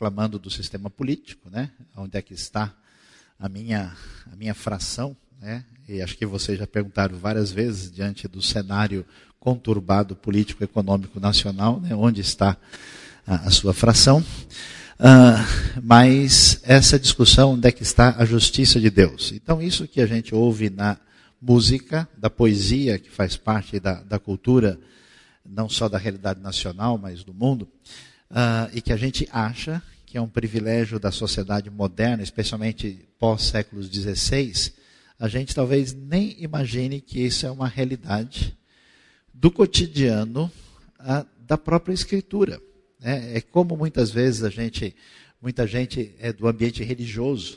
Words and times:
reclamando 0.00 0.38
do 0.38 0.48
sistema 0.48 0.88
político, 0.88 1.50
né? 1.50 1.68
Onde 1.94 2.16
é 2.16 2.22
que 2.22 2.32
está 2.32 2.72
a 3.38 3.50
minha, 3.50 3.94
a 4.32 4.34
minha 4.34 4.54
fração, 4.54 5.14
né? 5.38 5.62
E 5.86 6.00
acho 6.00 6.16
que 6.16 6.24
vocês 6.24 6.58
já 6.58 6.66
perguntaram 6.66 7.18
várias 7.18 7.52
vezes 7.52 7.92
diante 7.92 8.26
do 8.26 8.40
cenário 8.40 9.04
conturbado 9.38 10.16
político-econômico 10.16 11.20
nacional, 11.20 11.78
né? 11.80 11.94
Onde 11.94 12.22
está 12.22 12.56
a, 13.26 13.46
a 13.46 13.50
sua 13.50 13.74
fração? 13.74 14.24
Uh, 14.98 15.80
mas 15.82 16.60
essa 16.62 16.98
discussão, 16.98 17.52
onde 17.52 17.68
é 17.68 17.72
que 17.72 17.82
está 17.82 18.16
a 18.16 18.24
justiça 18.24 18.80
de 18.80 18.88
Deus? 18.88 19.32
Então, 19.32 19.60
isso 19.60 19.86
que 19.86 20.00
a 20.00 20.06
gente 20.06 20.34
ouve 20.34 20.70
na 20.70 20.96
música, 21.42 22.08
da 22.16 22.30
poesia, 22.30 22.98
que 22.98 23.10
faz 23.10 23.36
parte 23.36 23.78
da, 23.78 24.00
da 24.00 24.18
cultura, 24.18 24.80
não 25.44 25.68
só 25.68 25.90
da 25.90 25.98
realidade 25.98 26.40
nacional, 26.40 26.96
mas 26.96 27.22
do 27.22 27.34
mundo, 27.34 27.68
uh, 28.30 28.70
e 28.72 28.80
que 28.80 28.94
a 28.94 28.96
gente 28.96 29.28
acha 29.30 29.82
que 30.10 30.18
é 30.18 30.20
um 30.20 30.28
privilégio 30.28 30.98
da 30.98 31.12
sociedade 31.12 31.70
moderna, 31.70 32.20
especialmente 32.20 33.08
pós-séculos 33.16 33.86
XVI, 33.86 34.72
a 35.16 35.28
gente 35.28 35.54
talvez 35.54 35.94
nem 35.94 36.34
imagine 36.42 37.00
que 37.00 37.20
isso 37.20 37.46
é 37.46 37.50
uma 37.50 37.68
realidade 37.68 38.58
do 39.32 39.52
cotidiano 39.52 40.50
uh, 40.98 41.24
da 41.46 41.56
própria 41.56 41.94
Escritura. 41.94 42.60
Né? 42.98 43.36
É 43.36 43.40
como 43.40 43.76
muitas 43.76 44.10
vezes 44.10 44.42
a 44.42 44.50
gente, 44.50 44.96
muita 45.40 45.64
gente 45.64 46.12
é 46.18 46.32
do 46.32 46.48
ambiente 46.48 46.82
religioso, 46.82 47.56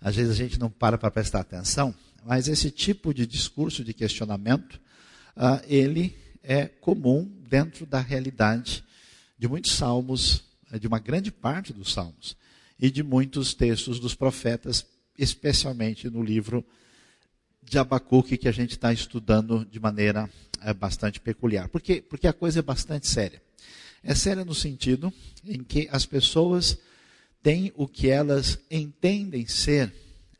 às 0.00 0.16
vezes 0.16 0.32
a 0.32 0.34
gente 0.34 0.58
não 0.58 0.68
para 0.68 0.98
para 0.98 1.08
prestar 1.08 1.38
atenção, 1.38 1.94
mas 2.26 2.48
esse 2.48 2.72
tipo 2.72 3.14
de 3.14 3.24
discurso 3.24 3.84
de 3.84 3.94
questionamento, 3.94 4.80
uh, 5.36 5.62
ele 5.68 6.16
é 6.42 6.66
comum 6.66 7.30
dentro 7.48 7.86
da 7.86 8.00
realidade 8.00 8.82
de 9.38 9.46
muitos 9.46 9.70
salmos, 9.70 10.50
de 10.78 10.86
uma 10.86 10.98
grande 10.98 11.30
parte 11.30 11.72
dos 11.72 11.92
salmos, 11.92 12.36
e 12.78 12.90
de 12.90 13.02
muitos 13.02 13.54
textos 13.54 14.00
dos 14.00 14.14
profetas, 14.14 14.84
especialmente 15.16 16.10
no 16.10 16.22
livro 16.22 16.64
de 17.62 17.78
Abacuque, 17.78 18.36
que 18.36 18.48
a 18.48 18.52
gente 18.52 18.72
está 18.72 18.92
estudando 18.92 19.64
de 19.64 19.78
maneira 19.78 20.28
é, 20.60 20.74
bastante 20.74 21.20
peculiar. 21.20 21.68
Por 21.68 21.80
quê? 21.80 22.02
Porque 22.02 22.26
a 22.26 22.32
coisa 22.32 22.58
é 22.58 22.62
bastante 22.62 23.06
séria. 23.06 23.40
É 24.02 24.14
séria 24.14 24.44
no 24.44 24.54
sentido 24.54 25.12
em 25.44 25.62
que 25.62 25.88
as 25.92 26.04
pessoas 26.04 26.76
têm 27.40 27.72
o 27.76 27.86
que 27.86 28.08
elas 28.08 28.58
entendem 28.68 29.46
ser 29.46 29.92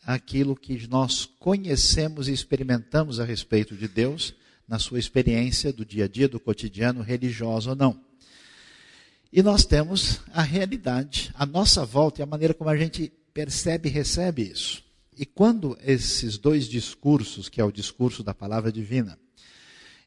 aquilo 0.04 0.56
que 0.56 0.86
nós 0.88 1.26
conhecemos 1.38 2.26
e 2.26 2.32
experimentamos 2.32 3.20
a 3.20 3.24
respeito 3.24 3.76
de 3.76 3.86
Deus, 3.86 4.34
na 4.66 4.78
sua 4.78 4.98
experiência 4.98 5.72
do 5.72 5.84
dia 5.84 6.06
a 6.06 6.08
dia, 6.08 6.28
do 6.28 6.40
cotidiano, 6.40 7.02
religioso 7.02 7.70
ou 7.70 7.76
não. 7.76 8.11
E 9.32 9.42
nós 9.42 9.64
temos 9.64 10.20
a 10.30 10.42
realidade, 10.42 11.30
a 11.34 11.46
nossa 11.46 11.86
volta 11.86 12.20
e 12.20 12.22
a 12.22 12.26
maneira 12.26 12.52
como 12.52 12.68
a 12.68 12.76
gente 12.76 13.10
percebe 13.32 13.88
e 13.88 13.92
recebe 13.92 14.42
isso. 14.42 14.84
E 15.16 15.24
quando 15.24 15.78
esses 15.82 16.36
dois 16.36 16.68
discursos, 16.68 17.48
que 17.48 17.58
é 17.58 17.64
o 17.64 17.72
discurso 17.72 18.22
da 18.22 18.34
palavra 18.34 18.70
divina, 18.70 19.18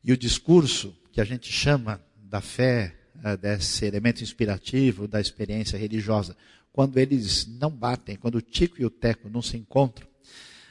e 0.04 0.12
o 0.12 0.18
discurso 0.18 0.96
que 1.12 1.20
a 1.20 1.24
gente 1.24 1.52
chama 1.52 2.00
da 2.16 2.40
fé, 2.40 2.96
eh, 3.24 3.36
desse 3.36 3.84
elemento 3.86 4.22
inspirativo, 4.22 5.08
da 5.08 5.20
experiência 5.20 5.76
religiosa, 5.76 6.38
quando 6.72 7.00
eles 7.00 7.48
não 7.48 7.72
batem, 7.72 8.18
quando 8.18 8.36
o 8.36 8.42
tico 8.42 8.80
e 8.80 8.86
o 8.86 8.92
teco 8.92 9.28
não 9.28 9.42
se 9.42 9.58
encontram, 9.58 10.08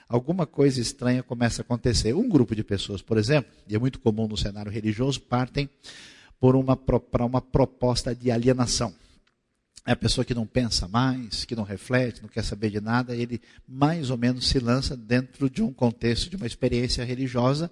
alguma 0.09 0.47
coisa 0.47 0.81
estranha 0.81 1.25
começa 1.25 1.61
a 1.61 1.65
acontecer. 1.65 2.15
Um 2.15 2.29
grupo 2.29 2.55
de 2.55 2.63
pessoas, 2.63 3.03
por 3.03 3.19
exemplo, 3.19 3.51
e 3.69 3.75
é 3.75 3.79
muito 3.81 3.99
comum 3.99 4.29
no 4.29 4.37
cenário 4.37 4.71
religioso, 4.71 5.21
partem 5.23 5.69
por 6.41 6.57
uma, 6.57 6.77
para 6.77 7.25
uma 7.25 7.41
proposta 7.41 8.15
de 8.15 8.31
alienação. 8.31 8.95
É 9.87 9.93
a 9.93 9.97
pessoa 9.97 10.25
que 10.25 10.35
não 10.35 10.47
pensa 10.47 10.89
mais, 10.89 11.45
que 11.45 11.55
não 11.55 11.63
reflete, 11.63 12.23
não 12.23 12.29
quer 12.29 12.43
saber 12.43 12.71
de 12.71 12.81
nada, 12.81 13.15
ele 13.15 13.41
mais 13.69 14.11
ou 14.11 14.17
menos 14.17 14.47
se 14.49 14.59
lança 14.59 14.97
dentro 14.97 15.51
de 15.51 15.63
um 15.63 15.73
contexto, 15.73 16.31
de 16.31 16.37
uma 16.37 16.47
experiência 16.47 17.05
religiosa 17.05 17.71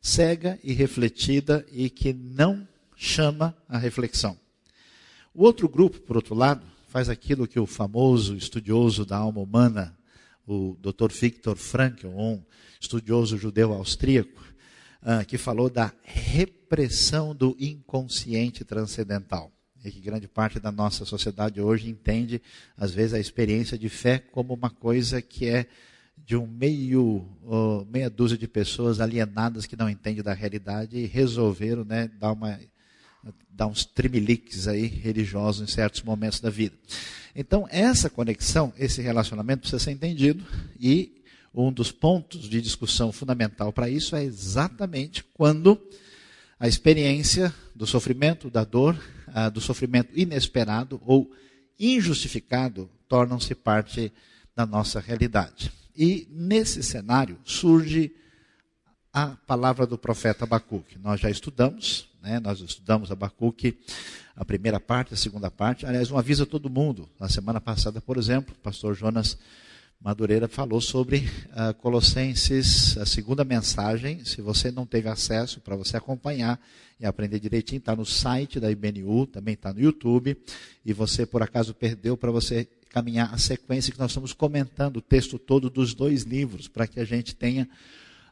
cega 0.00 0.58
e 0.64 0.72
refletida 0.72 1.64
e 1.70 1.88
que 1.88 2.12
não 2.12 2.66
chama 2.96 3.56
a 3.68 3.78
reflexão. 3.78 4.36
O 5.32 5.44
outro 5.44 5.68
grupo, 5.68 6.00
por 6.00 6.16
outro 6.16 6.34
lado, 6.34 6.62
faz 6.88 7.08
aquilo 7.08 7.46
que 7.46 7.60
o 7.60 7.66
famoso 7.66 8.36
estudioso 8.36 9.06
da 9.06 9.16
alma 9.16 9.40
humana 9.40 9.96
o 10.46 10.76
Dr. 10.80 11.12
Viktor 11.12 11.56
Frankl, 11.56 12.08
um 12.08 12.42
estudioso 12.80 13.38
judeu 13.38 13.72
austríaco, 13.72 14.42
uh, 15.02 15.24
que 15.26 15.36
falou 15.36 15.68
da 15.68 15.92
repressão 16.02 17.34
do 17.34 17.56
inconsciente 17.58 18.64
transcendental. 18.64 19.50
E 19.84 19.90
que 19.90 20.00
grande 20.00 20.28
parte 20.28 20.60
da 20.60 20.70
nossa 20.70 21.04
sociedade 21.04 21.60
hoje 21.60 21.88
entende, 21.88 22.40
às 22.76 22.92
vezes, 22.92 23.14
a 23.14 23.18
experiência 23.18 23.76
de 23.76 23.88
fé 23.88 24.18
como 24.18 24.54
uma 24.54 24.70
coisa 24.70 25.20
que 25.20 25.46
é 25.48 25.66
de 26.24 26.36
um 26.36 26.46
meio, 26.46 27.26
meia 27.90 28.08
dúzia 28.08 28.38
de 28.38 28.46
pessoas 28.46 29.00
alienadas 29.00 29.66
que 29.66 29.76
não 29.76 29.90
entendem 29.90 30.22
da 30.22 30.32
realidade 30.32 30.96
e 30.96 31.06
resolveram 31.06 31.84
né, 31.84 32.08
dar, 32.18 32.32
uma, 32.32 32.60
dar 33.50 33.66
uns 33.66 33.84
trimeliques 33.84 34.68
aí 34.68 34.86
religiosos 34.86 35.68
em 35.68 35.72
certos 35.72 36.02
momentos 36.02 36.38
da 36.40 36.48
vida. 36.48 36.76
Então, 37.34 37.66
essa 37.70 38.08
conexão, 38.08 38.72
esse 38.78 39.02
relacionamento 39.02 39.62
precisa 39.62 39.82
ser 39.82 39.90
entendido 39.90 40.44
e 40.78 41.21
um 41.54 41.72
dos 41.72 41.92
pontos 41.92 42.48
de 42.48 42.60
discussão 42.60 43.12
fundamental 43.12 43.72
para 43.72 43.88
isso 43.88 44.16
é 44.16 44.24
exatamente 44.24 45.24
quando 45.34 45.80
a 46.58 46.68
experiência 46.68 47.52
do 47.74 47.86
sofrimento, 47.86 48.48
da 48.48 48.64
dor, 48.64 48.96
ah, 49.28 49.48
do 49.48 49.60
sofrimento 49.60 50.16
inesperado 50.18 51.00
ou 51.04 51.30
injustificado 51.78 52.88
tornam-se 53.08 53.54
parte 53.54 54.12
da 54.54 54.64
nossa 54.64 55.00
realidade. 55.00 55.72
E 55.96 56.26
nesse 56.30 56.82
cenário 56.82 57.38
surge 57.44 58.14
a 59.12 59.28
palavra 59.46 59.86
do 59.86 59.98
profeta 59.98 60.44
Abacuque. 60.44 60.98
Nós 60.98 61.20
já 61.20 61.28
estudamos, 61.28 62.08
né? 62.22 62.40
nós 62.40 62.60
estudamos 62.60 63.10
Abacuque 63.10 63.78
a 64.34 64.44
primeira 64.44 64.80
parte, 64.80 65.12
a 65.12 65.16
segunda 65.16 65.50
parte. 65.50 65.84
Aliás, 65.84 66.10
um 66.10 66.16
aviso 66.16 66.44
a 66.44 66.46
todo 66.46 66.70
mundo. 66.70 67.08
Na 67.20 67.28
semana 67.28 67.60
passada, 67.60 68.00
por 68.00 68.16
exemplo, 68.16 68.54
o 68.56 68.62
pastor 68.62 68.94
Jonas 68.94 69.36
Madureira 70.04 70.48
falou 70.48 70.80
sobre 70.80 71.18
uh, 71.18 71.72
Colossenses, 71.74 72.98
a 72.98 73.06
segunda 73.06 73.44
mensagem. 73.44 74.24
Se 74.24 74.42
você 74.42 74.68
não 74.72 74.84
teve 74.84 75.08
acesso, 75.08 75.60
para 75.60 75.76
você 75.76 75.96
acompanhar 75.96 76.60
e 76.98 77.06
aprender 77.06 77.38
direitinho, 77.38 77.78
está 77.78 77.94
no 77.94 78.04
site 78.04 78.58
da 78.58 78.68
IBNU, 78.68 79.28
também 79.28 79.54
está 79.54 79.72
no 79.72 79.80
YouTube. 79.80 80.36
E 80.84 80.92
você, 80.92 81.24
por 81.24 81.40
acaso, 81.40 81.72
perdeu 81.72 82.16
para 82.16 82.32
você 82.32 82.66
caminhar 82.90 83.32
a 83.32 83.38
sequência 83.38 83.92
que 83.92 83.98
nós 84.00 84.10
estamos 84.10 84.32
comentando, 84.32 84.96
o 84.96 85.00
texto 85.00 85.38
todo 85.38 85.70
dos 85.70 85.94
dois 85.94 86.24
livros, 86.24 86.66
para 86.66 86.88
que 86.88 86.98
a 86.98 87.04
gente 87.04 87.36
tenha 87.36 87.68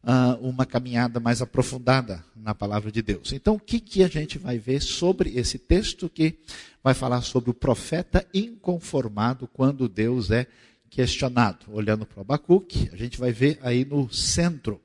uh, 0.02 0.44
uma 0.44 0.66
caminhada 0.66 1.20
mais 1.20 1.40
aprofundada 1.40 2.24
na 2.34 2.52
palavra 2.52 2.90
de 2.90 3.00
Deus. 3.00 3.32
Então, 3.32 3.54
o 3.54 3.60
que, 3.60 3.78
que 3.78 4.02
a 4.02 4.08
gente 4.08 4.38
vai 4.38 4.58
ver 4.58 4.82
sobre 4.82 5.38
esse 5.38 5.56
texto 5.56 6.08
que 6.08 6.36
vai 6.82 6.94
falar 6.94 7.22
sobre 7.22 7.50
o 7.50 7.54
profeta 7.54 8.26
inconformado 8.34 9.46
quando 9.46 9.88
Deus 9.88 10.32
é 10.32 10.48
questionado? 10.90 11.66
Olhando 11.68 12.04
para 12.04 12.18
o 12.18 12.20
Abacuque, 12.20 12.90
a 12.92 12.96
gente 12.96 13.18
vai 13.18 13.32
ver 13.32 13.58
aí 13.62 13.84
no 13.84 14.12
centro, 14.12 14.80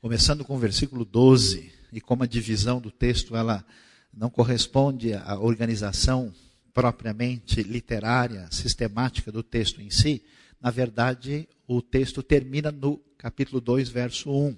começando 0.00 0.44
com 0.44 0.54
o 0.54 0.58
versículo 0.58 1.04
12, 1.04 1.72
e 1.92 2.00
como 2.00 2.22
a 2.22 2.26
divisão 2.26 2.80
do 2.80 2.90
texto 2.90 3.34
ela 3.34 3.64
não 4.12 4.28
corresponde 4.28 5.14
à 5.14 5.38
organização 5.38 6.32
propriamente 6.74 7.62
literária, 7.62 8.46
sistemática 8.52 9.32
do 9.32 9.42
texto 9.42 9.80
em 9.80 9.90
si, 9.90 10.22
na 10.60 10.70
verdade, 10.70 11.48
o 11.66 11.80
texto 11.80 12.22
termina 12.22 12.70
no 12.70 12.98
capítulo 13.18 13.60
2, 13.60 13.88
verso 13.88 14.30
1. 14.30 14.56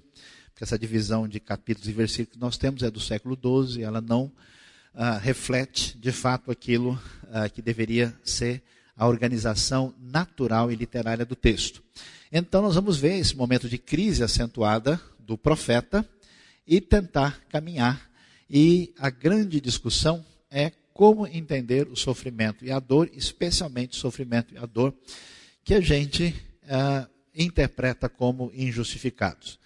Porque 0.49 0.63
essa 0.63 0.77
divisão 0.77 1.27
de 1.27 1.39
capítulos 1.39 1.87
e 1.87 1.93
versículos 1.93 2.33
que 2.33 2.39
nós 2.39 2.57
temos 2.57 2.83
é 2.83 2.91
do 2.91 2.99
século 2.99 3.35
12, 3.35 3.81
ela 3.81 4.01
não 4.01 4.31
ah, 4.93 5.17
reflete 5.17 5.97
de 5.97 6.11
fato 6.11 6.51
aquilo 6.51 6.99
ah, 7.31 7.47
que 7.47 7.61
deveria 7.61 8.17
ser 8.23 8.63
a 8.99 9.07
organização 9.07 9.95
natural 9.97 10.69
e 10.69 10.75
literária 10.75 11.25
do 11.25 11.33
texto. 11.33 11.81
Então, 12.29 12.61
nós 12.61 12.75
vamos 12.75 12.97
ver 12.97 13.17
esse 13.17 13.33
momento 13.33 13.69
de 13.69 13.77
crise 13.77 14.21
acentuada 14.21 15.01
do 15.17 15.37
profeta 15.37 16.05
e 16.67 16.81
tentar 16.81 17.39
caminhar. 17.47 18.11
E 18.49 18.93
a 18.99 19.09
grande 19.09 19.61
discussão 19.61 20.23
é 20.51 20.73
como 20.93 21.25
entender 21.25 21.87
o 21.87 21.95
sofrimento 21.95 22.65
e 22.65 22.71
a 22.71 22.79
dor, 22.79 23.09
especialmente 23.13 23.97
o 23.97 24.01
sofrimento 24.01 24.53
e 24.53 24.57
a 24.57 24.65
dor 24.65 24.93
que 25.63 25.73
a 25.73 25.79
gente 25.79 26.35
uh, 26.65 27.09
interpreta 27.33 28.09
como 28.09 28.51
injustificados. 28.53 29.57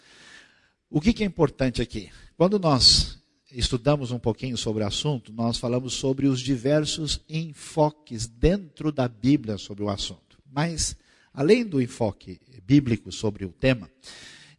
O 0.91 1.01
que, 1.01 1.11
que 1.11 1.23
é 1.23 1.25
importante 1.25 1.81
aqui? 1.81 2.11
Quando 2.37 2.59
nós 2.59 3.17
estudamos 3.53 4.11
um 4.11 4.19
pouquinho 4.19 4.57
sobre 4.57 4.83
o 4.83 4.87
assunto, 4.87 5.31
nós 5.31 5.57
falamos 5.57 5.93
sobre 5.93 6.27
os 6.27 6.39
diversos 6.39 7.21
enfoques 7.29 8.27
dentro 8.27 8.91
da 8.91 9.07
Bíblia 9.07 9.57
sobre 9.57 9.83
o 9.83 9.89
assunto. 9.89 10.39
Mas, 10.51 10.95
além 11.33 11.65
do 11.65 11.81
enfoque 11.81 12.39
bíblico 12.65 13.11
sobre 13.11 13.45
o 13.45 13.49
tema, 13.49 13.89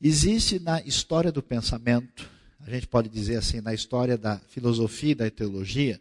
existe 0.01 0.59
na 0.59 0.81
história 0.83 1.33
do 1.33 1.43
pensamento, 1.43 2.31
a 2.61 2.71
gente 2.71 2.87
pode 2.87 3.09
dizer 3.09 3.37
assim, 3.37 3.61
na 3.61 3.75
história 3.75 4.17
da 4.17 4.39
filosofia 4.49 5.13
e 5.13 5.15
da 5.15 5.31
teologia, 5.31 6.01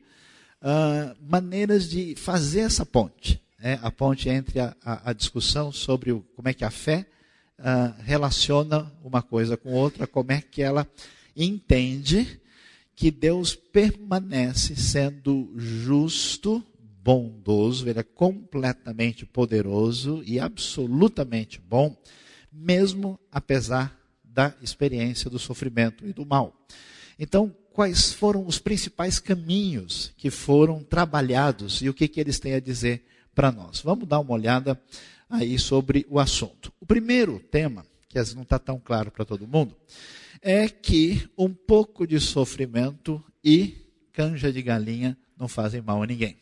uh, 0.61 1.15
maneiras 1.27 1.89
de 1.89 2.15
fazer 2.15 2.61
essa 2.61 2.85
ponte. 2.85 3.41
Né? 3.59 3.79
A 3.81 3.91
ponte 3.91 4.29
entre 4.29 4.59
a, 4.59 4.75
a, 4.83 5.09
a 5.09 5.13
discussão 5.13 5.71
sobre 5.71 6.11
o, 6.11 6.21
como 6.35 6.47
é 6.47 6.53
que 6.53 6.63
a 6.63 6.71
fé 6.71 7.05
uh, 7.59 8.01
relaciona 8.03 8.91
uma 9.03 9.21
coisa 9.21 9.57
com 9.57 9.73
outra, 9.73 10.05
como 10.05 10.31
é 10.31 10.41
que 10.41 10.61
ela 10.61 10.87
entende 11.35 12.39
que 12.95 13.09
Deus 13.09 13.55
permanece 13.55 14.75
sendo 14.75 15.51
justo, 15.55 16.63
bondoso, 17.03 17.89
ele 17.89 17.99
é 17.99 18.03
completamente 18.03 19.25
poderoso 19.25 20.23
e 20.25 20.39
absolutamente 20.39 21.59
bom, 21.59 21.95
mesmo 22.51 23.19
apesar 23.31 23.99
da 24.23 24.53
experiência 24.61 25.29
do 25.29 25.37
sofrimento 25.37 26.07
e 26.07 26.13
do 26.13 26.25
mal. 26.25 26.55
Então, 27.19 27.53
quais 27.71 28.13
foram 28.13 28.45
os 28.45 28.57
principais 28.57 29.19
caminhos 29.19 30.11
que 30.17 30.29
foram 30.29 30.83
trabalhados 30.83 31.81
e 31.81 31.89
o 31.89 31.93
que, 31.93 32.07
que 32.07 32.19
eles 32.19 32.39
têm 32.39 32.53
a 32.53 32.59
dizer 32.59 33.05
para 33.35 33.51
nós? 33.51 33.81
Vamos 33.81 34.07
dar 34.07 34.19
uma 34.19 34.33
olhada 34.33 34.79
aí 35.29 35.59
sobre 35.59 36.05
o 36.09 36.19
assunto. 36.19 36.71
O 36.79 36.85
primeiro 36.85 37.39
tema, 37.39 37.85
que 38.07 38.17
às 38.17 38.27
vezes 38.27 38.35
não 38.35 38.43
está 38.43 38.59
tão 38.59 38.79
claro 38.79 39.11
para 39.11 39.25
todo 39.25 39.47
mundo, 39.47 39.75
é 40.43 40.67
que 40.67 41.27
um 41.37 41.53
pouco 41.53 42.05
de 42.05 42.19
sofrimento 42.19 43.23
e 43.41 43.77
canja 44.11 44.51
de 44.51 44.61
galinha 44.61 45.17
não 45.37 45.47
fazem 45.47 45.81
mal 45.81 46.03
a 46.03 46.05
ninguém. 46.05 46.37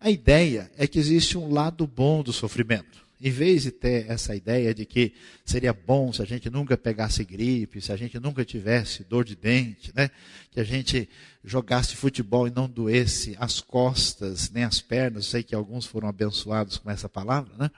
A 0.00 0.10
ideia 0.10 0.70
é 0.76 0.86
que 0.86 0.98
existe 0.98 1.38
um 1.38 1.52
lado 1.52 1.86
bom 1.86 2.22
do 2.22 2.32
sofrimento. 2.32 3.04
Em 3.20 3.30
vez 3.30 3.62
de 3.62 3.70
ter 3.70 4.10
essa 4.10 4.34
ideia 4.34 4.74
de 4.74 4.84
que 4.84 5.14
seria 5.46 5.72
bom 5.72 6.12
se 6.12 6.20
a 6.20 6.24
gente 6.26 6.50
nunca 6.50 6.76
pegasse 6.76 7.24
gripe, 7.24 7.80
se 7.80 7.92
a 7.92 7.96
gente 7.96 8.18
nunca 8.18 8.44
tivesse 8.44 9.04
dor 9.04 9.24
de 9.24 9.36
dente, 9.36 9.92
né? 9.94 10.10
que 10.50 10.60
a 10.60 10.64
gente 10.64 11.08
jogasse 11.42 11.96
futebol 11.96 12.46
e 12.48 12.50
não 12.50 12.68
doesse 12.68 13.36
as 13.38 13.60
costas 13.60 14.50
nem 14.50 14.64
as 14.64 14.80
pernas, 14.80 15.26
sei 15.26 15.42
que 15.42 15.54
alguns 15.54 15.86
foram 15.86 16.08
abençoados 16.08 16.76
com 16.76 16.90
essa 16.90 17.08
palavra, 17.08 17.54
né? 17.56 17.70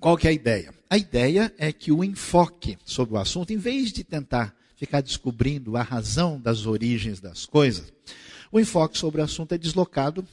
Qual 0.00 0.16
que 0.16 0.26
é 0.26 0.30
a 0.30 0.34
ideia? 0.34 0.74
A 0.88 0.98
ideia 0.98 1.52
é 1.58 1.72
que 1.72 1.90
o 1.90 2.04
enfoque 2.04 2.78
sobre 2.84 3.14
o 3.14 3.18
assunto, 3.18 3.52
em 3.52 3.56
vez 3.56 3.92
de 3.92 4.04
tentar 4.04 4.54
ficar 4.76 5.00
descobrindo 5.00 5.76
a 5.76 5.82
razão 5.82 6.40
das 6.40 6.66
origens 6.66 7.18
das 7.18 7.46
coisas, 7.46 7.92
o 8.52 8.60
enfoque 8.60 8.96
sobre 8.98 9.20
o 9.20 9.24
assunto 9.24 9.52
é 9.52 9.58
deslocado 9.58 10.26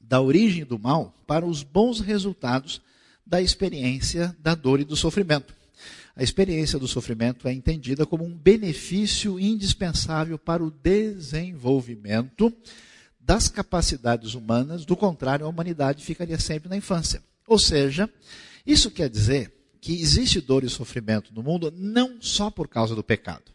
da 0.00 0.20
origem 0.20 0.64
do 0.64 0.78
mal 0.78 1.14
para 1.26 1.44
os 1.44 1.62
bons 1.62 2.00
resultados 2.00 2.80
da 3.26 3.42
experiência 3.42 4.36
da 4.38 4.54
dor 4.54 4.78
e 4.78 4.84
do 4.84 4.94
sofrimento. 4.94 5.54
A 6.14 6.22
experiência 6.22 6.78
do 6.78 6.86
sofrimento 6.86 7.48
é 7.48 7.52
entendida 7.52 8.06
como 8.06 8.24
um 8.24 8.34
benefício 8.34 9.38
indispensável 9.38 10.38
para 10.38 10.64
o 10.64 10.70
desenvolvimento 10.70 12.52
das 13.20 13.48
capacidades 13.48 14.34
humanas, 14.34 14.84
do 14.84 14.96
contrário, 14.96 15.44
a 15.44 15.48
humanidade 15.48 16.04
ficaria 16.04 16.38
sempre 16.38 16.68
na 16.68 16.76
infância. 16.76 17.20
Ou 17.46 17.58
seja, 17.58 18.08
isso 18.66 18.90
quer 18.90 19.08
dizer 19.08 19.52
que 19.80 20.00
existe 20.00 20.40
dor 20.40 20.64
e 20.64 20.68
sofrimento 20.68 21.32
no 21.32 21.42
mundo 21.42 21.72
não 21.76 22.20
só 22.20 22.50
por 22.50 22.66
causa 22.68 22.94
do 22.94 23.04
pecado, 23.04 23.52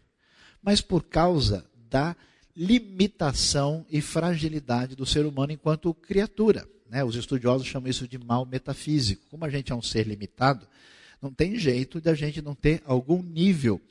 mas 0.62 0.80
por 0.80 1.04
causa 1.04 1.66
da 1.90 2.16
limitação 2.56 3.86
e 3.90 4.02
fragilidade 4.02 4.96
do 4.96 5.06
ser 5.06 5.26
humano 5.26 5.52
enquanto 5.52 5.94
criatura. 5.94 6.68
Né? 6.90 7.04
Os 7.04 7.16
estudiosos 7.16 7.68
chamam 7.68 7.90
isso 7.90 8.08
de 8.08 8.18
mal 8.18 8.46
metafísico. 8.46 9.24
Como 9.30 9.46
a 9.46 9.50
gente 9.50 9.72
é 9.72 9.76
um 9.76 9.82
ser 9.82 10.06
limitado, 10.08 10.68
não 11.22 11.32
tem 11.32 11.58
jeito 11.58 12.02
de 12.02 12.10
a 12.10 12.14
gente 12.14 12.42
não 12.42 12.56
ter 12.56 12.82
algum 12.86 13.22
nível 13.22 13.82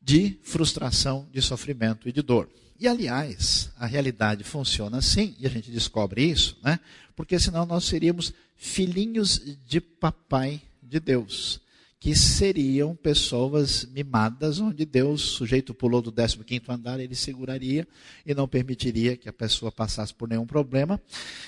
de 0.00 0.38
frustração, 0.42 1.28
de 1.32 1.42
sofrimento 1.42 2.08
e 2.08 2.12
de 2.12 2.22
dor. 2.22 2.48
E, 2.80 2.86
aliás, 2.86 3.70
a 3.76 3.86
realidade 3.86 4.44
funciona 4.44 4.98
assim, 4.98 5.34
e 5.38 5.46
a 5.46 5.50
gente 5.50 5.70
descobre 5.70 6.22
isso, 6.22 6.56
né? 6.62 6.78
porque 7.16 7.38
senão 7.38 7.66
nós 7.66 7.84
seríamos 7.84 8.32
filhinhos 8.58 9.40
de 9.64 9.80
papai 9.80 10.60
de 10.82 10.98
Deus, 10.98 11.60
que 12.00 12.14
seriam 12.14 12.94
pessoas 12.94 13.84
mimadas, 13.84 14.60
onde 14.60 14.84
Deus, 14.84 15.22
sujeito 15.22 15.72
pulou 15.72 16.02
do 16.02 16.12
15 16.12 16.62
andar, 16.68 17.00
ele 17.00 17.14
seguraria 17.14 17.86
e 18.26 18.34
não 18.34 18.46
permitiria 18.46 19.16
que 19.16 19.28
a 19.28 19.32
pessoa 19.32 19.72
passasse 19.72 20.14
por 20.14 20.28
nenhum 20.28 20.46
problema. 20.46 21.00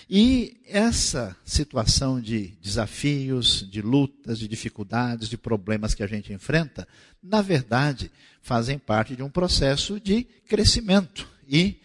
E 0.09 0.57
essa 0.67 1.37
situação 1.45 2.21
de 2.21 2.49
desafios, 2.61 3.69
de 3.71 3.83
lutas, 3.83 4.39
de 4.39 4.49
dificuldades, 4.49 5.29
de 5.29 5.37
problemas 5.37 5.95
que 5.95 6.03
a 6.03 6.07
gente 6.07 6.33
enfrenta, 6.33 6.87
na 7.23 7.43
verdade, 7.43 8.11
fazem 8.41 8.79
parte 8.79 9.15
de 9.15 9.23
um 9.23 9.31
processo 9.31 10.01
de 10.01 10.25
crescimento 10.49 11.29
e 11.49 11.81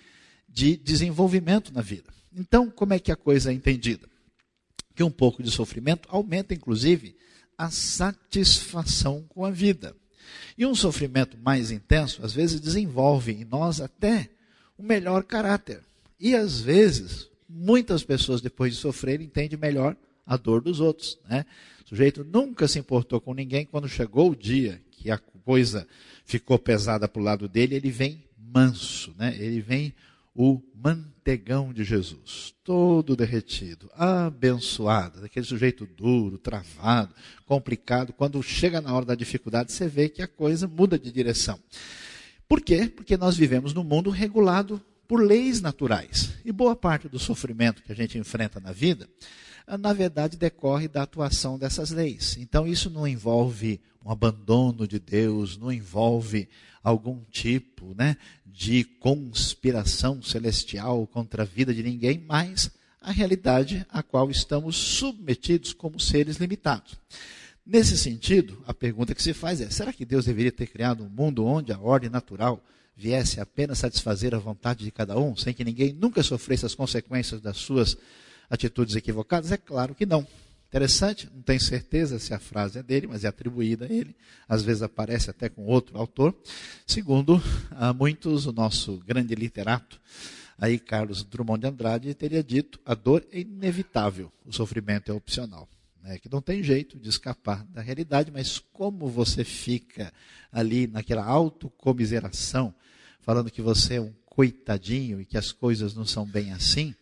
de 0.49 0.77
desenvolvimento 0.77 1.71
na 1.73 1.81
vida. 1.81 2.13
Então, 2.35 2.69
como 2.69 2.93
é 2.93 2.99
que 2.99 3.11
a 3.11 3.15
coisa 3.15 3.51
é 3.51 3.53
entendida? 3.53 4.14
Que 4.95 5.03
um 5.03 5.11
pouco 5.11 5.43
de 5.43 5.51
sofrimento 5.51 6.07
aumenta, 6.09 6.53
inclusive, 6.53 7.15
a 7.57 7.69
satisfação 7.69 9.23
com 9.29 9.45
a 9.45 9.51
vida. 9.51 9.95
E 10.57 10.65
um 10.65 10.73
sofrimento 10.73 11.37
mais 11.37 11.69
intenso, 11.71 12.23
às 12.23 12.33
vezes, 12.33 12.59
desenvolve 12.59 13.31
em 13.31 13.45
nós 13.45 13.81
até 13.81 14.29
um 14.79 14.83
melhor 14.83 15.23
caráter. 15.23 15.81
E, 16.19 16.35
às 16.35 16.61
vezes, 16.61 17.29
muitas 17.47 18.03
pessoas, 18.03 18.41
depois 18.41 18.73
de 18.73 18.79
sofrer, 18.79 19.21
entendem 19.21 19.59
melhor 19.59 19.95
a 20.25 20.37
dor 20.37 20.61
dos 20.61 20.79
outros. 20.79 21.19
Né? 21.29 21.45
O 21.85 21.89
sujeito 21.89 22.23
nunca 22.23 22.67
se 22.67 22.79
importou 22.79 23.21
com 23.21 23.33
ninguém, 23.33 23.65
quando 23.65 23.87
chegou 23.87 24.31
o 24.31 24.35
dia 24.35 24.81
que 24.91 25.11
a 25.11 25.17
coisa 25.17 25.87
ficou 26.25 26.57
pesada 26.57 27.07
para 27.07 27.21
o 27.21 27.23
lado 27.23 27.47
dele, 27.47 27.75
ele 27.75 27.91
vem 27.91 28.23
manso, 28.37 29.13
né? 29.17 29.35
ele 29.37 29.61
vem 29.61 29.93
o 30.35 30.61
mantegão 30.75 31.71
de 31.71 31.85
Jesus, 31.85 32.53
todo 32.61 33.15
derretido, 33.15 33.89
abençoado, 33.95 35.21
daquele 35.21 35.45
sujeito 35.45 35.85
duro, 35.85 36.37
travado, 36.37 37.15
complicado. 37.45 38.11
Quando 38.11 38.43
chega 38.43 38.81
na 38.81 38.93
hora 38.93 39.05
da 39.05 39.15
dificuldade, 39.15 39.71
você 39.71 39.87
vê 39.87 40.09
que 40.09 40.21
a 40.21 40.27
coisa 40.27 40.67
muda 40.67 40.99
de 40.99 41.09
direção. 41.09 41.57
Por 42.49 42.61
quê? 42.61 42.91
Porque 42.93 43.15
nós 43.15 43.37
vivemos 43.37 43.73
num 43.73 43.83
mundo 43.83 44.09
regulado 44.09 44.81
por 45.07 45.21
leis 45.21 45.61
naturais. 45.61 46.33
E 46.43 46.51
boa 46.51 46.75
parte 46.75 47.07
do 47.07 47.17
sofrimento 47.17 47.81
que 47.81 47.91
a 47.91 47.95
gente 47.95 48.17
enfrenta 48.17 48.59
na 48.59 48.73
vida, 48.73 49.07
na 49.67 49.93
verdade, 49.93 50.37
decorre 50.37 50.87
da 50.87 51.03
atuação 51.03 51.57
dessas 51.57 51.89
leis. 51.89 52.37
Então, 52.39 52.67
isso 52.67 52.89
não 52.89 53.07
envolve 53.07 53.81
um 54.05 54.11
abandono 54.11 54.87
de 54.87 54.99
Deus, 54.99 55.57
não 55.57 55.71
envolve 55.71 56.47
algum 56.83 57.21
tipo 57.31 57.95
né, 57.97 58.15
de 58.45 58.83
conspiração 58.83 60.21
celestial 60.21 61.07
contra 61.07 61.41
a 61.41 61.45
vida 61.45 61.73
de 61.73 61.81
ninguém, 61.81 62.23
mas 62.27 62.69
a 63.01 63.11
realidade 63.11 63.85
a 63.89 64.03
qual 64.03 64.29
estamos 64.29 64.75
submetidos 64.75 65.73
como 65.73 65.99
seres 65.99 66.37
limitados. 66.37 66.99
Nesse 67.65 67.97
sentido, 67.97 68.61
a 68.67 68.73
pergunta 68.73 69.15
que 69.15 69.23
se 69.23 69.33
faz 69.33 69.59
é: 69.59 69.69
será 69.71 69.91
que 69.91 70.05
Deus 70.05 70.25
deveria 70.25 70.51
ter 70.51 70.67
criado 70.67 71.03
um 71.03 71.09
mundo 71.09 71.43
onde 71.43 71.71
a 71.73 71.79
ordem 71.79 72.09
natural 72.09 72.63
viesse 72.95 73.39
apenas 73.39 73.79
satisfazer 73.79 74.33
a 74.35 74.39
vontade 74.39 74.85
de 74.85 74.91
cada 74.91 75.17
um, 75.17 75.35
sem 75.35 75.53
que 75.53 75.63
ninguém 75.63 75.91
nunca 75.91 76.21
sofresse 76.21 76.65
as 76.65 76.75
consequências 76.75 77.41
das 77.41 77.57
suas 77.57 77.97
atitudes 78.49 78.95
equivocadas? 78.95 79.51
É 79.51 79.57
claro 79.57 79.95
que 79.95 80.05
não. 80.05 80.25
Interessante, 80.67 81.29
não 81.33 81.41
tenho 81.41 81.61
certeza 81.61 82.19
se 82.19 82.33
a 82.33 82.39
frase 82.39 82.79
é 82.79 82.83
dele, 82.83 83.07
mas 83.07 83.23
é 83.23 83.27
atribuída 83.27 83.85
a 83.85 83.89
ele. 83.91 84.13
Às 84.47 84.61
vezes 84.61 84.81
aparece 84.81 85.29
até 85.29 85.47
com 85.47 85.65
outro 85.65 85.97
autor. 85.97 86.35
Segundo 86.85 87.41
muitos, 87.97 88.45
o 88.45 88.51
nosso 88.51 88.97
grande 89.05 89.33
literato, 89.35 90.01
aí 90.57 90.77
Carlos 90.77 91.23
Drummond 91.23 91.61
de 91.61 91.67
Andrade, 91.67 92.13
teria 92.13 92.43
dito: 92.43 92.79
a 92.85 92.93
dor 92.93 93.25
é 93.31 93.39
inevitável, 93.39 94.29
o 94.45 94.51
sofrimento 94.51 95.09
é 95.09 95.13
opcional. 95.13 95.69
É 96.03 96.19
que 96.19 96.29
não 96.29 96.41
tem 96.41 96.61
jeito 96.61 96.99
de 96.99 97.09
escapar 97.09 97.65
da 97.67 97.81
realidade, 97.81 98.29
mas 98.29 98.59
como 98.73 99.07
você 99.07 99.43
fica 99.43 100.13
ali 100.51 100.85
naquela 100.87 101.25
autocomiseração, 101.25 102.75
falando 103.21 103.49
que 103.49 103.61
você 103.61 103.95
é 103.95 104.01
um 104.01 104.13
coitadinho 104.25 105.19
e 105.19 105.25
que 105.25 105.37
as 105.37 105.51
coisas 105.51 105.95
não 105.95 106.05
são 106.05 106.25
bem 106.25 106.51
assim, 106.51 106.93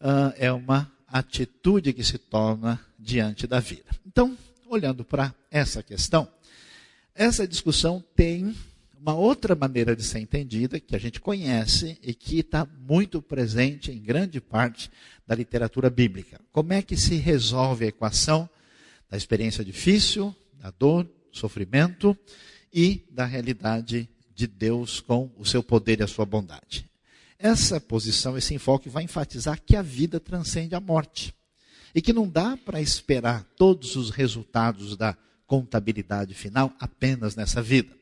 uh, 0.00 0.32
é 0.36 0.52
uma 0.52 0.90
atitude 1.06 1.92
que 1.92 2.04
se 2.04 2.18
toma 2.18 2.80
diante 2.98 3.46
da 3.46 3.60
vida. 3.60 3.90
Então, 4.06 4.36
olhando 4.66 5.04
para 5.04 5.34
essa 5.50 5.82
questão, 5.82 6.28
essa 7.14 7.46
discussão 7.46 8.02
tem 8.14 8.54
uma 9.00 9.14
outra 9.14 9.54
maneira 9.54 9.96
de 9.96 10.02
ser 10.02 10.20
entendida, 10.20 10.78
que 10.78 10.94
a 10.94 10.98
gente 10.98 11.20
conhece 11.20 11.98
e 12.02 12.12
que 12.12 12.40
está 12.40 12.66
muito 12.86 13.22
presente 13.22 13.90
em 13.90 13.98
grande 13.98 14.40
parte 14.40 14.90
da 15.26 15.34
literatura 15.34 15.88
bíblica. 15.88 16.38
Como 16.52 16.72
é 16.72 16.82
que 16.82 16.96
se 16.96 17.16
resolve 17.16 17.86
a 17.86 17.88
equação 17.88 18.48
da 19.08 19.16
experiência 19.16 19.64
difícil, 19.64 20.34
da 20.60 20.70
dor, 20.70 21.08
sofrimento 21.32 22.16
e 22.72 23.02
da 23.10 23.24
realidade 23.24 24.08
de 24.34 24.46
Deus 24.46 25.00
com 25.00 25.30
o 25.36 25.46
seu 25.46 25.62
poder 25.62 26.00
e 26.00 26.02
a 26.02 26.06
sua 26.06 26.26
bondade? 26.26 26.89
Essa 27.42 27.80
posição, 27.80 28.36
esse 28.36 28.54
enfoque 28.54 28.90
vai 28.90 29.04
enfatizar 29.04 29.62
que 29.64 29.74
a 29.74 29.80
vida 29.80 30.20
transcende 30.20 30.74
a 30.74 30.80
morte 30.80 31.34
e 31.94 32.02
que 32.02 32.12
não 32.12 32.28
dá 32.28 32.54
para 32.54 32.82
esperar 32.82 33.44
todos 33.56 33.96
os 33.96 34.10
resultados 34.10 34.94
da 34.94 35.16
contabilidade 35.46 36.34
final 36.34 36.70
apenas 36.78 37.34
nessa 37.34 37.62
vida. 37.62 37.96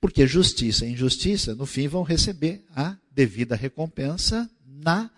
Porque 0.00 0.26
justiça 0.26 0.86
e 0.86 0.92
injustiça, 0.92 1.54
no 1.54 1.66
fim, 1.66 1.86
vão 1.86 2.02
receber 2.02 2.64
a 2.74 2.96
devida 3.10 3.54
recompensa 3.54 4.50
na 4.66 5.10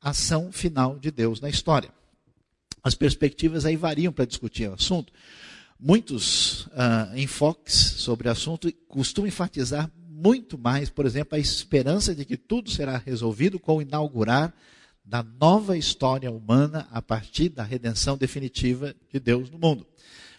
ação 0.00 0.52
final 0.52 0.96
de 0.96 1.10
Deus 1.10 1.40
na 1.40 1.50
história. 1.50 1.90
As 2.84 2.94
perspectivas 2.94 3.66
aí 3.66 3.76
variam 3.76 4.12
para 4.12 4.24
discutir 4.24 4.70
o 4.70 4.74
assunto. 4.74 5.12
Muitos 5.78 6.66
uh, 6.66 7.16
enfoques 7.16 7.74
sobre 7.74 8.28
o 8.28 8.30
assunto 8.30 8.72
costumam 8.86 9.26
enfatizar 9.26 9.90
muito 10.22 10.56
mais, 10.56 10.88
por 10.88 11.04
exemplo, 11.04 11.36
a 11.36 11.40
esperança 11.40 12.14
de 12.14 12.24
que 12.24 12.36
tudo 12.36 12.70
será 12.70 12.96
resolvido 12.96 13.58
com 13.58 13.78
o 13.78 13.82
inaugurar 13.82 14.54
da 15.04 15.20
nova 15.22 15.76
história 15.76 16.30
humana 16.30 16.86
a 16.92 17.02
partir 17.02 17.48
da 17.48 17.64
redenção 17.64 18.16
definitiva 18.16 18.94
de 19.12 19.18
Deus 19.18 19.50
no 19.50 19.58
mundo. 19.58 19.84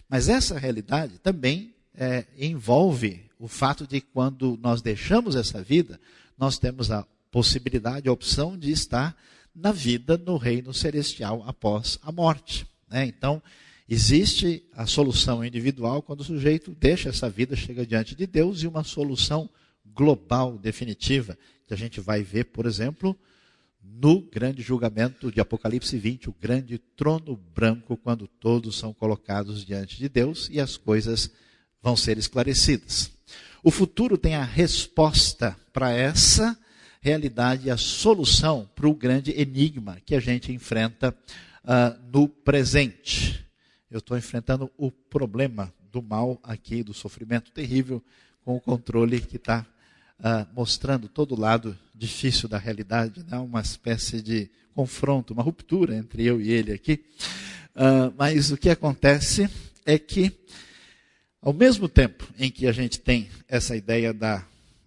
Mas 0.08 0.30
essa 0.30 0.58
realidade 0.58 1.18
também 1.18 1.74
é, 1.94 2.24
envolve 2.38 3.26
o 3.38 3.46
fato 3.46 3.86
de 3.86 4.00
quando 4.00 4.58
nós 4.62 4.80
deixamos 4.80 5.36
essa 5.36 5.62
vida, 5.62 6.00
nós 6.38 6.58
temos 6.58 6.90
a 6.90 7.06
possibilidade, 7.30 8.08
a 8.08 8.12
opção 8.12 8.56
de 8.56 8.70
estar 8.70 9.14
na 9.54 9.70
vida 9.70 10.16
no 10.16 10.38
reino 10.38 10.72
celestial 10.72 11.44
após 11.46 11.98
a 12.02 12.10
morte. 12.10 12.66
Né? 12.88 13.04
Então, 13.06 13.42
existe 13.86 14.64
a 14.72 14.86
solução 14.86 15.44
individual 15.44 16.00
quando 16.00 16.20
o 16.20 16.24
sujeito 16.24 16.74
deixa 16.80 17.10
essa 17.10 17.28
vida, 17.28 17.54
chega 17.54 17.86
diante 17.86 18.14
de 18.14 18.26
Deus, 18.26 18.62
e 18.62 18.66
uma 18.66 18.82
solução 18.82 19.50
global, 19.84 20.58
definitiva, 20.58 21.36
que 21.66 21.74
a 21.74 21.76
gente 21.76 22.00
vai 22.00 22.22
ver, 22.22 22.44
por 22.44 22.66
exemplo, 22.66 23.16
no 23.82 24.20
grande 24.20 24.62
julgamento 24.62 25.30
de 25.30 25.40
Apocalipse 25.40 25.96
20, 25.96 26.30
o 26.30 26.36
grande 26.40 26.78
trono 26.78 27.36
branco, 27.54 27.96
quando 27.96 28.26
todos 28.26 28.78
são 28.78 28.92
colocados 28.92 29.64
diante 29.64 29.96
de 29.98 30.08
Deus 30.08 30.48
e 30.50 30.58
as 30.58 30.76
coisas 30.76 31.30
vão 31.82 31.96
ser 31.96 32.18
esclarecidas. 32.18 33.12
O 33.62 33.70
futuro 33.70 34.16
tem 34.16 34.34
a 34.34 34.44
resposta 34.44 35.56
para 35.72 35.92
essa 35.92 36.58
realidade, 37.00 37.70
a 37.70 37.76
solução 37.76 38.68
para 38.74 38.88
o 38.88 38.94
grande 38.94 39.30
enigma 39.38 39.98
que 40.04 40.14
a 40.14 40.20
gente 40.20 40.52
enfrenta 40.52 41.14
uh, 41.62 41.98
no 42.10 42.28
presente. 42.28 43.44
Eu 43.90 43.98
estou 43.98 44.16
enfrentando 44.16 44.70
o 44.76 44.90
problema 44.90 45.72
do 45.92 46.02
mal 46.02 46.38
aqui, 46.42 46.82
do 46.82 46.94
sofrimento 46.94 47.52
terrível, 47.52 48.02
com 48.44 48.56
o 48.56 48.60
controle 48.60 49.20
que 49.20 49.36
está 49.36 49.66
uh, 50.20 50.46
mostrando 50.54 51.08
todo 51.08 51.32
o 51.32 51.40
lado 51.40 51.76
difícil 51.94 52.48
da 52.48 52.58
realidade, 52.58 53.24
né? 53.28 53.38
uma 53.38 53.60
espécie 53.60 54.20
de 54.20 54.50
confronto, 54.74 55.32
uma 55.32 55.42
ruptura 55.42 55.96
entre 55.96 56.24
eu 56.24 56.40
e 56.40 56.50
ele 56.50 56.72
aqui. 56.72 57.04
Uh, 57.74 58.12
mas 58.16 58.50
o 58.50 58.56
que 58.56 58.70
acontece 58.70 59.48
é 59.84 59.98
que, 59.98 60.32
ao 61.40 61.52
mesmo 61.52 61.88
tempo 61.88 62.26
em 62.38 62.50
que 62.50 62.66
a 62.66 62.72
gente 62.72 63.00
tem 63.00 63.28
essa 63.48 63.76
ideia 63.76 64.12
da, 64.12 64.44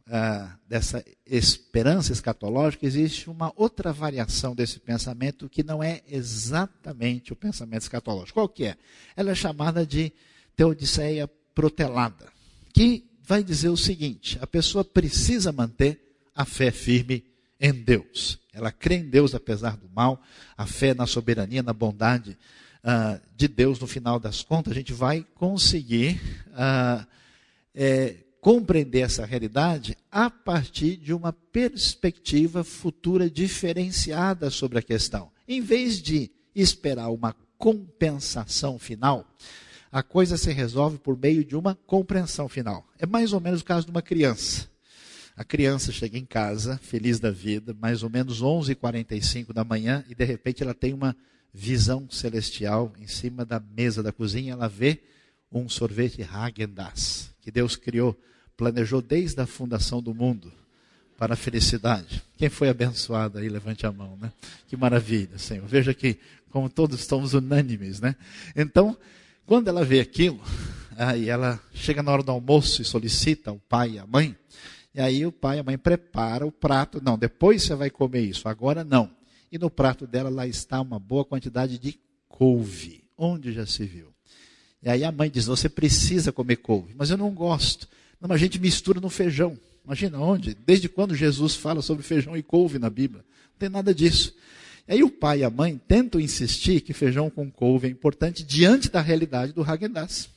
uh, 0.08 0.50
dessa 0.68 1.04
esperança 1.26 2.12
escatológica, 2.12 2.86
existe 2.86 3.30
uma 3.30 3.52
outra 3.56 3.94
variação 3.94 4.56
desse 4.56 4.80
pensamento 4.80 5.50
que 5.50 5.64
não 5.64 5.84
é 5.84 6.02
exatamente 6.10 7.32
o 7.32 7.36
pensamento 7.36 7.82
escatológico. 7.82 8.34
Qual 8.34 8.50
que 8.50 8.66
é? 8.66 8.78
Ela 9.16 9.32
é 9.32 9.36
chamada 9.36 9.86
de 9.86 10.12
teodiceia 10.56 11.30
protelada, 11.54 12.28
que 12.74 13.07
vai 13.28 13.44
dizer 13.44 13.70
o 13.70 13.78
seguinte: 13.78 14.40
a 14.42 14.48
pessoa 14.48 14.84
precisa 14.84 15.52
manter 15.52 16.02
a 16.34 16.46
fé 16.46 16.72
firme 16.72 17.24
em 17.60 17.74
Deus. 17.74 18.40
Ela 18.54 18.72
crê 18.72 18.96
em 18.96 19.10
Deus 19.10 19.36
apesar 19.36 19.76
do 19.76 19.90
mal, 19.90 20.22
a 20.58 20.66
fé 20.66 20.94
na 20.94 21.06
soberania, 21.06 21.62
na 21.62 21.74
bondade 21.74 22.38
uh, 22.84 23.20
de 23.36 23.48
Deus, 23.48 23.80
no 23.80 23.86
final 23.86 24.20
das 24.20 24.42
contas, 24.42 24.72
a 24.72 24.76
gente 24.76 24.94
vai 24.94 25.26
conseguir 25.36 26.20
uh, 26.50 27.06
é, 27.76 28.16
compreender 28.40 29.02
essa 29.02 29.26
realidade 29.26 29.96
a 30.12 30.30
partir 30.30 30.96
de 30.96 31.14
uma 31.14 31.34
perspectiva 31.34 32.64
futura 32.64 33.30
diferenciada 33.30 34.50
sobre 34.50 34.80
a 34.80 34.82
questão. 34.82 35.30
Em 35.48 35.62
vez 35.62 36.02
de 36.02 36.32
esperar 36.56 37.10
uma 37.10 37.36
compensação 37.58 38.80
final, 38.80 39.28
a 39.98 40.04
coisa 40.04 40.38
se 40.38 40.52
resolve 40.52 41.00
por 41.00 41.18
meio 41.18 41.44
de 41.44 41.56
uma 41.56 41.74
compreensão 41.74 42.48
final. 42.48 42.88
É 43.00 43.06
mais 43.08 43.34
ou 43.34 43.42
menos 43.42 43.62
o 43.62 43.66
caso 43.66 43.88
de 43.88 43.90
uma 43.90 44.04
criança. 44.04 44.70
A 45.36 45.44
criança 45.44 45.92
chega 45.92 46.20
em 46.20 46.24
casa, 46.24 46.80
feliz 46.84 47.20
da 47.20 47.32
vida, 47.32 47.76
mais 47.82 48.04
ou 48.04 48.10
menos 48.12 48.44
11h45 48.44 49.52
da 49.54 49.64
manhã, 49.64 50.06
e 50.08 50.14
de 50.14 50.24
repente 50.24 50.62
ela 50.62 50.76
tem 50.76 50.94
uma 50.94 51.18
visão 51.52 52.08
celestial 52.12 52.94
em 53.00 53.08
cima 53.08 53.44
da 53.44 53.60
mesa 53.60 54.04
da 54.04 54.12
cozinha. 54.12 54.54
Ela 54.54 54.70
vê 54.70 55.00
um 55.52 55.68
sorvete 55.68 56.22
Häagen-Dazs, 56.22 57.32
que 57.42 57.50
Deus 57.50 57.76
criou, 57.76 58.16
planejou 58.56 59.02
desde 59.02 59.42
a 59.42 59.48
fundação 59.48 60.00
do 60.00 60.14
mundo 60.14 60.54
para 61.18 61.34
a 61.34 61.38
felicidade. 61.38 62.22
Quem 62.38 62.50
foi 62.50 62.70
abençoado 62.70 63.40
aí, 63.40 63.50
levante 63.50 63.88
a 63.88 63.92
mão, 63.92 64.16
né? 64.22 64.32
Que 64.68 64.78
maravilha, 64.78 65.40
Senhor. 65.40 65.66
Veja 65.66 65.92
que 65.92 66.20
como 66.52 66.70
todos 66.70 67.00
estamos 67.00 67.34
unânimes, 67.34 68.00
né? 68.00 68.16
Então, 68.56 68.96
quando 69.48 69.70
ela 69.70 69.86
vê 69.86 70.02
aquilo, 70.02 70.40
aí 70.96 71.30
ela 71.30 71.60
chega 71.74 72.04
na 72.04 72.12
hora 72.12 72.22
do 72.22 72.32
almoço 72.32 72.82
e 72.82 72.86
solicita 72.86 73.50
ao 73.50 73.58
pai 73.58 73.92
e 73.92 74.00
à 74.00 74.06
mãe, 74.06 74.36
e 74.94 75.00
aí 75.00 75.26
o 75.26 75.32
pai 75.32 75.58
e 75.58 75.60
a 75.62 75.64
mãe 75.64 75.78
prepara 75.78 76.46
o 76.46 76.52
prato. 76.52 77.02
Não, 77.02 77.18
depois 77.18 77.64
você 77.64 77.74
vai 77.74 77.90
comer 77.90 78.22
isso, 78.22 78.50
agora 78.50 78.84
não. 78.84 79.10
E 79.50 79.58
no 79.58 79.70
prato 79.70 80.06
dela 80.06 80.30
lá 80.30 80.46
está 80.46 80.82
uma 80.82 81.00
boa 81.00 81.24
quantidade 81.24 81.80
de 81.80 81.98
couve. 82.28 83.06
Onde 83.18 83.54
já 83.54 83.66
se 83.66 83.86
viu? 83.86 84.14
E 84.84 84.90
aí 84.90 85.04
a 85.04 85.12
mãe 85.12 85.30
diz: 85.30 85.46
Você 85.46 85.70
precisa 85.70 86.32
comer 86.32 86.58
couve, 86.58 86.94
mas 86.96 87.10
eu 87.10 87.18
não 87.18 87.32
gosto. 87.32 87.88
Não, 88.20 88.34
a 88.34 88.38
gente 88.38 88.60
mistura 88.60 89.00
no 89.00 89.10
feijão. 89.10 89.58
Imagina 89.86 90.20
onde? 90.20 90.54
Desde 90.54 90.90
quando 90.90 91.16
Jesus 91.16 91.56
fala 91.56 91.82
sobre 91.82 92.04
feijão 92.04 92.36
e 92.36 92.44
couve 92.44 92.78
na 92.80 92.90
Bíblia? 92.90 93.24
Não 93.52 93.58
tem 93.60 93.70
nada 93.70 93.94
disso. 93.94 94.36
Aí 94.88 95.04
o 95.04 95.10
pai 95.10 95.40
e 95.40 95.44
a 95.44 95.50
mãe 95.50 95.80
tentam 95.88 96.20
insistir 96.20 96.82
que 96.82 96.94
feijão 96.94 97.30
com 97.30 97.52
couve 97.52 97.88
é 97.88 97.90
importante 97.90 98.44
diante 98.44 98.90
da 98.90 99.02
realidade 99.02 99.52
do 99.52 99.62
Häagen-Dazs. 99.62 100.30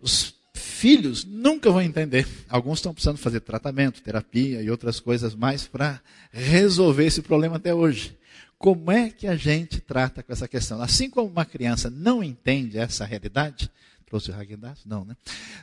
Os 0.00 0.34
filhos 0.54 1.24
nunca 1.24 1.70
vão 1.70 1.82
entender. 1.82 2.26
Alguns 2.48 2.78
estão 2.78 2.94
precisando 2.94 3.18
fazer 3.18 3.40
tratamento, 3.40 4.00
terapia 4.00 4.62
e 4.62 4.70
outras 4.70 5.00
coisas 5.00 5.34
mais 5.34 5.66
para 5.66 6.00
resolver 6.30 7.06
esse 7.06 7.20
problema 7.20 7.56
até 7.56 7.74
hoje. 7.74 8.16
Como 8.56 8.90
é 8.90 9.10
que 9.10 9.26
a 9.26 9.34
gente 9.34 9.80
trata 9.80 10.22
com 10.22 10.32
essa 10.32 10.46
questão? 10.46 10.80
Assim 10.80 11.10
como 11.10 11.28
uma 11.28 11.44
criança 11.44 11.90
não 11.90 12.22
entende 12.22 12.78
essa 12.78 13.04
realidade, 13.04 13.70
trouxe 14.06 14.30
o 14.30 14.34
Häagen-Dazs? 14.34 14.84
Não, 14.84 15.04
né? 15.04 15.16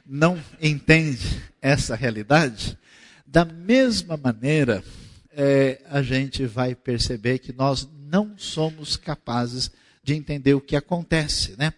Não 0.06 0.38
entende 0.62 1.42
essa 1.62 1.96
realidade, 1.96 2.78
da 3.26 3.46
mesma 3.46 4.18
maneira 4.18 4.84
é, 5.36 5.82
a 5.90 6.02
gente 6.02 6.46
vai 6.46 6.74
perceber 6.74 7.40
que 7.40 7.54
nós 7.54 7.88
não 8.10 8.38
somos 8.38 8.96
capazes 8.96 9.70
de 10.04 10.14
entender 10.14 10.54
o 10.54 10.62
que 10.62 10.76
acontece. 10.76 11.56
Né? 11.58 11.74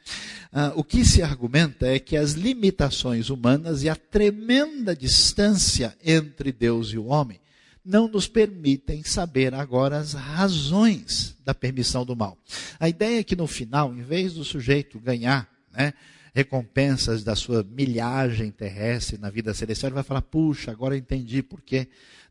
Ah, 0.52 0.74
o 0.76 0.84
que 0.84 1.04
se 1.06 1.24
argumenta 1.24 1.88
é 1.88 1.98
que 1.98 2.18
as 2.18 2.34
limitações 2.34 3.30
humanas 3.30 3.84
e 3.84 3.90
a 3.90 3.96
tremenda 3.96 4.96
distância 4.96 5.96
entre 6.04 6.52
Deus 6.52 6.90
e 6.90 6.98
o 6.98 7.06
homem 7.06 7.40
não 7.84 8.10
nos 8.10 8.28
permitem 8.28 9.02
saber 9.02 9.54
agora 9.54 9.98
as 9.98 10.12
razões 10.12 11.38
da 11.46 11.56
permissão 11.56 12.06
do 12.06 12.18
mal. 12.18 12.38
A 12.78 12.90
ideia 12.90 13.22
é 13.22 13.24
que 13.24 13.36
no 13.36 13.48
final, 13.48 13.94
em 13.94 14.04
vez 14.04 14.34
do 14.34 14.44
sujeito 14.44 15.00
ganhar 15.00 15.50
né, 15.72 15.94
recompensas 16.34 17.24
da 17.24 17.34
sua 17.34 17.64
milhagem 17.64 18.52
terrestre 18.52 19.18
na 19.18 19.30
vida 19.30 19.54
celestial, 19.54 19.88
ele 19.88 19.96
vai 19.96 20.04
falar: 20.04 20.22
puxa, 20.22 20.70
agora 20.70 20.96
eu 20.96 21.00
entendi 21.00 21.42
por 21.42 21.62
que 21.62 21.88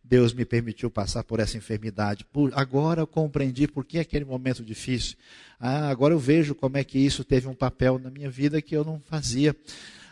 Deus 0.09 0.33
me 0.33 0.45
permitiu 0.45 0.91
passar 0.91 1.25
por 1.25 1.41
essa 1.41 1.57
enfermidade. 1.57 2.25
Por, 2.25 2.53
agora 2.55 3.01
eu 3.01 3.07
compreendi 3.07 3.67
por 3.67 3.85
que 3.85 3.99
aquele 3.99 4.25
momento 4.25 4.63
difícil. 4.63 5.17
Ah, 5.59 5.89
agora 5.89 6.15
eu 6.15 6.19
vejo 6.19 6.55
como 6.55 6.77
é 6.77 6.85
que 6.85 6.99
isso 6.99 7.25
teve 7.25 7.49
um 7.49 7.55
papel 7.55 7.99
na 7.99 8.11
minha 8.11 8.31
vida 8.31 8.63
que 8.63 8.77
eu 8.77 8.85
não 8.85 9.01
fazia 9.01 9.55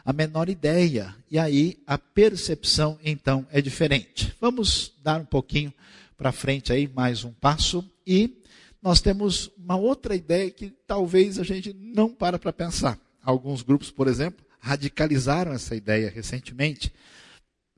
a 0.05 0.13
menor 0.13 0.49
ideia. 0.49 1.15
E 1.31 1.39
aí 1.39 1.79
a 1.87 1.97
percepção 1.97 2.99
então 3.05 3.47
é 3.51 3.61
diferente. 3.61 4.35
Vamos 4.41 4.93
dar 5.03 5.21
um 5.21 5.25
pouquinho 5.25 5.73
para 6.17 6.33
frente 6.33 6.73
aí, 6.73 6.89
mais 6.89 7.25
um 7.25 7.33
passo 7.33 7.89
e 8.07 8.43
nós 8.83 9.01
temos 9.01 9.51
uma 9.57 9.77
outra 9.77 10.15
ideia 10.15 10.51
que 10.51 10.71
talvez 10.87 11.39
a 11.39 11.43
gente 11.43 11.73
não 11.73 12.11
para 12.11 12.39
para 12.39 12.53
pensar. 12.53 12.99
Alguns 13.23 13.63
grupos, 13.63 13.91
por 13.91 14.09
exemplo, 14.09 14.45
radicalizaram 14.59 15.53
essa 15.53 15.75
ideia 15.75 16.11
recentemente 16.11 16.93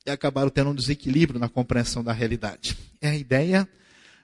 e 0.07 0.11
acabaram 0.11 0.49
tendo 0.49 0.71
um 0.71 0.75
desequilíbrio 0.75 1.41
na 1.41 1.49
compreensão 1.49 2.03
da 2.03 2.13
realidade. 2.13 2.77
É 3.01 3.09
a 3.09 3.17
ideia 3.17 3.69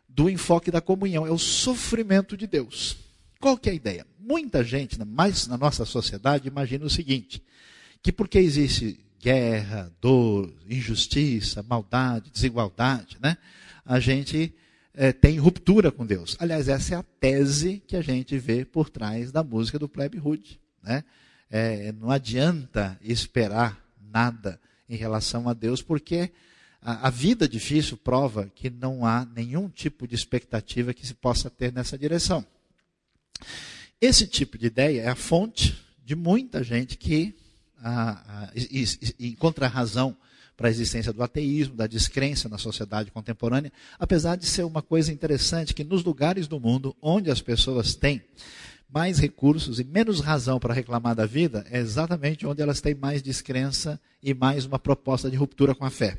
do 0.08 0.30
enfoque 0.30 0.70
da 0.70 0.80
comunhão, 0.80 1.26
é 1.26 1.30
o 1.30 1.38
sofrimento 1.38 2.36
de 2.36 2.46
Deus. 2.46 2.96
Qual 3.40 3.58
que 3.58 3.68
é 3.68 3.72
a 3.72 3.74
ideia? 3.74 4.06
Muita 4.18 4.62
gente, 4.62 4.98
mais 5.04 5.46
na 5.46 5.58
nossa 5.58 5.84
sociedade, 5.84 6.48
imagina 6.48 6.84
o 6.84 6.90
seguinte: 6.90 7.42
que 8.02 8.12
porque 8.12 8.38
existe 8.38 9.00
guerra, 9.20 9.92
dor, 10.00 10.52
injustiça, 10.68 11.62
maldade, 11.62 12.30
desigualdade, 12.30 13.18
né, 13.20 13.36
a 13.84 13.98
gente 13.98 14.54
é, 14.94 15.12
tem 15.12 15.38
ruptura 15.38 15.90
com 15.90 16.04
Deus. 16.04 16.36
Aliás, 16.38 16.68
essa 16.68 16.94
é 16.94 16.98
a 16.98 17.02
tese 17.02 17.82
que 17.86 17.96
a 17.96 18.02
gente 18.02 18.36
vê 18.38 18.64
por 18.64 18.90
trás 18.90 19.32
da 19.32 19.42
música 19.42 19.78
do 19.78 19.88
Plebe 19.88 20.18
Hood. 20.18 20.60
Né? 20.82 21.04
É, 21.50 21.92
não 21.92 22.10
adianta 22.10 22.98
esperar 23.02 23.80
nada 24.12 24.60
em 24.92 24.96
relação 24.96 25.48
a 25.48 25.54
Deus, 25.54 25.80
porque 25.80 26.30
a, 26.82 27.08
a 27.08 27.10
vida 27.10 27.48
difícil 27.48 27.96
prova 27.96 28.52
que 28.54 28.68
não 28.68 29.06
há 29.06 29.24
nenhum 29.24 29.70
tipo 29.70 30.06
de 30.06 30.14
expectativa 30.14 30.92
que 30.92 31.06
se 31.06 31.14
possa 31.14 31.48
ter 31.48 31.72
nessa 31.72 31.96
direção. 31.96 32.44
Esse 33.98 34.26
tipo 34.26 34.58
de 34.58 34.66
ideia 34.66 35.00
é 35.00 35.08
a 35.08 35.14
fonte 35.14 35.82
de 36.04 36.14
muita 36.14 36.62
gente 36.62 36.98
que 36.98 37.34
a, 37.78 38.44
a, 38.44 38.52
encontra 39.18 39.66
razão 39.66 40.14
para 40.58 40.68
a 40.68 40.70
existência 40.70 41.10
do 41.10 41.22
ateísmo, 41.22 41.74
da 41.74 41.86
descrença 41.86 42.50
na 42.50 42.58
sociedade 42.58 43.10
contemporânea, 43.10 43.72
apesar 43.98 44.36
de 44.36 44.44
ser 44.44 44.64
uma 44.64 44.82
coisa 44.82 45.10
interessante 45.10 45.72
que 45.72 45.82
nos 45.82 46.04
lugares 46.04 46.46
do 46.46 46.60
mundo 46.60 46.94
onde 47.00 47.30
as 47.30 47.40
pessoas 47.40 47.94
têm 47.94 48.22
mais 48.92 49.18
recursos 49.18 49.80
e 49.80 49.84
menos 49.84 50.20
razão 50.20 50.60
para 50.60 50.74
reclamar 50.74 51.14
da 51.14 51.24
vida, 51.24 51.64
é 51.70 51.78
exatamente 51.78 52.46
onde 52.46 52.60
elas 52.60 52.80
têm 52.80 52.94
mais 52.94 53.22
descrença 53.22 53.98
e 54.22 54.34
mais 54.34 54.66
uma 54.66 54.78
proposta 54.78 55.30
de 55.30 55.36
ruptura 55.36 55.74
com 55.74 55.84
a 55.84 55.90
fé. 55.90 56.18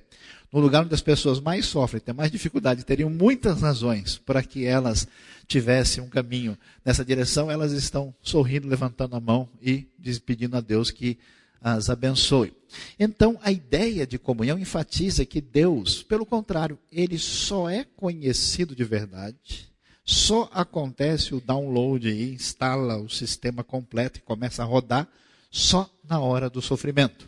No 0.52 0.60
lugar 0.60 0.84
onde 0.84 0.94
as 0.94 1.02
pessoas 1.02 1.40
mais 1.40 1.66
sofrem, 1.66 2.02
têm 2.02 2.14
mais 2.14 2.32
dificuldade, 2.32 2.84
teriam 2.84 3.10
muitas 3.10 3.62
razões 3.62 4.18
para 4.18 4.42
que 4.42 4.66
elas 4.66 5.08
tivessem 5.48 6.04
um 6.04 6.10
caminho 6.10 6.58
nessa 6.84 7.06
direção, 7.06 7.52
elas 7.52 7.72
estão 7.72 8.14
sorrindo, 8.22 8.68
levantando 8.68 9.16
a 9.16 9.20
mão 9.20 9.48
e 9.62 9.88
pedindo 10.26 10.58
a 10.58 10.62
Deus 10.62 10.90
que 10.90 11.18
as 11.62 11.90
abençoe. 11.90 12.54
Então, 13.00 13.40
a 13.42 13.52
ideia 13.52 14.06
de 14.06 14.18
comunhão 14.18 14.60
enfatiza 14.60 15.26
que 15.26 15.40
Deus, 15.40 16.04
pelo 16.04 16.26
contrário, 16.26 16.78
ele 16.92 17.18
só 17.18 17.70
é 17.70 17.86
conhecido 17.96 18.76
de 18.76 18.84
verdade, 18.84 19.73
só 20.06 20.50
acontece 20.54 21.34
o 21.34 21.40
download 21.40 22.10
e 22.10 22.34
instala 22.34 22.98
o 22.98 23.10
sistema 23.10 23.64
completo 23.64 24.20
e 24.20 24.22
começa 24.22 24.62
a 24.62 24.66
rodar 24.66 25.08
só 25.50 25.90
na 26.10 26.20
hora 26.20 26.50
do 26.50 26.62
sofrimento, 26.62 27.28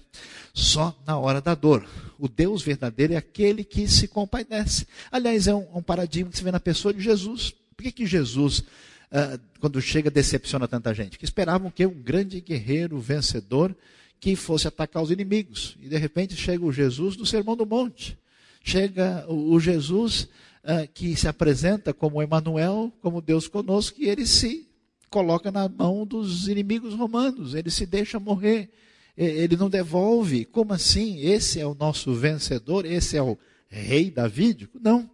só 0.53 0.95
na 1.05 1.17
hora 1.17 1.39
da 1.39 1.55
dor. 1.55 1.87
O 2.19 2.27
Deus 2.27 2.61
verdadeiro 2.61 3.13
é 3.13 3.17
aquele 3.17 3.63
que 3.63 3.87
se 3.87 4.07
compadece. 4.07 4.87
Aliás, 5.11 5.47
é 5.47 5.53
um, 5.53 5.65
um 5.75 5.81
paradigma 5.81 6.31
que 6.31 6.37
se 6.37 6.43
vê 6.43 6.51
na 6.51 6.59
pessoa 6.59 6.93
de 6.93 7.01
Jesus. 7.01 7.53
Por 7.77 7.83
que, 7.83 7.91
que 7.91 8.05
Jesus, 8.05 8.59
uh, 8.59 9.39
quando 9.59 9.81
chega, 9.81 10.09
decepciona 10.09 10.67
tanta 10.67 10.93
gente? 10.93 11.19
Que 11.19 11.25
esperavam 11.25 11.69
que 11.69 11.85
um 11.85 11.93
grande 11.93 12.41
guerreiro, 12.41 12.99
vencedor, 12.99 13.75
que 14.19 14.35
fosse 14.35 14.67
atacar 14.67 15.03
os 15.03 15.11
inimigos. 15.11 15.77
E 15.81 15.87
de 15.87 15.97
repente 15.97 16.35
chega 16.35 16.65
o 16.65 16.73
Jesus 16.73 17.15
do 17.15 17.25
Sermão 17.25 17.55
do 17.55 17.65
Monte. 17.65 18.17
Chega 18.63 19.23
o 19.29 19.59
Jesus 19.59 20.27
uh, 20.65 20.91
que 20.93 21.15
se 21.15 21.27
apresenta 21.27 21.93
como 21.93 22.21
Emmanuel, 22.21 22.91
como 23.01 23.21
Deus 23.21 23.47
conosco, 23.47 24.01
e 24.01 24.09
ele 24.09 24.25
se 24.25 24.67
coloca 25.09 25.51
na 25.51 25.69
mão 25.69 26.05
dos 26.05 26.47
inimigos 26.47 26.93
romanos, 26.93 27.53
ele 27.53 27.71
se 27.71 27.85
deixa 27.85 28.19
morrer, 28.19 28.69
ele 29.15 29.55
não 29.55 29.69
devolve. 29.69 30.43
Como 30.43 30.73
assim? 30.73 31.19
Esse 31.19 31.59
é 31.59 31.65
o 31.65 31.73
nosso 31.73 32.13
vencedor, 32.13 32.85
esse 32.85 33.15
é 33.15 33.21
o 33.21 33.37
rei 33.69 34.11
davídico? 34.11 34.77
Não. 34.81 35.09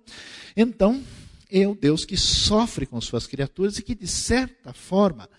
Então, 0.58 1.04
é 1.52 1.68
o 1.68 1.76
Deus 1.76 2.06
que 2.06 2.18
sofre 2.18 2.86
com 2.86 3.00
suas 3.00 3.28
criaturas 3.28 3.78
e 3.78 3.84
que, 3.84 3.94
de 3.94 4.08
certa 4.08 4.74
forma, 4.74 5.30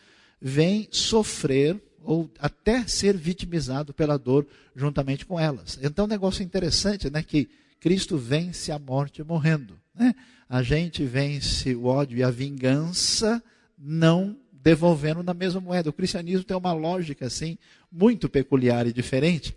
vem 0.40 0.86
sofrer 0.90 1.82
ou 2.04 2.30
até 2.38 2.86
ser 2.86 3.16
vitimizado 3.16 3.94
pela 3.94 4.18
dor 4.18 4.46
juntamente 4.76 5.24
com 5.24 5.40
elas. 5.40 5.78
Então, 5.82 6.04
um 6.04 6.08
negócio 6.08 6.42
interessante, 6.42 7.10
né, 7.10 7.22
que 7.22 7.48
Cristo 7.80 8.16
vence 8.18 8.70
a 8.70 8.78
morte 8.78 9.22
morrendo. 9.22 9.81
Né? 9.94 10.14
A 10.48 10.62
gente 10.62 11.04
vence 11.04 11.74
o 11.74 11.86
ódio 11.86 12.18
e 12.18 12.22
a 12.22 12.30
vingança 12.30 13.42
não 13.78 14.36
devolvendo 14.52 15.22
na 15.22 15.34
mesma 15.34 15.60
moeda. 15.60 15.90
O 15.90 15.92
cristianismo 15.92 16.44
tem 16.44 16.56
uma 16.56 16.72
lógica 16.72 17.26
assim 17.26 17.58
muito 17.90 18.28
peculiar 18.28 18.86
e 18.86 18.92
diferente. 18.92 19.54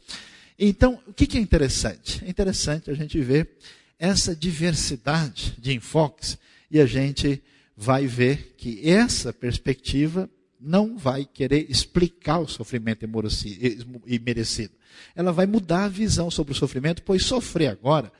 Então, 0.57 0.99
o 1.05 1.13
que 1.13 1.37
é 1.37 1.41
interessante? 1.41 2.23
É 2.25 2.29
interessante 2.29 2.89
a 2.89 2.93
gente 2.93 3.19
ver 3.21 3.57
essa 3.99 4.35
diversidade 4.35 5.55
de 5.59 5.73
enfoques 5.73 6.37
e 6.71 6.79
a 6.79 6.85
gente 6.85 7.41
vai 7.75 8.07
ver 8.07 8.55
que 8.57 8.89
essa 8.89 9.33
perspectiva 9.33 10.29
não 10.59 10.97
vai 10.97 11.25
querer 11.25 11.69
explicar 11.69 12.39
o 12.39 12.47
sofrimento 12.47 13.05
imerecido. 14.07 14.73
Ela 15.15 15.31
vai 15.31 15.45
mudar 15.45 15.83
a 15.83 15.89
visão 15.89 16.31
sobre 16.31 16.53
o 16.53 16.55
sofrimento, 16.55 17.03
pois 17.03 17.25
sofrer 17.25 17.67
agora, 17.67 18.11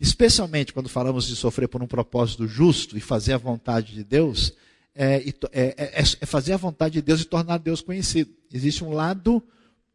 especialmente 0.00 0.72
quando 0.72 0.88
falamos 0.88 1.26
de 1.26 1.36
sofrer 1.36 1.68
por 1.68 1.82
um 1.82 1.86
propósito 1.86 2.46
justo 2.46 2.96
e 2.96 3.00
fazer 3.00 3.32
a 3.32 3.38
vontade 3.38 3.94
de 3.94 4.04
Deus, 4.04 4.52
é, 4.94 5.16
é, 5.52 5.74
é, 5.76 6.02
é 6.20 6.26
fazer 6.26 6.52
a 6.52 6.56
vontade 6.56 6.94
de 6.94 7.02
Deus 7.02 7.20
e 7.20 7.24
tornar 7.24 7.58
Deus 7.58 7.80
conhecido. 7.80 8.32
Existe 8.52 8.84
um 8.84 8.92
lado 8.92 9.42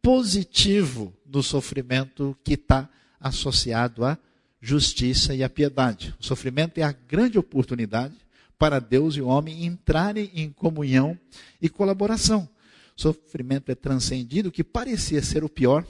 positivo 0.02 1.12
do 1.24 1.42
sofrimento 1.42 2.36
que 2.42 2.54
está 2.54 2.88
associado 3.18 4.04
à 4.04 4.18
justiça 4.60 5.34
e 5.34 5.42
à 5.42 5.48
piedade. 5.48 6.14
O 6.20 6.24
sofrimento 6.24 6.78
é 6.78 6.82
a 6.82 6.92
grande 6.92 7.38
oportunidade 7.38 8.14
para 8.58 8.78
Deus 8.78 9.16
e 9.16 9.22
o 9.22 9.28
homem 9.28 9.64
entrarem 9.64 10.30
em 10.34 10.50
comunhão 10.50 11.18
e 11.60 11.68
colaboração. 11.68 12.48
O 12.96 13.00
sofrimento 13.00 13.70
é 13.70 13.74
transcendido, 13.74 14.50
o 14.50 14.52
que 14.52 14.62
parecia 14.62 15.22
ser 15.22 15.42
o 15.42 15.48
pior 15.48 15.86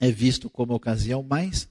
é 0.00 0.10
visto 0.10 0.50
como 0.50 0.74
ocasião 0.74 1.22
mais 1.22 1.68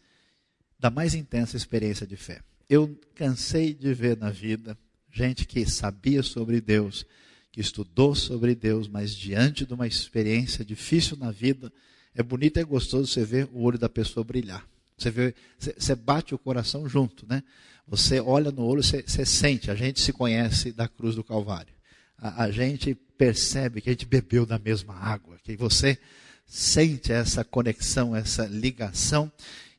da 0.83 0.89
mais 0.89 1.15
intensa 1.15 1.55
experiência 1.55 2.05
de 2.05 2.17
fé. 2.17 2.41
Eu 2.69 2.99
cansei 3.15 3.73
de 3.73 3.93
ver 3.93 4.17
na 4.17 4.29
vida 4.29 4.77
gente 5.09 5.45
que 5.45 5.65
sabia 5.65 6.21
sobre 6.21 6.59
Deus, 6.59 7.05
que 7.53 7.61
estudou 7.61 8.13
sobre 8.13 8.53
Deus, 8.53 8.89
mas 8.89 9.15
diante 9.15 9.65
de 9.65 9.73
uma 9.73 9.87
experiência 9.87 10.65
difícil 10.65 11.15
na 11.15 11.31
vida, 11.31 11.71
é 12.13 12.21
bonito 12.21 12.57
e 12.57 12.59
é 12.59 12.65
gostoso 12.65 13.07
você 13.07 13.23
ver 13.23 13.47
o 13.53 13.61
olho 13.61 13.77
da 13.77 13.87
pessoa 13.87 14.25
brilhar. 14.25 14.67
Você, 14.97 15.09
vê, 15.09 15.33
você 15.57 15.95
bate 15.95 16.35
o 16.35 16.37
coração 16.37 16.89
junto, 16.89 17.25
né? 17.29 17.43
Você 17.87 18.19
olha 18.19 18.51
no 18.51 18.65
olho, 18.65 18.83
você, 18.83 19.01
você 19.07 19.25
sente. 19.25 19.71
A 19.71 19.75
gente 19.75 20.01
se 20.01 20.11
conhece 20.11 20.73
da 20.73 20.89
cruz 20.89 21.15
do 21.15 21.23
Calvário. 21.23 21.73
A, 22.17 22.43
a, 22.43 22.51
gente 22.51 22.93
percebe 22.93 23.79
que 23.79 23.89
a 23.89 23.93
gente 23.93 24.05
bebeu 24.05 24.45
da 24.45 24.59
mesma 24.59 24.95
água, 24.95 25.37
que 25.45 25.55
você 25.55 25.97
sente 26.45 27.13
essa 27.13 27.41
conexão, 27.41 28.13
essa 28.13 28.45
ligação. 28.47 29.31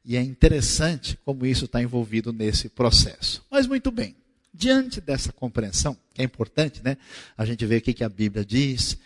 E 0.04 0.16
é 0.16 0.22
interessante 0.22 1.18
como 1.24 1.46
isso 1.46 1.64
está 1.64 1.82
envolvido 1.82 2.32
nesse 2.32 2.68
processo. 2.68 3.42
Mas 3.50 3.66
muito 3.66 3.90
bem, 3.90 4.14
diante 4.52 5.00
dessa 5.00 5.32
compreensão, 5.32 5.96
que 6.12 6.20
é 6.20 6.24
importante, 6.24 6.82
né? 6.84 6.96
A 7.36 7.44
gente 7.44 7.64
vê 7.64 7.78
o 7.78 7.80
que, 7.80 7.94
que 7.94 8.04
a 8.04 8.08
Bíblia 8.08 8.44
diz, 8.44 8.98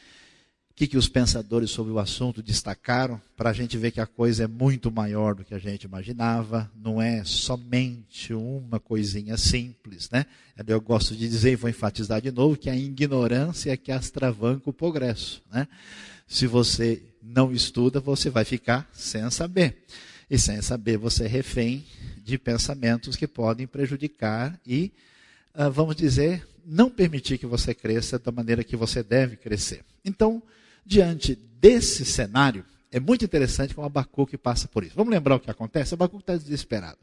que, 0.78 0.86
que 0.86 0.96
os 0.96 1.08
pensadores 1.08 1.70
sobre 1.70 1.92
o 1.92 1.98
assunto 1.98 2.40
destacaram, 2.40 3.20
para 3.36 3.50
a 3.50 3.52
gente 3.52 3.76
ver 3.76 3.90
que 3.90 4.00
a 4.00 4.06
coisa 4.06 4.44
é 4.44 4.46
muito 4.46 4.92
maior 4.92 5.34
do 5.34 5.44
que 5.44 5.52
a 5.52 5.58
gente 5.58 5.82
imaginava, 5.82 6.70
não 6.72 7.02
é 7.02 7.24
somente 7.24 8.32
uma 8.32 8.78
coisinha 8.78 9.36
simples. 9.36 10.08
Né? 10.08 10.24
Eu 10.64 10.80
gosto 10.80 11.16
de 11.16 11.28
dizer, 11.28 11.50
e 11.50 11.56
vou 11.56 11.68
enfatizar 11.68 12.22
de 12.22 12.30
novo, 12.30 12.56
que 12.56 12.70
a 12.70 12.76
ignorância 12.76 13.72
é 13.72 13.76
que 13.76 13.90
astravanca 13.90 14.70
o 14.70 14.72
progresso. 14.72 15.42
Né? 15.50 15.66
Se 16.28 16.46
você 16.46 17.02
não 17.20 17.50
estuda, 17.50 17.98
você 17.98 18.30
vai 18.30 18.44
ficar 18.44 18.88
sem 18.92 19.28
saber. 19.32 19.84
E 20.30 20.38
sem 20.38 20.60
saber, 20.62 20.98
você 20.98 21.24
é 21.24 21.28
refém 21.28 21.84
de 22.22 22.36
pensamentos 22.38 23.16
que 23.16 23.26
podem 23.26 23.66
prejudicar 23.66 24.58
e, 24.66 24.92
ah, 25.54 25.68
vamos 25.68 25.96
dizer, 25.96 26.46
não 26.66 26.90
permitir 26.90 27.38
que 27.38 27.46
você 27.46 27.74
cresça 27.74 28.18
da 28.18 28.30
maneira 28.30 28.62
que 28.62 28.76
você 28.76 29.02
deve 29.02 29.36
crescer. 29.36 29.82
Então, 30.04 30.42
Diante 30.88 31.38
desse 31.60 32.02
cenário, 32.02 32.64
é 32.90 32.98
muito 32.98 33.22
interessante 33.22 33.74
como 33.74 33.86
Abacuque 33.86 34.38
passa 34.38 34.66
por 34.66 34.82
isso. 34.82 34.96
Vamos 34.96 35.12
lembrar 35.12 35.36
o 35.36 35.40
que 35.40 35.50
acontece? 35.50 35.92
Abacuque 35.92 36.22
está 36.22 36.34
desesperado. 36.34 36.96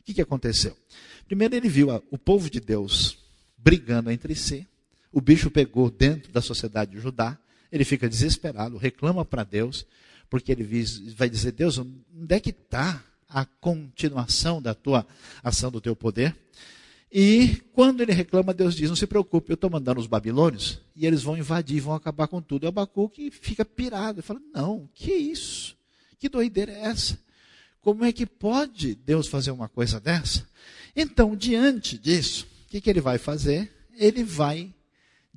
O 0.00 0.02
que, 0.02 0.12
que 0.12 0.20
aconteceu? 0.20 0.76
Primeiro 1.28 1.54
ele 1.54 1.68
viu 1.68 1.90
o 2.10 2.18
povo 2.18 2.50
de 2.50 2.58
Deus 2.58 3.18
brigando 3.56 4.10
entre 4.10 4.34
si. 4.34 4.66
O 5.12 5.20
bicho 5.20 5.48
pegou 5.48 5.88
dentro 5.92 6.32
da 6.32 6.42
sociedade 6.42 6.90
de 6.90 6.98
Judá. 6.98 7.38
Ele 7.70 7.84
fica 7.84 8.08
desesperado, 8.08 8.76
reclama 8.76 9.24
para 9.24 9.44
Deus, 9.44 9.86
porque 10.30 10.52
ele 10.52 10.64
vai 11.16 11.28
dizer: 11.28 11.52
Deus, 11.52 11.76
onde 11.76 12.34
é 12.34 12.40
que 12.40 12.50
está 12.50 13.02
a 13.28 13.44
continuação 13.44 14.62
da 14.62 14.72
tua 14.72 15.06
ação, 15.42 15.70
do 15.70 15.80
teu 15.80 15.94
poder? 15.94 16.34
E 17.12 17.60
quando 17.72 18.00
ele 18.00 18.12
reclama, 18.12 18.54
Deus 18.54 18.76
diz: 18.76 18.88
Não 18.88 18.96
se 18.96 19.06
preocupe, 19.06 19.50
eu 19.50 19.54
estou 19.54 19.68
mandando 19.68 20.00
os 20.00 20.06
babilônios 20.06 20.80
e 20.94 21.04
eles 21.04 21.24
vão 21.24 21.36
invadir, 21.36 21.80
vão 21.80 21.94
acabar 21.94 22.28
com 22.28 22.40
tudo. 22.40 22.64
E 22.64 22.68
Abacuque 22.68 23.30
fica 23.32 23.64
pirado, 23.64 24.22
fala: 24.22 24.40
Não, 24.54 24.88
que 24.94 25.12
isso? 25.12 25.76
Que 26.18 26.28
doideira 26.28 26.72
é 26.72 26.82
essa? 26.82 27.18
Como 27.80 28.04
é 28.04 28.12
que 28.12 28.26
pode 28.26 28.94
Deus 28.94 29.26
fazer 29.26 29.50
uma 29.50 29.68
coisa 29.68 29.98
dessa? 29.98 30.46
Então, 30.94 31.34
diante 31.34 31.98
disso, 31.98 32.46
o 32.66 32.70
que, 32.70 32.80
que 32.80 32.90
ele 32.90 33.00
vai 33.00 33.18
fazer? 33.18 33.72
Ele 33.96 34.22
vai 34.22 34.72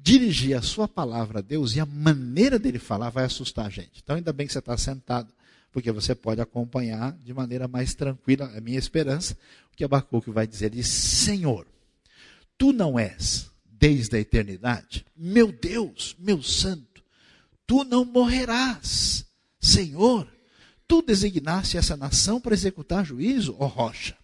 dirigir 0.04 0.58
a 0.58 0.62
sua 0.62 0.86
palavra 0.86 1.39
a 1.39 1.42
Deus 1.42 1.78
e 1.78 1.80
a 1.80 1.86
maneira 1.86 2.60
dele 2.60 2.78
falar 2.78 3.10
vai 3.10 3.24
assustar 3.24 3.68
a 3.68 3.70
gente. 3.70 4.02
Então, 4.04 4.18
ainda 4.18 4.34
bem 4.34 4.46
que 4.46 4.52
você 4.52 4.60
está 4.60 4.76
sentado 4.76 5.34
porque 5.72 5.92
você 5.94 6.13
pode 6.13 6.42
acompanhar 6.42 7.13
de 7.24 7.34
maneira 7.34 7.70
mais 7.70 7.96
tranquila 7.96 8.52
a 8.56 8.60
minha 8.60 8.78
esperança, 8.78 9.36
o 9.72 9.78
que 9.78 9.84
Abacuque 9.84 10.30
vai 10.30 10.46
dizer. 10.46 10.66
Ele 10.66 10.76
diz, 10.76 10.89
Senhor, 10.89 11.66
tu 12.58 12.74
não 12.74 13.00
és 13.00 13.50
desde 13.66 14.18
a 14.18 14.20
eternidade, 14.20 15.06
meu 15.16 15.52
Deus, 15.52 16.16
meu 16.20 16.44
santo, 16.44 17.02
tu 17.66 17.84
não 17.86 18.04
morrerás, 18.04 19.26
Senhor, 19.60 20.28
tu 20.86 21.02
designasse 21.02 21.78
essa 21.78 21.98
nação 21.98 22.39
para 22.39 22.54
executar 22.54 23.06
juízo, 23.06 23.56
ó 23.58 23.66
rocha, 23.66 24.16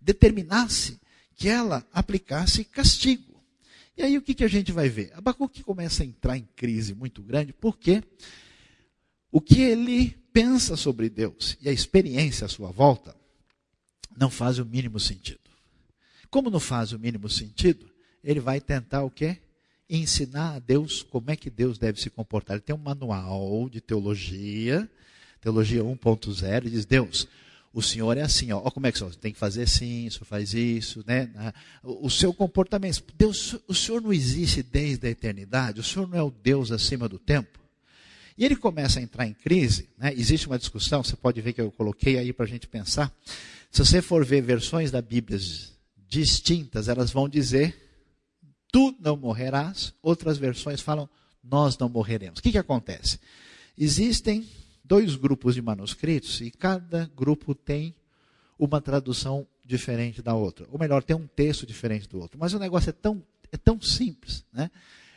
determinasse 0.00 0.98
que 1.36 1.48
ela 1.48 1.86
aplicasse 1.92 2.64
castigo. 2.64 3.35
E 3.96 4.02
aí 4.02 4.18
o 4.18 4.22
que, 4.22 4.34
que 4.34 4.44
a 4.44 4.48
gente 4.48 4.72
vai 4.72 4.88
ver? 4.88 5.12
Abacuque 5.14 5.62
começa 5.62 6.02
a 6.02 6.06
entrar 6.06 6.36
em 6.36 6.46
crise 6.54 6.94
muito 6.94 7.22
grande, 7.22 7.52
porque 7.52 8.02
o 9.32 9.40
que 9.40 9.62
ele 9.62 10.16
pensa 10.32 10.76
sobre 10.76 11.08
Deus 11.08 11.56
e 11.62 11.68
a 11.68 11.72
experiência 11.72 12.44
à 12.44 12.48
sua 12.48 12.70
volta 12.70 13.16
não 14.16 14.28
faz 14.28 14.58
o 14.58 14.66
mínimo 14.66 15.00
sentido. 15.00 15.40
Como 16.30 16.50
não 16.50 16.60
faz 16.60 16.92
o 16.92 16.98
mínimo 16.98 17.28
sentido, 17.28 17.90
ele 18.22 18.40
vai 18.40 18.60
tentar 18.60 19.02
o 19.02 19.10
quê? 19.10 19.38
Ensinar 19.88 20.56
a 20.56 20.58
Deus 20.58 21.02
como 21.02 21.30
é 21.30 21.36
que 21.36 21.48
Deus 21.48 21.78
deve 21.78 22.00
se 22.00 22.10
comportar. 22.10 22.56
Ele 22.56 22.62
tem 22.62 22.74
um 22.74 22.78
manual 22.78 23.68
de 23.70 23.80
teologia, 23.80 24.90
teologia 25.40 25.82
1.0, 25.82 26.66
e 26.66 26.70
diz: 26.70 26.84
Deus, 26.84 27.28
o 27.76 27.82
senhor 27.82 28.16
é 28.16 28.22
assim, 28.22 28.50
ó, 28.52 28.62
ó 28.64 28.70
como 28.70 28.86
é 28.86 28.92
que 28.92 28.98
tem 29.18 29.34
que 29.34 29.38
fazer 29.38 29.64
assim, 29.64 30.06
o 30.06 30.10
senhor 30.10 30.24
faz 30.24 30.54
isso, 30.54 31.04
né? 31.06 31.30
O, 31.82 32.06
o 32.06 32.10
seu 32.10 32.32
comportamento. 32.32 33.04
Deus, 33.18 33.54
o 33.68 33.74
senhor 33.74 34.00
não 34.00 34.14
existe 34.14 34.62
desde 34.62 35.06
a 35.06 35.10
eternidade, 35.10 35.78
o 35.78 35.82
senhor 35.84 36.08
não 36.08 36.16
é 36.16 36.22
o 36.22 36.30
Deus 36.30 36.72
acima 36.72 37.06
do 37.06 37.18
tempo. 37.18 37.60
E 38.38 38.46
ele 38.46 38.56
começa 38.56 38.98
a 38.98 39.02
entrar 39.02 39.26
em 39.26 39.34
crise, 39.34 39.90
né? 39.98 40.10
existe 40.16 40.46
uma 40.46 40.58
discussão, 40.58 41.04
você 41.04 41.16
pode 41.16 41.38
ver 41.42 41.52
que 41.52 41.60
eu 41.60 41.70
coloquei 41.70 42.16
aí 42.16 42.32
para 42.32 42.46
a 42.46 42.48
gente 42.48 42.66
pensar. 42.66 43.14
Se 43.70 43.84
você 43.84 44.00
for 44.00 44.24
ver 44.24 44.40
versões 44.40 44.90
da 44.90 45.02
Bíblia 45.02 45.38
distintas, 46.08 46.88
elas 46.88 47.10
vão 47.10 47.28
dizer: 47.28 47.76
Tu 48.72 48.96
não 48.98 49.18
morrerás. 49.18 49.92
Outras 50.02 50.38
versões 50.38 50.80
falam: 50.80 51.06
Nós 51.44 51.76
não 51.76 51.90
morreremos. 51.90 52.38
O 52.38 52.42
que, 52.42 52.52
que 52.52 52.58
acontece? 52.58 53.20
Existem 53.76 54.48
dois 54.86 55.16
grupos 55.16 55.54
de 55.54 55.62
manuscritos 55.62 56.40
e 56.40 56.50
cada 56.50 57.10
grupo 57.16 57.54
tem 57.54 57.94
uma 58.58 58.80
tradução 58.80 59.46
diferente 59.64 60.22
da 60.22 60.34
outra. 60.34 60.66
Ou 60.70 60.78
melhor, 60.78 61.02
tem 61.02 61.16
um 61.16 61.26
texto 61.26 61.66
diferente 61.66 62.08
do 62.08 62.20
outro. 62.20 62.38
Mas 62.38 62.54
o 62.54 62.58
negócio 62.58 62.90
é 62.90 62.92
tão, 62.92 63.22
é 63.50 63.56
tão 63.56 63.80
simples, 63.80 64.44
né? 64.52 64.70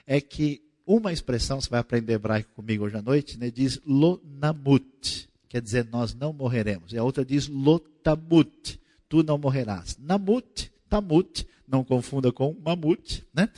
É 0.05 0.19
que 0.19 0.61
uma 0.85 1.13
expressão, 1.13 1.61
você 1.61 1.69
vai 1.69 1.79
aprender 1.79 2.13
hebraico 2.13 2.49
comigo 2.55 2.83
hoje 2.83 2.97
à 2.97 3.01
noite, 3.01 3.37
né? 3.37 3.51
diz 3.51 3.79
lonamut, 3.85 5.29
quer 5.47 5.61
dizer, 5.61 5.87
nós 5.91 6.15
não 6.15 6.33
morreremos. 6.33 6.91
E 6.91 6.97
a 6.97 7.03
outra 7.03 7.23
diz 7.23 7.47
lotamut, 7.47 8.79
tu 9.07 9.21
não 9.21 9.37
morrerás. 9.37 9.97
Namut, 9.99 10.71
tamut, 10.89 11.47
não 11.67 11.83
confunda 11.83 12.31
com 12.31 12.55
mamute, 12.65 13.23
né? 13.31 13.49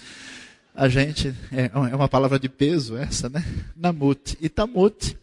A 0.76 0.90
gente, 0.90 1.30
é, 1.52 1.72
é 1.74 1.96
uma 1.96 2.10
palavra 2.10 2.38
de 2.38 2.50
peso 2.50 2.98
essa, 2.98 3.30
né? 3.30 3.42
Namut 3.78 4.38
e 4.42 4.50
tamut 4.50 5.18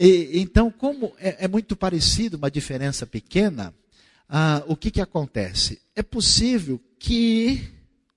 e, 0.00 0.40
então, 0.40 0.70
como 0.70 1.12
é, 1.18 1.44
é, 1.44 1.48
muito 1.48 1.76
parecido, 1.76 2.38
uma 2.38 2.50
diferença 2.50 3.06
pequena, 3.06 3.74
ah, 4.26 4.64
o 4.66 4.74
que, 4.74 4.90
que 4.90 5.00
acontece? 5.00 5.78
É 5.94 6.02
possível 6.02 6.80
que 6.98 7.68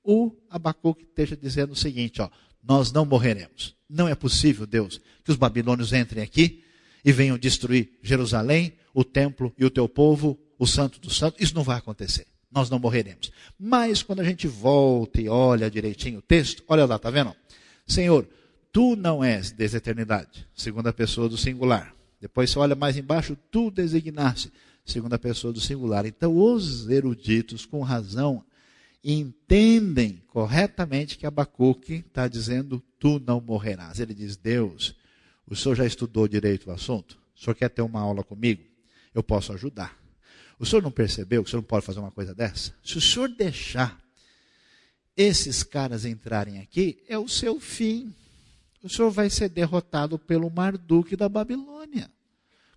o 0.01 0.31
Abacuque 0.49 1.03
esteja 1.03 1.35
dizendo 1.35 1.73
o 1.73 1.75
seguinte: 1.75 2.21
ó, 2.21 2.29
nós 2.63 2.93
não 2.93 3.05
morreremos. 3.05 3.75
Não 3.89 4.07
é 4.07 4.15
possível, 4.15 4.65
Deus, 4.65 5.01
que 5.25 5.31
os 5.31 5.35
babilônios 5.35 5.91
entrem 5.91 6.23
aqui 6.23 6.63
e 7.03 7.11
venham 7.11 7.37
destruir 7.37 7.99
Jerusalém, 8.01 8.73
o 8.93 9.03
templo 9.03 9.53
e 9.57 9.65
o 9.65 9.69
teu 9.69 9.89
povo, 9.89 10.39
o 10.57 10.65
santo 10.65 11.01
dos 11.01 11.17
santos. 11.17 11.41
Isso 11.41 11.53
não 11.53 11.63
vai 11.63 11.77
acontecer. 11.77 12.25
Nós 12.49 12.69
não 12.69 12.79
morreremos. 12.79 13.29
Mas 13.59 14.01
quando 14.01 14.21
a 14.21 14.23
gente 14.23 14.47
volta 14.47 15.19
e 15.19 15.27
olha 15.27 15.69
direitinho 15.69 16.19
o 16.19 16.21
texto, 16.21 16.63
olha 16.65 16.85
lá, 16.85 16.97
tá 16.97 17.09
vendo? 17.09 17.35
Senhor, 17.85 18.25
Tu 18.73 18.95
não 18.95 19.23
és 19.23 19.51
desde 19.51 19.77
a 19.77 19.79
eternidade, 19.79 20.47
segunda 20.55 20.91
pessoa 20.91 21.29
do 21.29 21.37
singular. 21.37 21.95
Depois 22.19 22.49
você 22.49 22.57
olha 22.57 22.73
mais 22.73 22.97
embaixo, 22.97 23.37
tu 23.51 23.69
designaste, 23.69 24.51
segunda 24.83 25.19
pessoa 25.19 25.53
do 25.53 25.61
singular. 25.61 26.07
Então 26.07 26.35
os 26.35 26.89
eruditos, 26.89 27.67
com 27.67 27.81
razão, 27.81 28.43
entendem 29.03 30.23
corretamente 30.25 31.19
que 31.19 31.27
Abacuque 31.27 32.03
está 32.07 32.27
dizendo, 32.27 32.81
tu 32.97 33.21
não 33.23 33.39
morrerás. 33.39 33.99
Ele 33.99 34.15
diz, 34.15 34.35
Deus, 34.35 34.95
o 35.45 35.55
senhor 35.55 35.75
já 35.75 35.85
estudou 35.85 36.27
direito 36.27 36.71
o 36.71 36.73
assunto? 36.73 37.19
O 37.35 37.39
senhor 37.39 37.53
quer 37.53 37.69
ter 37.69 37.83
uma 37.83 38.01
aula 38.01 38.23
comigo? 38.23 38.63
Eu 39.13 39.21
posso 39.21 39.53
ajudar. 39.53 39.95
O 40.57 40.65
senhor 40.65 40.81
não 40.81 40.91
percebeu 40.91 41.43
que 41.43 41.47
o 41.47 41.51
senhor 41.51 41.61
não 41.61 41.67
pode 41.67 41.85
fazer 41.85 41.99
uma 41.99 42.11
coisa 42.11 42.33
dessa? 42.33 42.73
Se 42.83 42.97
o 42.97 43.01
senhor 43.01 43.29
deixar 43.29 44.01
esses 45.15 45.61
caras 45.61 46.05
entrarem 46.05 46.59
aqui, 46.59 47.03
é 47.07 47.19
o 47.19 47.27
seu 47.27 47.59
fim 47.59 48.11
o 48.83 48.89
senhor 48.89 49.09
vai 49.09 49.29
ser 49.29 49.47
derrotado 49.47 50.19
pelo 50.19 50.51
Marduk 50.51 51.15
da 51.15 51.29
Babilônia. 51.29 52.11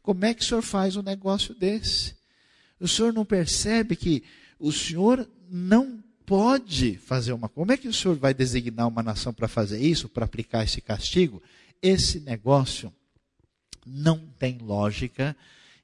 Como 0.01 0.25
é 0.25 0.33
que 0.33 0.41
o 0.41 0.45
senhor 0.45 0.63
faz 0.63 0.95
um 0.95 1.03
negócio 1.03 1.53
desse? 1.53 2.15
O 2.79 2.87
senhor 2.87 3.13
não 3.13 3.25
percebe 3.25 3.97
que 3.97 4.23
o 4.59 4.71
senhor 4.71 5.29
não 5.51 6.03
pode 6.25 6.97
fazer 6.99 7.33
uma 7.33 7.49
Como 7.49 7.71
é 7.73 7.77
que 7.77 7.89
o 7.89 7.93
senhor 7.93 8.17
vai 8.17 8.33
designar 8.33 8.87
uma 8.87 9.03
nação 9.03 9.33
para 9.33 9.49
fazer 9.49 9.81
isso, 9.81 10.09
para 10.09 10.25
aplicar 10.25 10.65
esse 10.65 10.81
castigo? 10.81 11.43
Esse 11.83 12.21
negócio 12.21 12.93
não 13.85 14.19
tem 14.39 14.59
lógica 14.59 15.37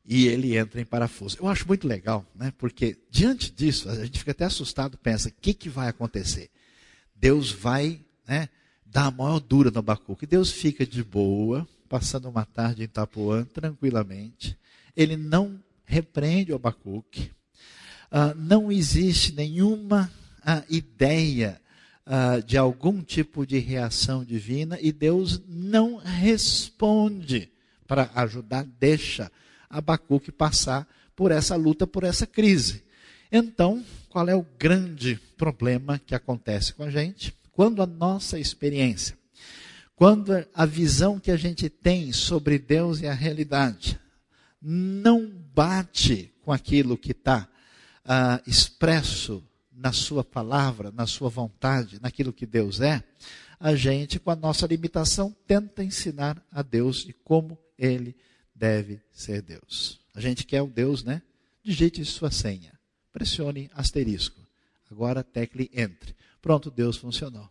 e 0.05 0.27
ele 0.27 0.57
entra 0.57 0.81
em 0.81 0.85
parafuso. 0.85 1.37
Eu 1.41 1.49
acho 1.49 1.67
muito 1.67 1.87
legal, 1.87 2.25
né? 2.35 2.53
porque 2.59 2.99
diante 3.11 3.51
disso, 3.51 3.89
a 3.89 4.05
gente 4.05 4.19
fica 4.19 4.33
até 4.33 4.45
assustado, 4.45 4.99
pensa: 4.99 5.29
o 5.29 5.33
que, 5.41 5.55
que 5.55 5.69
vai 5.69 5.89
acontecer? 5.89 6.51
Deus 7.15 7.51
vai 7.53 8.01
né, 8.27 8.49
dá 8.93 9.07
a 9.07 9.11
maior 9.11 9.41
dura 9.41 9.71
no 9.71 9.79
Abacuque. 9.79 10.27
Deus 10.27 10.53
fica 10.53 10.87
de 10.87 11.03
boa, 11.03 11.67
passando 11.89 12.29
uma 12.29 12.45
tarde 12.45 12.83
em 12.83 12.85
Itapuã, 12.85 13.43
tranquilamente. 13.45 14.57
Ele 14.95 15.17
não 15.17 15.59
repreende 15.87 16.53
o 16.53 16.57
Abacuque. 16.57 17.31
Uh, 18.11 18.37
não 18.37 18.71
existe 18.71 19.33
nenhuma 19.33 20.13
uh, 20.41 20.63
ideia 20.69 21.59
uh, 22.07 22.43
de 22.43 22.59
algum 22.59 23.03
tipo 23.03 23.47
de 23.47 23.59
reação 23.59 24.23
divina 24.23 24.79
e 24.79 24.93
Deus 24.93 25.41
não 25.49 25.97
responde 25.97 27.51
para 27.87 28.11
ajudar, 28.15 28.65
deixa 28.79 29.33
Abacuque 29.71 30.31
passar 30.31 30.87
por 31.17 31.31
essa 31.31 31.57
luta, 31.57 31.87
por 31.87 32.05
essa 32.05 32.27
crise. 32.27 32.85
Então, 33.31 33.83
qual 34.11 34.29
é 34.29 34.37
o 34.37 34.47
grande 34.59 35.19
problema 35.39 35.99
que 35.99 36.15
acontece 36.15 36.75
com 36.75 36.83
a 36.83 36.91
gente? 36.91 37.35
Quando 37.53 37.83
a 37.83 37.87
nossa 37.87 38.39
experiência, 38.39 39.17
quando 39.95 40.33
a 40.55 40.67
visão 40.67 41.21
que 41.21 41.31
a 41.31 41.37
gente 41.37 41.69
tem 41.69 42.13
sobre 42.13 42.59
Deus 42.59 43.01
e 43.01 43.07
a 43.07 43.15
realidade 43.15 44.01
não 44.61 45.31
bate 45.55 46.33
com 46.43 46.53
aquilo 46.53 46.97
que 46.99 47.13
está 47.13 47.49
ah, 48.05 48.41
expresso 48.47 49.45
na 49.73 49.93
Sua 49.93 50.25
palavra, 50.25 50.91
na 50.91 51.07
Sua 51.07 51.29
vontade, 51.29 52.01
naquilo 52.01 52.33
que 52.33 52.47
Deus 52.47 52.81
é, 52.81 53.03
a 53.59 53.77
gente, 53.77 54.19
com 54.19 54.31
a 54.31 54.37
nossa 54.37 54.67
limitação, 54.67 55.35
tenta 55.47 55.85
ensinar 55.85 56.45
a 56.51 56.63
Deus 56.63 57.05
de 57.05 57.13
como 57.13 57.57
Ele 57.79 58.17
deve 58.53 59.01
ser 59.13 59.41
Deus. 59.41 60.01
A 60.15 60.21
gente 60.21 60.45
quer 60.45 60.63
o 60.63 60.67
Deus, 60.67 61.05
né? 61.05 61.23
Digite 61.63 62.05
sua 62.05 62.31
senha. 62.31 62.73
Pressione 63.13 63.71
asterisco. 63.73 64.41
Agora 64.91 65.23
tecle 65.23 65.71
entre. 65.73 66.15
Pronto, 66.43 66.71
Deus 66.71 66.97
funcionou. 66.97 67.49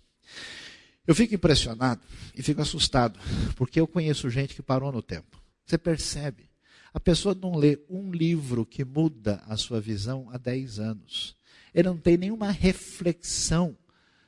Eu 1.08 1.16
fico 1.16 1.34
impressionado 1.34 2.02
e 2.36 2.44
fico 2.44 2.62
assustado, 2.62 3.20
porque 3.56 3.80
eu 3.80 3.88
conheço 3.88 4.30
gente 4.30 4.54
que 4.54 4.62
parou 4.62 4.92
no 4.92 5.02
tempo. 5.02 5.42
Você 5.66 5.78
percebe? 5.78 6.50
A 6.94 7.00
pessoa 7.00 7.34
não 7.34 7.56
lê 7.56 7.80
um 7.90 8.12
livro 8.12 8.66
que 8.66 8.84
muda 8.84 9.42
a 9.48 9.56
sua 9.56 9.80
visão 9.80 10.30
há 10.32 10.38
10 10.38 10.80
anos. 10.80 11.36
Ele 11.74 11.88
não 11.88 11.98
tem 11.98 12.18
nenhuma 12.18 12.52
reflexão 12.52 13.78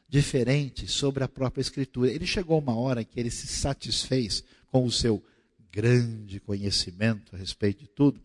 diferente 0.07 0.87
sobre 0.87 1.23
a 1.23 1.27
própria 1.27 1.61
Escritura. 1.61 2.09
Ele 2.11 2.25
chegou 2.25 2.57
uma 2.57 2.75
hora 2.75 3.03
que 3.03 3.19
ele 3.19 3.29
se 3.29 3.47
satisfez 3.47 4.43
com 4.71 4.85
o 4.85 4.91
seu 4.91 5.21
grande 5.73 6.39
conhecimento 6.39 7.35
a 7.35 7.39
respeito 7.39 7.79
de 7.79 7.87
tudo. 7.87 8.21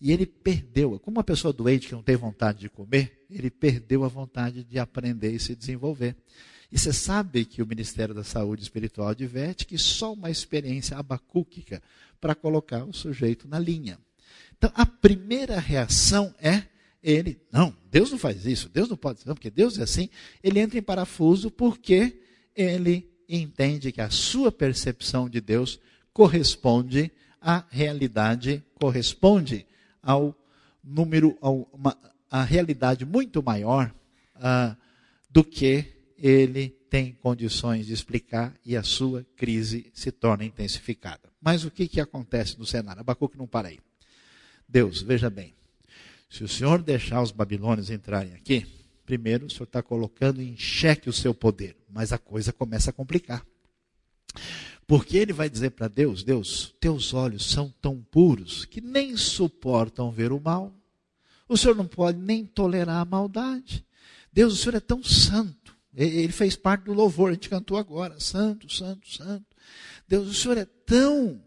E 0.00 0.10
ele 0.10 0.26
perdeu, 0.26 0.98
como 0.98 1.18
uma 1.18 1.24
pessoa 1.24 1.52
doente 1.52 1.86
que 1.86 1.94
não 1.94 2.02
tem 2.02 2.16
vontade 2.16 2.58
de 2.58 2.68
comer, 2.68 3.24
ele 3.30 3.50
perdeu 3.50 4.02
a 4.02 4.08
vontade 4.08 4.64
de 4.64 4.78
aprender 4.78 5.30
e 5.30 5.38
se 5.38 5.54
desenvolver. 5.54 6.16
E 6.72 6.78
você 6.78 6.92
sabe 6.92 7.44
que 7.44 7.62
o 7.62 7.66
Ministério 7.66 8.14
da 8.14 8.24
Saúde 8.24 8.62
Espiritual 8.62 9.08
adverte 9.08 9.66
que 9.66 9.78
só 9.78 10.12
uma 10.12 10.30
experiência 10.30 10.96
abacúquica 10.96 11.80
para 12.20 12.34
colocar 12.34 12.84
o 12.84 12.92
sujeito 12.92 13.46
na 13.46 13.58
linha. 13.58 13.98
Então, 14.56 14.72
a 14.74 14.84
primeira 14.84 15.58
reação 15.60 16.34
é 16.40 16.64
ele, 17.02 17.40
não, 17.50 17.74
Deus 17.90 18.10
não 18.10 18.18
faz 18.18 18.44
isso, 18.44 18.68
Deus 18.68 18.88
não 18.88 18.96
pode, 18.96 19.20
não, 19.26 19.34
porque 19.34 19.50
Deus 19.50 19.78
é 19.78 19.82
assim. 19.82 20.08
Ele 20.42 20.60
entra 20.60 20.78
em 20.78 20.82
parafuso 20.82 21.50
porque 21.50 22.20
ele 22.54 23.10
entende 23.28 23.92
que 23.92 24.00
a 24.00 24.10
sua 24.10 24.50
percepção 24.50 25.28
de 25.28 25.40
Deus 25.40 25.78
corresponde 26.12 27.10
à 27.40 27.64
realidade, 27.70 28.64
corresponde 28.74 29.66
ao 30.02 30.34
número, 30.82 31.36
a 31.40 31.50
uma 31.50 31.96
a 32.30 32.44
realidade 32.44 33.04
muito 33.04 33.42
maior 33.42 33.92
uh, 34.36 34.76
do 35.28 35.42
que 35.42 35.84
ele 36.16 36.68
tem 36.88 37.12
condições 37.12 37.86
de 37.86 37.92
explicar 37.92 38.54
e 38.64 38.76
a 38.76 38.82
sua 38.82 39.26
crise 39.36 39.90
se 39.92 40.12
torna 40.12 40.44
intensificada. 40.44 41.30
Mas 41.40 41.64
o 41.64 41.70
que, 41.70 41.88
que 41.88 42.00
acontece 42.00 42.58
no 42.58 42.66
cenário? 42.66 43.00
Abacuque 43.00 43.36
não 43.36 43.46
para 43.46 43.68
aí. 43.68 43.80
Deus, 44.68 45.02
veja 45.02 45.28
bem, 45.28 45.54
se 46.28 46.44
o 46.44 46.48
Senhor 46.48 46.80
deixar 46.82 47.20
os 47.22 47.32
babilônios 47.32 47.90
entrarem 47.90 48.34
aqui, 48.34 48.66
primeiro 49.04 49.46
o 49.46 49.50
Senhor 49.50 49.64
está 49.64 49.82
colocando 49.82 50.40
em 50.40 50.56
xeque 50.56 51.08
o 51.08 51.12
seu 51.12 51.34
poder, 51.34 51.76
mas 51.88 52.12
a 52.12 52.18
coisa 52.18 52.52
começa 52.52 52.90
a 52.90 52.92
complicar. 52.92 53.44
Porque 54.90 55.18
ele 55.18 55.32
vai 55.32 55.48
dizer 55.48 55.70
para 55.70 55.86
Deus: 55.86 56.24
Deus, 56.24 56.74
teus 56.80 57.14
olhos 57.14 57.48
são 57.48 57.72
tão 57.80 58.04
puros 58.10 58.64
que 58.64 58.80
nem 58.80 59.16
suportam 59.16 60.10
ver 60.10 60.32
o 60.32 60.40
mal. 60.40 60.74
O 61.48 61.56
Senhor 61.56 61.76
não 61.76 61.86
pode 61.86 62.18
nem 62.18 62.44
tolerar 62.44 62.96
a 62.96 63.04
maldade. 63.04 63.86
Deus, 64.32 64.52
o 64.52 64.56
Senhor 64.56 64.74
é 64.74 64.80
tão 64.80 65.00
santo. 65.00 65.76
Ele 65.94 66.32
fez 66.32 66.56
parte 66.56 66.86
do 66.86 66.92
louvor, 66.92 67.30
a 67.30 67.34
gente 67.34 67.48
cantou 67.48 67.76
agora: 67.76 68.18
Santo, 68.18 68.68
Santo, 68.68 69.08
Santo. 69.08 69.46
Deus, 70.08 70.26
o 70.26 70.34
Senhor 70.34 70.58
é 70.58 70.64
tão. 70.64 71.40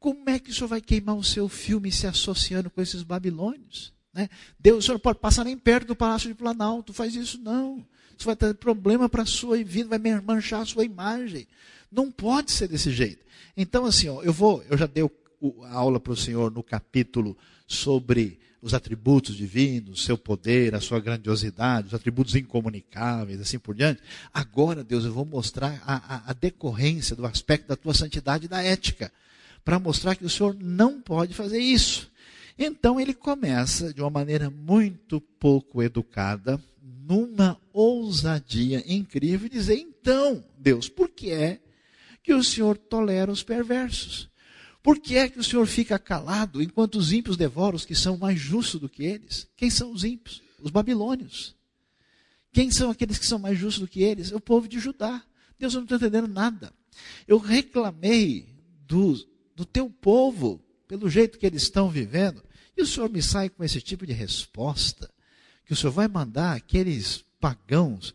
Como 0.00 0.28
é 0.28 0.40
que 0.40 0.50
o 0.50 0.52
Senhor 0.52 0.66
vai 0.66 0.80
queimar 0.80 1.14
o 1.14 1.22
seu 1.22 1.48
filme 1.48 1.92
se 1.92 2.08
associando 2.08 2.70
com 2.70 2.82
esses 2.82 3.04
babilônios? 3.04 3.92
Né? 4.12 4.28
Deus, 4.58 4.82
o 4.82 4.86
Senhor 4.88 4.98
pode 4.98 5.20
passar 5.20 5.44
nem 5.44 5.56
perto 5.56 5.86
do 5.86 5.94
palácio 5.94 6.28
de 6.28 6.34
Planalto, 6.34 6.92
faz 6.92 7.14
isso 7.14 7.38
não. 7.40 7.86
Isso 8.18 8.26
vai 8.26 8.34
ter 8.34 8.52
problema 8.54 9.08
para 9.08 9.22
a 9.22 9.26
sua 9.26 9.62
vida, 9.62 9.96
vai 9.96 10.20
manchar 10.20 10.62
a 10.62 10.66
sua 10.66 10.84
imagem. 10.84 11.46
Não 11.90 12.10
pode 12.10 12.50
ser 12.52 12.68
desse 12.68 12.90
jeito. 12.90 13.24
Então, 13.56 13.84
assim, 13.84 14.08
ó, 14.08 14.22
eu 14.22 14.32
vou, 14.32 14.62
eu 14.70 14.76
já 14.78 14.86
dei 14.86 15.02
a 15.02 15.74
aula 15.74 15.98
para 15.98 16.12
o 16.12 16.16
Senhor 16.16 16.50
no 16.50 16.62
capítulo 16.62 17.36
sobre 17.66 18.38
os 18.62 18.74
atributos 18.74 19.36
divinos, 19.36 20.04
seu 20.04 20.18
poder, 20.18 20.74
a 20.74 20.80
sua 20.80 21.00
grandiosidade, 21.00 21.88
os 21.88 21.94
atributos 21.94 22.34
incomunicáveis, 22.34 23.40
assim 23.40 23.58
por 23.58 23.74
diante. 23.74 24.02
Agora, 24.32 24.84
Deus, 24.84 25.04
eu 25.04 25.12
vou 25.12 25.24
mostrar 25.24 25.82
a, 25.86 26.16
a, 26.16 26.30
a 26.30 26.32
decorrência 26.32 27.16
do 27.16 27.26
aspecto 27.26 27.68
da 27.68 27.76
tua 27.76 27.94
santidade 27.94 28.44
e 28.44 28.48
da 28.48 28.62
ética, 28.62 29.10
para 29.64 29.78
mostrar 29.78 30.14
que 30.14 30.24
o 30.24 30.30
Senhor 30.30 30.54
não 30.60 31.00
pode 31.00 31.32
fazer 31.32 31.58
isso. 31.58 32.10
Então 32.58 33.00
ele 33.00 33.14
começa 33.14 33.94
de 33.94 34.02
uma 34.02 34.10
maneira 34.10 34.50
muito 34.50 35.20
pouco 35.20 35.82
educada, 35.82 36.60
numa 37.08 37.58
ousadia 37.72 38.84
incrível, 38.86 39.48
dizer: 39.48 39.78
então, 39.78 40.44
Deus, 40.58 40.88
por 40.88 41.08
que 41.08 41.30
é 41.30 41.58
que 42.22 42.34
o 42.34 42.44
Senhor 42.44 42.76
tolera 42.76 43.30
os 43.30 43.42
perversos? 43.42 44.28
Por 44.82 44.98
que 44.98 45.16
é 45.16 45.28
que 45.28 45.38
o 45.38 45.44
Senhor 45.44 45.66
fica 45.66 45.98
calado 45.98 46.62
enquanto 46.62 46.96
os 46.96 47.12
ímpios 47.12 47.36
devoram 47.36 47.76
os 47.76 47.84
que 47.84 47.94
são 47.94 48.16
mais 48.16 48.40
justos 48.40 48.80
do 48.80 48.88
que 48.88 49.04
eles? 49.04 49.46
Quem 49.56 49.68
são 49.70 49.92
os 49.92 50.04
ímpios? 50.04 50.42
Os 50.62 50.70
babilônios. 50.70 51.54
Quem 52.52 52.70
são 52.70 52.90
aqueles 52.90 53.18
que 53.18 53.26
são 53.26 53.38
mais 53.38 53.58
justos 53.58 53.80
do 53.80 53.88
que 53.88 54.02
eles? 54.02 54.32
É 54.32 54.36
o 54.36 54.40
povo 54.40 54.66
de 54.66 54.78
Judá. 54.78 55.22
Deus, 55.58 55.74
eu 55.74 55.80
não 55.80 55.84
estou 55.84 55.98
entendendo 55.98 56.28
nada. 56.28 56.72
Eu 57.28 57.38
reclamei 57.38 58.48
do, 58.86 59.14
do 59.54 59.64
teu 59.64 59.90
povo 59.90 60.62
pelo 60.88 61.08
jeito 61.08 61.38
que 61.38 61.46
eles 61.46 61.62
estão 61.62 61.90
vivendo. 61.90 62.42
E 62.76 62.82
o 62.82 62.86
Senhor 62.86 63.10
me 63.10 63.22
sai 63.22 63.50
com 63.50 63.62
esse 63.62 63.80
tipo 63.80 64.06
de 64.06 64.12
resposta. 64.12 65.10
Que 65.66 65.74
o 65.74 65.76
Senhor 65.76 65.92
vai 65.92 66.08
mandar 66.08 66.56
aqueles 66.56 67.22
pagãos 67.38 68.14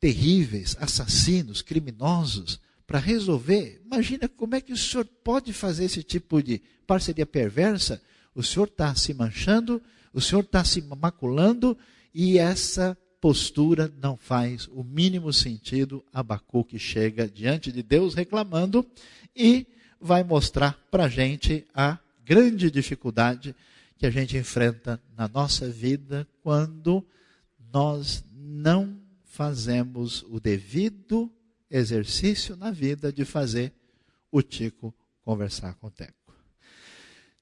terríveis, 0.00 0.76
assassinos, 0.80 1.62
criminosos, 1.62 2.60
para 2.92 3.00
resolver. 3.00 3.80
Imagina 3.86 4.28
como 4.28 4.54
é 4.54 4.60
que 4.60 4.70
o 4.70 4.76
senhor 4.76 5.06
pode 5.24 5.50
fazer 5.54 5.86
esse 5.86 6.02
tipo 6.02 6.42
de 6.42 6.60
parceria 6.86 7.24
perversa. 7.24 8.02
O 8.34 8.42
senhor 8.42 8.68
está 8.68 8.94
se 8.94 9.14
manchando, 9.14 9.80
o 10.12 10.20
senhor 10.20 10.42
está 10.42 10.62
se 10.62 10.82
maculando 10.82 11.74
e 12.12 12.38
essa 12.38 12.94
postura 13.18 13.90
não 13.98 14.14
faz 14.14 14.68
o 14.70 14.84
mínimo 14.84 15.32
sentido. 15.32 16.04
Abacuque 16.12 16.78
chega 16.78 17.26
diante 17.26 17.72
de 17.72 17.82
Deus 17.82 18.12
reclamando 18.12 18.86
e 19.34 19.66
vai 19.98 20.22
mostrar 20.22 20.78
para 20.90 21.04
a 21.04 21.08
gente 21.08 21.66
a 21.74 21.98
grande 22.22 22.70
dificuldade 22.70 23.56
que 23.96 24.04
a 24.04 24.10
gente 24.10 24.36
enfrenta 24.36 25.00
na 25.16 25.26
nossa 25.26 25.66
vida 25.66 26.28
quando 26.42 27.02
nós 27.72 28.22
não 28.30 28.98
fazemos 29.24 30.26
o 30.28 30.38
devido 30.38 31.32
exercício 31.72 32.54
na 32.54 32.70
vida 32.70 33.10
de 33.10 33.24
fazer 33.24 33.72
o 34.30 34.42
Tico 34.42 34.94
conversar 35.22 35.74
com 35.74 35.86
o 35.86 35.90
Teco. 35.90 36.34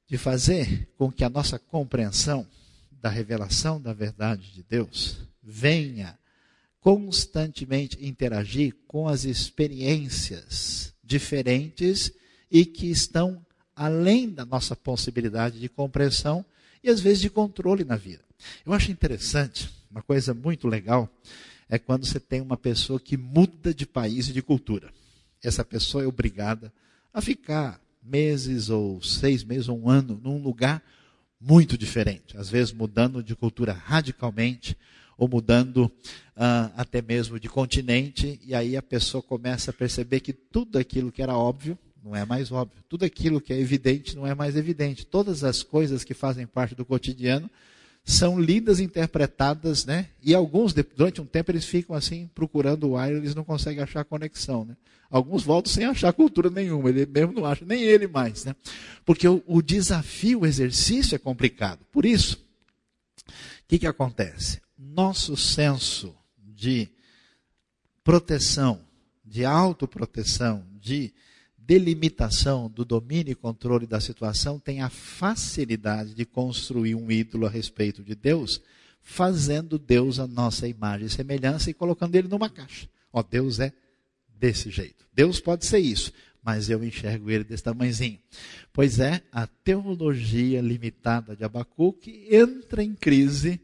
De 0.07 0.16
fazer 0.16 0.88
com 0.97 1.11
que 1.11 1.25
a 1.25 1.29
nossa 1.29 1.59
compreensão 1.59 2.47
da 2.93 3.09
revelação 3.09 3.81
da 3.81 3.93
verdade 3.93 4.53
de 4.53 4.62
Deus 4.62 5.19
venha 5.43 6.19
constantemente 6.81 7.99
interagir 8.05 8.75
com 8.87 9.09
as 9.09 9.25
experiências 9.25 10.95
diferentes 11.03 12.12
e 12.51 12.64
que 12.64 12.90
estão 12.90 13.45
além 13.75 14.29
da 14.29 14.45
nossa 14.45 14.77
possibilidade 14.77 15.59
de 15.59 15.69
compreensão 15.69 16.45
e 16.83 16.88
às 16.88 17.01
vezes 17.01 17.21
de 17.21 17.31
controle 17.31 17.85
na 17.85 17.97
vida. 17.97 18.25
Eu 18.64 18.73
acho 18.73 18.90
interessante, 18.90 19.71
uma 19.90 20.03
coisa 20.03 20.33
muito 20.33 20.66
legal, 20.66 21.09
é 21.70 21.78
quando 21.78 22.04
você 22.04 22.18
tem 22.18 22.40
uma 22.40 22.56
pessoa 22.56 22.98
que 22.98 23.16
muda 23.16 23.72
de 23.72 23.87
país 23.87 24.28
e 24.28 24.33
de 24.33 24.42
cultura. 24.42 24.92
Essa 25.42 25.64
pessoa 25.64 26.02
é 26.02 26.06
obrigada 26.06 26.72
a 27.14 27.22
ficar 27.22 27.80
meses 28.02 28.68
ou 28.68 29.00
seis 29.00 29.44
meses 29.44 29.68
ou 29.68 29.80
um 29.80 29.88
ano 29.88 30.20
num 30.22 30.42
lugar 30.42 30.83
muito 31.40 31.78
diferente, 31.78 32.37
às 32.37 32.50
vezes 32.50 32.72
mudando 32.72 33.22
de 33.22 33.35
cultura 33.35 33.72
radicalmente 33.72 34.76
ou 35.16 35.28
mudando 35.28 35.85
uh, 35.85 36.72
até 36.76 37.00
mesmo 37.00 37.38
de 37.38 37.48
continente, 37.48 38.40
e 38.44 38.54
aí 38.54 38.76
a 38.76 38.83
pessoa 38.83 39.22
começa 39.22 39.70
a 39.70 39.74
perceber 39.74 40.20
que 40.20 40.33
tudo 40.33 40.78
aquilo 40.78 41.12
que 41.12 41.22
era 41.22 41.37
óbvio 41.37 41.78
não 42.02 42.16
é 42.16 42.24
mais 42.24 42.50
óbvio, 42.50 42.83
tudo 42.88 43.04
aquilo 43.04 43.40
que 43.40 43.52
é 43.52 43.61
evidente 43.61 44.16
não 44.16 44.26
é 44.26 44.35
mais 44.35 44.56
evidente, 44.56 45.06
todas 45.06 45.44
as 45.44 45.62
coisas 45.62 46.02
que 46.02 46.14
fazem 46.14 46.46
parte 46.46 46.74
do 46.74 46.85
cotidiano 46.85 47.50
são 48.04 48.38
lidas, 48.40 48.80
interpretadas, 48.80 49.84
né? 49.84 50.08
E 50.22 50.34
alguns, 50.34 50.72
durante 50.72 51.20
um 51.20 51.26
tempo, 51.26 51.50
eles 51.50 51.64
ficam 51.64 51.94
assim, 51.94 52.28
procurando 52.34 52.88
o 52.88 52.96
ar, 52.96 53.12
eles 53.12 53.34
não 53.34 53.44
conseguem 53.44 53.82
achar 53.82 54.04
conexão, 54.04 54.64
né? 54.64 54.76
Alguns 55.10 55.42
voltam 55.42 55.72
sem 55.72 55.84
achar 55.84 56.12
cultura 56.12 56.50
nenhuma, 56.50 56.88
ele 56.88 57.04
mesmo 57.04 57.32
não 57.32 57.44
acha, 57.44 57.64
nem 57.64 57.82
ele 57.82 58.06
mais, 58.06 58.44
né? 58.44 58.54
Porque 59.04 59.26
o, 59.26 59.42
o 59.46 59.60
desafio, 59.60 60.40
o 60.40 60.46
exercício 60.46 61.14
é 61.14 61.18
complicado. 61.18 61.84
Por 61.90 62.06
isso, 62.06 62.36
o 63.26 63.32
que, 63.68 63.78
que 63.78 63.86
acontece? 63.86 64.60
Nosso 64.78 65.36
senso 65.36 66.14
de 66.38 66.88
proteção, 68.04 68.80
de 69.24 69.44
autoproteção, 69.44 70.64
de 70.80 71.12
delimitação 71.70 72.68
do 72.68 72.85
domínio 72.85 73.30
e 73.30 73.37
controle 73.37 73.87
da 73.87 74.00
situação 74.00 74.59
tem 74.59 74.83
a 74.83 74.90
facilidade 74.90 76.14
de 76.14 76.24
construir 76.24 76.96
um 76.96 77.09
ídolo 77.12 77.46
a 77.46 77.48
respeito 77.48 78.02
de 78.02 78.16
Deus, 78.16 78.61
fazendo 79.00 79.78
Deus 79.78 80.18
a 80.18 80.26
nossa 80.26 80.66
imagem 80.66 81.06
e 81.06 81.11
semelhança 81.11 81.70
e 81.70 81.74
colocando 81.74 82.16
ele 82.16 82.26
numa 82.26 82.50
caixa. 82.50 82.88
Ó, 83.12 83.22
Deus 83.22 83.61
é 83.61 83.72
desse 84.37 84.68
jeito. 84.68 85.06
Deus 85.14 85.38
pode 85.38 85.64
ser 85.64 85.78
isso, 85.78 86.12
mas 86.42 86.68
eu 86.68 86.83
enxergo 86.83 87.30
ele 87.30 87.44
desse 87.44 87.62
tamanhozinho. 87.62 88.18
Pois 88.72 88.98
é, 88.98 89.22
a 89.30 89.46
teologia 89.46 90.61
limitada 90.61 91.37
de 91.37 91.44
Abacuque 91.44 92.26
entra 92.33 92.83
em 92.83 92.96
crise 92.96 93.61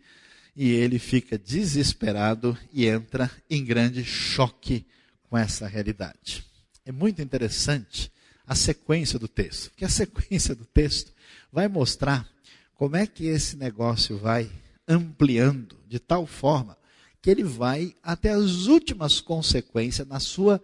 e 0.54 0.70
ele 0.70 1.00
fica 1.00 1.36
desesperado 1.36 2.56
e 2.72 2.86
entra 2.86 3.28
em 3.50 3.64
grande 3.64 4.04
choque 4.04 4.86
com 5.28 5.36
essa 5.36 5.66
realidade 5.66 6.46
é 6.86 6.92
muito 6.92 7.20
interessante 7.20 8.10
a 8.46 8.54
sequência 8.54 9.18
do 9.18 9.26
texto, 9.26 9.70
porque 9.70 9.84
a 9.84 9.88
sequência 9.90 10.54
do 10.54 10.64
texto 10.64 11.12
vai 11.52 11.66
mostrar 11.68 12.26
como 12.74 12.96
é 12.96 13.06
que 13.06 13.26
esse 13.26 13.56
negócio 13.56 14.16
vai 14.16 14.50
ampliando 14.86 15.76
de 15.88 15.98
tal 15.98 16.26
forma 16.26 16.78
que 17.20 17.28
ele 17.28 17.42
vai 17.42 17.94
até 18.02 18.30
as 18.30 18.66
últimas 18.66 19.20
consequências 19.20 20.06
na 20.06 20.20
sua 20.20 20.62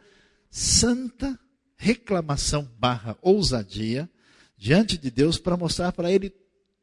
santa 0.48 1.37
reclamação 1.76 2.70
barra 2.78 3.18
ousadia 3.20 4.08
diante 4.56 4.96
de 4.96 5.11
Deus 5.11 5.38
para 5.38 5.56
mostrar 5.56 5.90
para 5.90 6.12
ele 6.12 6.32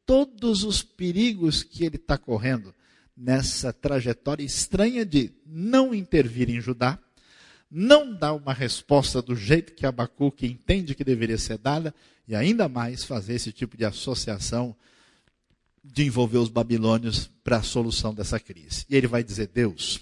todos 0.04 0.64
os 0.64 0.82
perigos 0.82 1.62
que 1.62 1.84
ele 1.84 1.96
está 1.96 2.18
correndo 2.18 2.74
nessa 3.16 3.72
trajetória 3.72 4.44
estranha 4.44 5.06
de 5.06 5.32
não 5.46 5.94
intervir 5.94 6.50
em 6.50 6.60
Judá, 6.60 6.98
não 7.70 8.12
dá 8.12 8.32
uma 8.32 8.52
resposta 8.52 9.22
do 9.22 9.36
jeito 9.36 9.74
que 9.74 9.86
Abacuque 9.86 10.46
entende 10.46 10.94
que 10.94 11.04
deveria 11.04 11.38
ser 11.38 11.58
dada, 11.58 11.94
e 12.26 12.34
ainda 12.34 12.68
mais 12.68 13.04
fazer 13.04 13.34
esse 13.34 13.52
tipo 13.52 13.76
de 13.76 13.84
associação 13.84 14.74
de 15.82 16.04
envolver 16.04 16.38
os 16.38 16.48
babilônios 16.48 17.30
para 17.42 17.58
a 17.58 17.62
solução 17.62 18.14
dessa 18.14 18.38
crise. 18.40 18.84
E 18.88 18.96
ele 18.96 19.06
vai 19.06 19.22
dizer: 19.22 19.48
Deus, 19.48 20.00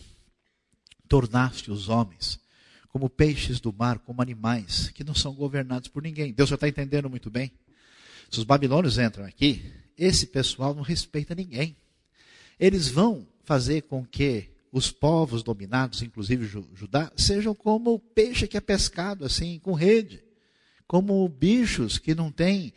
tornaste 1.08 1.70
os 1.70 1.88
homens 1.88 2.40
como 2.88 3.08
peixes 3.08 3.60
do 3.60 3.72
mar, 3.72 3.98
como 3.98 4.22
animais 4.22 4.90
que 4.90 5.04
não 5.04 5.14
são 5.14 5.34
governados 5.34 5.88
por 5.88 6.02
ninguém. 6.02 6.32
Deus 6.32 6.48
já 6.48 6.54
está 6.54 6.68
entendendo 6.68 7.08
muito 7.08 7.30
bem. 7.30 7.52
Se 8.30 8.38
os 8.38 8.44
babilônios 8.44 8.98
entram 8.98 9.24
aqui, 9.24 9.62
esse 9.96 10.26
pessoal 10.26 10.74
não 10.74 10.82
respeita 10.82 11.34
ninguém. 11.34 11.76
Eles 12.58 12.88
vão 12.88 13.26
fazer 13.44 13.82
com 13.82 14.04
que 14.04 14.50
os 14.72 14.90
povos 14.90 15.42
dominados, 15.42 16.02
inclusive 16.02 16.46
Judá, 16.46 17.10
sejam 17.16 17.54
como 17.54 17.94
o 17.94 17.98
peixe 17.98 18.46
que 18.46 18.56
é 18.56 18.60
pescado 18.60 19.24
assim, 19.24 19.58
com 19.58 19.72
rede, 19.72 20.22
como 20.86 21.28
bichos 21.28 21.98
que 21.98 22.14
não 22.14 22.30
têm 22.30 22.72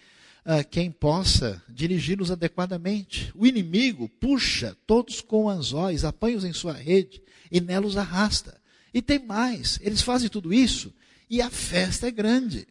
uh, 0.45 0.67
quem 0.69 0.91
possa 0.91 1.61
dirigi-los 1.69 2.31
adequadamente. 2.31 3.31
O 3.35 3.45
inimigo 3.45 4.09
puxa 4.19 4.75
todos 4.85 5.21
com 5.21 5.49
anzóis, 5.49 6.03
apanha-os 6.03 6.43
em 6.43 6.53
sua 6.53 6.73
rede 6.73 7.21
e 7.51 7.59
nela 7.59 7.85
os 7.85 7.97
arrasta. 7.97 8.59
E 8.93 9.01
tem 9.01 9.19
mais, 9.19 9.79
eles 9.81 10.01
fazem 10.01 10.29
tudo 10.29 10.53
isso 10.53 10.93
e 11.29 11.41
a 11.41 11.49
festa 11.49 12.07
é 12.07 12.11
grande. 12.11 12.67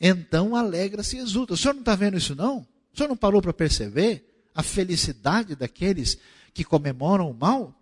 Então 0.00 0.56
alegra-se 0.56 1.16
e 1.16 1.20
exulta. 1.20 1.54
O 1.54 1.56
senhor 1.56 1.74
não 1.74 1.80
está 1.80 1.94
vendo 1.94 2.16
isso 2.16 2.34
não? 2.34 2.66
O 2.92 2.96
senhor 2.96 3.08
não 3.08 3.16
parou 3.16 3.42
para 3.42 3.52
perceber 3.52 4.24
a 4.54 4.62
felicidade 4.62 5.54
daqueles 5.54 6.18
que 6.54 6.64
comemoram 6.64 7.30
o 7.30 7.34
mal? 7.34 7.77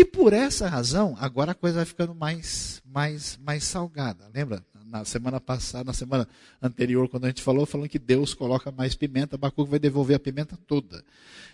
E 0.00 0.04
por 0.06 0.32
essa 0.32 0.66
razão, 0.66 1.14
agora 1.20 1.52
a 1.52 1.54
coisa 1.54 1.76
vai 1.76 1.84
ficando 1.84 2.14
mais, 2.14 2.80
mais, 2.86 3.38
mais 3.44 3.64
salgada. 3.64 4.30
Lembra? 4.32 4.64
Na 4.86 5.04
semana 5.04 5.38
passada, 5.38 5.84
na 5.84 5.92
semana 5.92 6.26
anterior, 6.62 7.06
quando 7.06 7.26
a 7.26 7.28
gente 7.28 7.42
falou, 7.42 7.66
falando 7.66 7.86
que 7.86 7.98
Deus 7.98 8.32
coloca 8.32 8.72
mais 8.72 8.94
pimenta, 8.94 9.36
Abacuque 9.36 9.70
vai 9.70 9.78
devolver 9.78 10.16
a 10.16 10.18
pimenta 10.18 10.58
toda. 10.66 11.04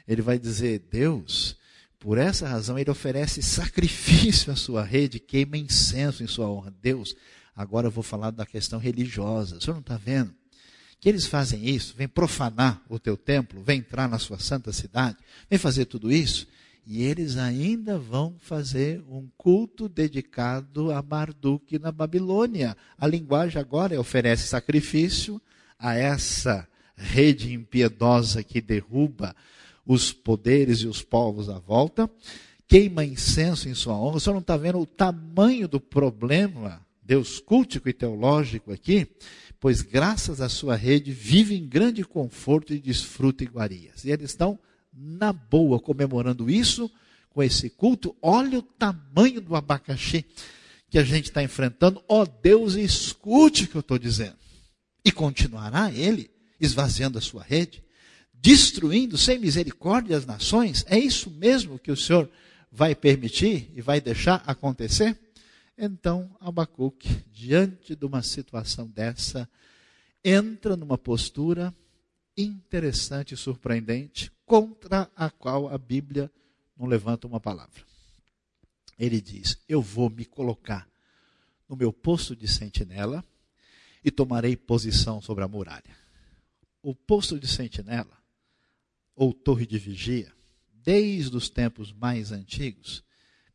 Ele 0.07 0.23
vai 0.23 0.39
dizer, 0.39 0.79
Deus, 0.89 1.57
por 1.99 2.19
essa 2.19 2.47
razão, 2.47 2.79
ele 2.79 2.89
oferece 2.89 3.43
sacrifício 3.43 4.53
à 4.53 4.55
sua 4.55 4.85
rede, 4.85 5.19
queima 5.19 5.57
incenso 5.57 6.23
em 6.23 6.29
sua 6.29 6.49
honra. 6.49 6.73
Deus, 6.81 7.17
agora 7.53 7.89
eu 7.89 7.91
vou 7.91 8.05
falar 8.05 8.31
da 8.31 8.47
questão 8.47 8.79
religiosa. 8.79 9.57
O 9.57 9.61
senhor 9.61 9.75
não 9.75 9.81
está 9.81 9.97
vendo? 9.97 10.33
Que 11.01 11.09
eles 11.09 11.27
fazem 11.27 11.69
isso, 11.69 11.97
vem 11.97 12.07
profanar 12.07 12.81
o 12.89 12.97
teu 12.97 13.17
templo, 13.17 13.61
vem 13.61 13.81
entrar 13.81 14.09
na 14.09 14.21
sua 14.21 14.39
santa 14.39 14.73
cidade, 14.73 15.17
vem 15.51 15.59
fazer 15.59 15.87
tudo 15.87 16.13
isso. 16.13 16.47
E 16.87 17.03
eles 17.03 17.37
ainda 17.37 17.99
vão 17.99 18.37
fazer 18.38 19.03
um 19.09 19.29
culto 19.37 19.88
dedicado 19.88 20.92
a 20.92 21.03
Marduk 21.03 21.81
na 21.81 21.90
Babilônia. 21.90 22.77
A 22.96 23.09
linguagem 23.09 23.61
agora 23.61 23.99
oferece 23.99 24.46
sacrifício 24.46 25.42
a 25.77 25.96
essa 25.96 26.66
rede 26.96 27.53
impiedosa 27.53 28.42
que 28.44 28.61
derruba 28.61 29.35
os 29.85 30.12
poderes 30.12 30.79
e 30.79 30.87
os 30.87 31.03
povos 31.03 31.49
à 31.49 31.59
volta, 31.59 32.09
queima 32.68 33.05
incenso 33.05 33.68
em 33.68 33.75
sua 33.75 33.94
honra. 33.94 34.16
O 34.16 34.20
senhor 34.20 34.35
não 34.35 34.40
está 34.40 34.57
vendo 34.57 34.79
o 34.79 34.87
tamanho 34.87 35.66
do 35.66 35.81
problema, 35.81 36.85
Deus 37.03 37.40
cultico 37.40 37.88
e 37.88 37.92
teológico 37.92 38.72
aqui? 38.72 39.09
Pois 39.59 39.83
graças 39.83 40.40
à 40.40 40.49
sua 40.49 40.77
rede 40.77 41.12
vive 41.12 41.57
em 41.57 41.66
grande 41.66 42.05
conforto 42.05 42.72
e 42.72 42.79
desfruta 42.79 43.44
iguarias. 43.44 44.05
E 44.05 44.11
eles 44.11 44.31
estão 44.31 44.59
na 44.97 45.33
boa 45.33 45.79
comemorando 45.79 46.51
isso 46.51 46.91
com 47.31 47.43
esse 47.43 47.69
culto. 47.69 48.17
Olha 48.23 48.59
o 48.59 48.63
tamanho 48.63 49.41
do 49.41 49.55
abacaxi 49.55 50.25
que 50.89 50.99
a 50.99 51.05
gente 51.05 51.27
está 51.27 51.43
enfrentando. 51.43 52.03
Ó 52.09 52.23
oh, 52.23 52.27
Deus, 52.27 52.75
escute 52.75 53.65
o 53.65 53.69
que 53.69 53.77
eu 53.77 53.81
estou 53.81 53.99
dizendo. 53.99 54.37
E 55.05 55.13
continuará 55.13 55.93
ele 55.93 56.31
esvaziando 56.61 57.19
a 57.19 57.21
sua 57.21 57.43
rede, 57.43 57.85
destruindo 58.33 59.19
sem 59.19 59.39
misericórdia 59.39 60.17
as 60.17 60.25
nações? 60.25 60.85
É 60.89 60.99
isso 60.99 61.31
mesmo 61.31 61.79
que 61.79 61.93
o 61.93 61.97
Senhor 61.97 62.31
vai 62.73 62.95
permitir 62.95 63.71
e 63.75 63.81
vai 63.81 64.01
deixar 64.01 64.43
acontecer? 64.47 65.19
Então, 65.79 66.35
Abacuque, 66.41 67.23
diante 67.33 67.95
de 67.95 68.07
uma 68.07 68.23
situação 68.23 68.87
dessa, 68.87 69.49
entra 70.25 70.77
numa 70.77 70.97
postura 70.97 71.73
interessante 72.37 73.35
e 73.35 73.37
surpreendente, 73.37 74.31
contra 74.47 75.11
a 75.17 75.29
qual 75.29 75.69
a 75.69 75.77
Bíblia 75.77 76.31
não 76.79 76.87
levanta 76.87 77.27
uma 77.27 77.41
palavra. 77.41 77.83
Ele 78.99 79.21
diz: 79.21 79.59
Eu 79.69 79.83
vou 79.83 80.09
me 80.09 80.25
colocar 80.25 80.89
no 81.69 81.77
meu 81.77 81.93
posto 81.93 82.35
de 82.35 82.47
sentinela 82.47 83.25
e 84.05 84.11
tomarei 84.11 84.57
posição 84.57 85.21
sobre 85.21 85.43
a 85.43 85.49
muralha. 85.49 85.97
O 86.81 86.95
posto 86.95 87.39
de 87.41 87.49
sentinela, 87.49 88.17
ou 89.15 89.35
torre 89.35 89.67
de 89.67 89.79
vigia, 89.79 90.33
desde 90.73 91.37
os 91.37 91.49
tempos 91.49 91.93
mais 91.93 92.31
antigos, 92.31 93.03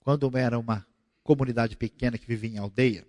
quando 0.01 0.30
era 0.38 0.60
uma 0.60 0.86
comunidade 1.23 1.77
pequena 1.77 2.17
que 2.17 2.27
vivia 2.27 2.49
em 2.49 2.58
aldeia, 2.58 3.08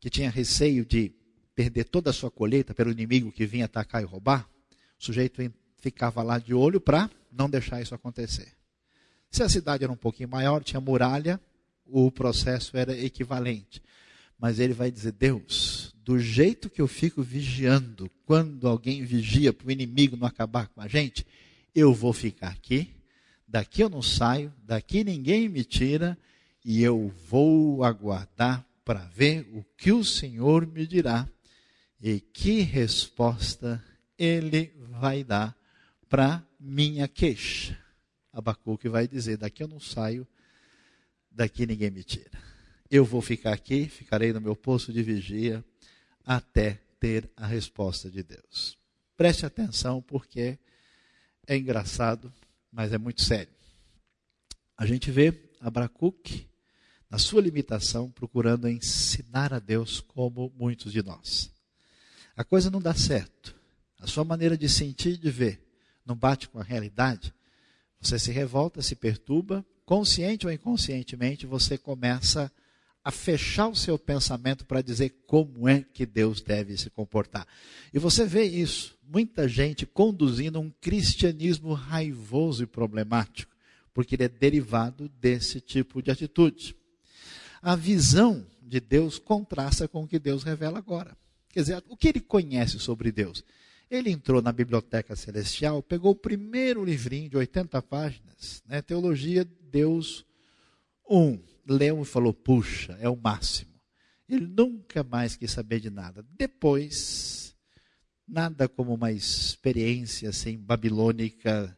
que 0.00 0.10
tinha 0.10 0.28
receio 0.28 0.84
de 0.84 1.14
perder 1.54 1.84
toda 1.84 2.10
a 2.10 2.12
sua 2.12 2.30
colheita 2.30 2.74
pelo 2.74 2.90
inimigo 2.90 3.30
que 3.30 3.46
vinha 3.46 3.66
atacar 3.66 4.02
e 4.02 4.06
roubar, 4.06 4.48
o 4.98 5.04
sujeito 5.04 5.40
ficava 5.84 6.22
lá 6.22 6.38
de 6.38 6.54
olho 6.54 6.80
para 6.80 7.10
não 7.30 7.50
deixar 7.50 7.82
isso 7.82 7.94
acontecer. 7.94 8.48
Se 9.30 9.42
a 9.42 9.48
cidade 9.48 9.84
era 9.84 9.92
um 9.92 9.96
pouquinho 9.96 10.30
maior, 10.30 10.64
tinha 10.64 10.80
muralha, 10.80 11.38
o 11.84 12.10
processo 12.10 12.74
era 12.76 12.96
equivalente. 12.96 13.82
Mas 14.38 14.58
ele 14.58 14.72
vai 14.72 14.90
dizer: 14.90 15.12
Deus, 15.12 15.94
do 16.02 16.18
jeito 16.18 16.70
que 16.70 16.80
eu 16.80 16.88
fico 16.88 17.22
vigiando, 17.22 18.10
quando 18.24 18.66
alguém 18.66 19.04
vigia 19.04 19.52
para 19.52 19.68
o 19.68 19.70
inimigo 19.70 20.16
não 20.16 20.26
acabar 20.26 20.68
com 20.68 20.80
a 20.80 20.88
gente, 20.88 21.26
eu 21.74 21.92
vou 21.92 22.14
ficar 22.14 22.48
aqui, 22.48 22.90
daqui 23.46 23.82
eu 23.82 23.90
não 23.90 24.00
saio, 24.00 24.52
daqui 24.62 25.04
ninguém 25.04 25.50
me 25.50 25.64
tira, 25.64 26.16
e 26.64 26.82
eu 26.82 27.12
vou 27.28 27.84
aguardar 27.84 28.64
para 28.84 29.00
ver 29.00 29.46
o 29.52 29.62
que 29.76 29.92
o 29.92 30.04
Senhor 30.04 30.66
me 30.66 30.86
dirá 30.86 31.28
e 32.00 32.20
que 32.20 32.60
resposta 32.60 33.82
ele 34.18 34.72
vai 34.90 35.22
dar 35.22 35.54
para 36.14 36.46
minha 36.60 37.08
queixa. 37.08 37.76
Abacuque 38.32 38.88
vai 38.88 39.08
dizer: 39.08 39.36
daqui 39.36 39.64
eu 39.64 39.66
não 39.66 39.80
saio, 39.80 40.24
daqui 41.28 41.66
ninguém 41.66 41.90
me 41.90 42.04
tira. 42.04 42.40
Eu 42.88 43.04
vou 43.04 43.20
ficar 43.20 43.52
aqui, 43.52 43.88
ficarei 43.88 44.32
no 44.32 44.40
meu 44.40 44.54
posto 44.54 44.92
de 44.92 45.02
vigia 45.02 45.64
até 46.24 46.80
ter 47.00 47.28
a 47.36 47.48
resposta 47.48 48.08
de 48.08 48.22
Deus. 48.22 48.78
Preste 49.16 49.44
atenção, 49.44 50.00
porque 50.00 50.56
é 51.48 51.56
engraçado, 51.56 52.32
mas 52.70 52.92
é 52.92 52.98
muito 52.98 53.20
sério. 53.20 53.52
A 54.76 54.86
gente 54.86 55.10
vê 55.10 55.50
Abacuque, 55.60 56.48
na 57.10 57.18
sua 57.18 57.42
limitação, 57.42 58.08
procurando 58.08 58.68
ensinar 58.68 59.52
a 59.52 59.58
Deus 59.58 59.98
como 59.98 60.52
muitos 60.56 60.92
de 60.92 61.02
nós. 61.02 61.50
A 62.36 62.44
coisa 62.44 62.70
não 62.70 62.80
dá 62.80 62.94
certo 62.94 63.52
a 63.98 64.06
sua 64.06 64.22
maneira 64.22 64.56
de 64.56 64.68
sentir 64.68 65.14
e 65.14 65.18
de 65.18 65.30
ver 65.32 65.63
não 66.04 66.16
bate 66.16 66.48
com 66.48 66.58
a 66.58 66.62
realidade, 66.62 67.32
você 68.00 68.18
se 68.18 68.30
revolta, 68.30 68.82
se 68.82 68.94
perturba, 68.94 69.64
consciente 69.84 70.46
ou 70.46 70.52
inconscientemente, 70.52 71.46
você 71.46 71.78
começa 71.78 72.52
a 73.02 73.10
fechar 73.10 73.68
o 73.68 73.76
seu 73.76 73.98
pensamento 73.98 74.64
para 74.64 74.80
dizer 74.80 75.10
como 75.26 75.68
é 75.68 75.82
que 75.82 76.06
Deus 76.06 76.40
deve 76.40 76.76
se 76.76 76.88
comportar. 76.88 77.46
E 77.92 77.98
você 77.98 78.24
vê 78.24 78.44
isso, 78.44 78.96
muita 79.02 79.46
gente 79.46 79.84
conduzindo 79.84 80.58
um 80.58 80.70
cristianismo 80.80 81.74
raivoso 81.74 82.62
e 82.62 82.66
problemático, 82.66 83.54
porque 83.92 84.14
ele 84.14 84.24
é 84.24 84.28
derivado 84.28 85.08
desse 85.20 85.60
tipo 85.60 86.02
de 86.02 86.10
atitude. 86.10 86.74
A 87.60 87.76
visão 87.76 88.46
de 88.62 88.80
Deus 88.80 89.18
contrasta 89.18 89.86
com 89.86 90.04
o 90.04 90.08
que 90.08 90.18
Deus 90.18 90.42
revela 90.42 90.78
agora. 90.78 91.16
Quer 91.50 91.60
dizer, 91.60 91.84
o 91.88 91.96
que 91.96 92.08
ele 92.08 92.20
conhece 92.20 92.78
sobre 92.78 93.12
Deus? 93.12 93.44
Ele 93.90 94.10
entrou 94.10 94.40
na 94.40 94.52
Biblioteca 94.52 95.14
Celestial, 95.14 95.82
pegou 95.82 96.12
o 96.12 96.16
primeiro 96.16 96.84
livrinho 96.84 97.28
de 97.28 97.36
80 97.36 97.80
páginas, 97.82 98.62
né, 98.66 98.80
Teologia 98.80 99.46
Deus 99.70 100.24
1, 101.08 101.38
leu 101.66 102.02
e 102.02 102.04
falou: 102.04 102.32
puxa, 102.32 102.96
é 103.00 103.08
o 103.08 103.16
máximo. 103.16 103.72
Ele 104.28 104.46
nunca 104.46 105.04
mais 105.04 105.36
quis 105.36 105.50
saber 105.50 105.80
de 105.80 105.90
nada. 105.90 106.24
Depois, 106.36 107.54
nada 108.26 108.68
como 108.68 108.94
uma 108.94 109.12
experiência 109.12 110.30
assim, 110.30 110.56
babilônica 110.56 111.76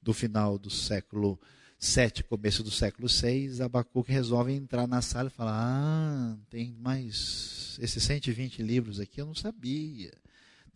do 0.00 0.14
final 0.14 0.58
do 0.58 0.70
século 0.70 1.38
7, 1.76 2.22
começo 2.24 2.62
do 2.62 2.70
século 2.70 3.08
6, 3.08 3.60
Abacuque 3.60 4.12
resolve 4.12 4.52
entrar 4.52 4.86
na 4.86 5.02
sala 5.02 5.28
e 5.28 5.32
falar: 5.32 5.54
Ah, 5.54 6.36
tem 6.48 6.72
mais 6.78 7.76
esses 7.80 8.02
120 8.02 8.62
livros 8.62 9.00
aqui, 9.00 9.20
eu 9.20 9.26
não 9.26 9.34
sabia 9.34 10.12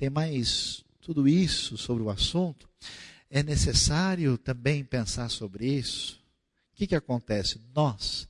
tem 0.02 0.10
mais 0.10 0.84
tudo 1.00 1.28
isso 1.28 1.78
sobre 1.78 2.02
o 2.02 2.10
assunto, 2.10 2.68
é 3.30 3.40
necessário 3.40 4.36
também 4.36 4.84
pensar 4.84 5.28
sobre 5.28 5.64
isso. 5.64 6.20
O 6.72 6.74
que, 6.74 6.88
que 6.88 6.96
acontece? 6.96 7.60
Nós 7.72 8.28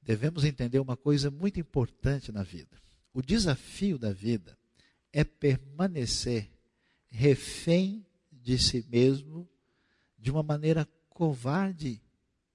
devemos 0.00 0.44
entender 0.44 0.78
uma 0.78 0.96
coisa 0.96 1.32
muito 1.32 1.58
importante 1.58 2.30
na 2.30 2.44
vida. 2.44 2.80
O 3.12 3.20
desafio 3.20 3.98
da 3.98 4.12
vida 4.12 4.56
é 5.12 5.24
permanecer 5.24 6.48
refém 7.08 8.06
de 8.30 8.56
si 8.56 8.86
mesmo 8.88 9.48
de 10.16 10.30
uma 10.30 10.44
maneira 10.44 10.86
covarde, 11.08 12.00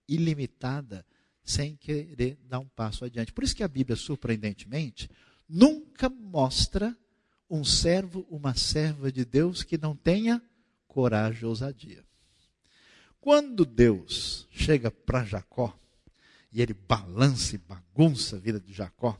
ilimitada, 0.07 1.05
sem 1.43 1.75
querer 1.75 2.37
dar 2.47 2.59
um 2.59 2.69
passo 2.69 3.03
adiante. 3.03 3.33
Por 3.33 3.43
isso 3.43 3.53
que 3.53 3.63
a 3.63 3.67
Bíblia, 3.67 3.97
surpreendentemente, 3.97 5.09
nunca 5.45 6.07
mostra 6.07 6.97
um 7.49 7.63
servo, 7.63 8.27
uma 8.29 8.53
serva 8.53 9.11
de 9.11 9.25
Deus 9.25 9.63
que 9.63 9.77
não 9.77 9.95
tenha 9.95 10.41
coragem 10.87 11.43
e 11.43 11.45
ousadia. 11.45 12.03
Quando 13.19 13.65
Deus 13.65 14.47
chega 14.51 14.91
para 14.91 15.25
Jacó, 15.25 15.77
e 16.51 16.61
ele 16.61 16.73
balança 16.73 17.55
e 17.55 17.57
bagunça 17.57 18.35
a 18.35 18.39
vida 18.39 18.59
de 18.59 18.73
Jacó, 18.73 19.19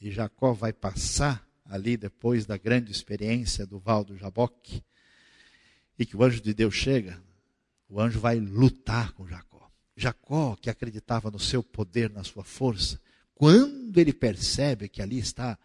e 0.00 0.10
Jacó 0.10 0.52
vai 0.52 0.72
passar 0.72 1.46
ali 1.64 1.96
depois 1.96 2.46
da 2.46 2.56
grande 2.56 2.90
experiência 2.90 3.66
do 3.66 3.78
Val 3.78 4.04
do 4.04 4.16
Jaboque, 4.16 4.82
e 5.98 6.06
que 6.06 6.16
o 6.16 6.24
anjo 6.24 6.40
de 6.40 6.54
Deus 6.54 6.74
chega, 6.74 7.22
o 7.88 8.00
anjo 8.00 8.18
vai 8.18 8.40
lutar 8.40 9.12
com 9.12 9.26
Jacó. 9.26 9.70
Jacó, 9.96 10.56
que 10.56 10.70
acreditava 10.70 11.30
no 11.30 11.38
seu 11.38 11.62
poder, 11.62 12.10
na 12.10 12.24
sua 12.24 12.42
força, 12.42 12.98
quando 13.34 13.98
ele 13.98 14.12
percebe 14.12 14.88
que 14.88 15.02
ali 15.02 15.18
está 15.18 15.58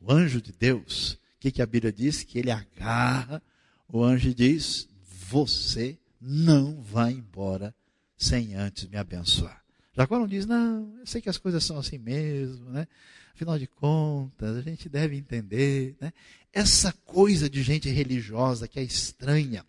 o 0.00 0.12
anjo 0.12 0.40
de 0.40 0.52
Deus, 0.52 1.18
que, 1.40 1.50
que 1.50 1.62
a 1.62 1.66
Bíblia 1.66 1.92
diz? 1.92 2.22
Que 2.22 2.38
ele 2.38 2.50
agarra 2.50 3.42
o 3.88 4.04
anjo 4.04 4.32
diz: 4.34 4.88
Você 5.28 5.98
não 6.20 6.80
vai 6.80 7.12
embora 7.12 7.74
sem 8.16 8.54
antes 8.54 8.86
me 8.88 8.96
abençoar. 8.96 9.64
Jacó 9.96 10.18
não 10.18 10.28
diz, 10.28 10.46
não, 10.46 10.94
eu 10.98 11.06
sei 11.06 11.20
que 11.20 11.28
as 11.28 11.38
coisas 11.38 11.64
são 11.64 11.78
assim 11.78 11.98
mesmo, 11.98 12.70
né? 12.70 12.86
Afinal 13.34 13.58
de 13.58 13.66
contas, 13.66 14.56
a 14.56 14.60
gente 14.60 14.88
deve 14.88 15.16
entender, 15.16 15.96
né? 16.00 16.12
Essa 16.52 16.92
coisa 17.04 17.48
de 17.48 17.62
gente 17.62 17.88
religiosa 17.88 18.68
que 18.68 18.78
é 18.78 18.82
estranha, 18.82 19.64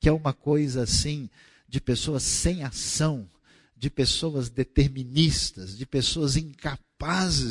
que 0.00 0.08
é 0.08 0.12
uma 0.12 0.32
coisa 0.32 0.84
assim, 0.84 1.28
de 1.68 1.80
pessoas 1.80 2.22
sem 2.22 2.62
ação, 2.62 3.28
de 3.76 3.90
pessoas 3.90 4.48
deterministas, 4.48 5.76
de 5.76 5.84
pessoas 5.84 6.36
incapazes 6.36 6.87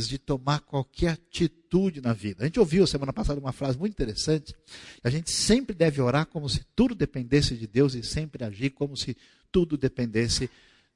de 0.08 0.18
tomar 0.18 0.60
qualquer 0.60 1.12
atitude 1.12 2.02
na 2.02 2.12
vida. 2.12 2.44
A 2.44 2.46
gente 2.46 2.60
ouviu 2.60 2.86
semana 2.86 3.14
passada 3.14 3.40
uma 3.40 3.54
frase 3.54 3.78
muito 3.78 3.94
interessante. 3.94 4.54
A 5.02 5.10
gente 5.10 5.32
sempre 5.32 5.74
deve 5.74 6.02
orar 6.02 6.26
como 6.26 6.50
se 6.50 6.66
tudo 6.76 6.94
dependesse 6.94 7.56
de 7.56 7.66
Deus 7.66 7.94
e 7.94 8.04
sempre 8.04 8.44
agir 8.44 8.72
como 8.72 8.98
se 8.98 9.16
tudo 9.50 9.78
dependesse 9.78 10.50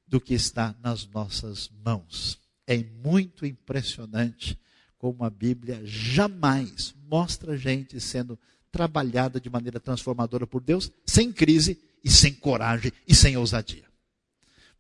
do 0.06 0.20
que 0.20 0.34
está 0.34 0.76
nas 0.84 1.08
nossas 1.08 1.72
mãos. 1.84 2.38
É 2.68 2.78
muito 2.78 3.46
impressionante 3.46 4.60
como 4.98 5.24
a 5.24 5.30
Bíblia 5.30 5.82
jamais 5.86 6.94
mostra 7.10 7.58
gente 7.58 8.00
sendo 8.02 8.38
trabalhada 8.70 9.40
de 9.40 9.50
maneira 9.50 9.80
transformadora 9.80 10.46
por 10.46 10.62
Deus 10.62 10.92
sem 11.06 11.32
crise 11.32 11.80
e 12.04 12.12
sem 12.12 12.34
coragem 12.34 12.92
e 13.08 13.16
sem 13.16 13.38
ousadia. 13.38 13.86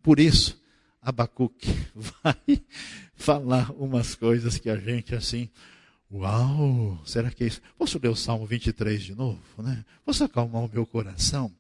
Por 0.04 0.20
isso, 0.20 0.61
Abacuque 1.02 1.68
vai 1.96 2.62
falar 3.16 3.72
umas 3.72 4.14
coisas 4.16 4.58
que 4.58 4.70
a 4.70 4.78
gente 4.78 5.16
assim, 5.16 5.50
uau, 6.12 7.02
será 7.06 7.32
que 7.32 7.44
é 7.44 7.48
isso? 7.48 7.62
Posso 7.78 8.00
ler 8.02 8.10
o 8.10 8.16
Salmo 8.16 8.46
23 8.46 9.02
de 9.02 9.16
novo, 9.16 9.42
né? 9.58 9.84
Posso 10.06 10.24
acalmar 10.24 10.64
o 10.64 10.70
meu 10.72 10.86
coração? 10.86 11.52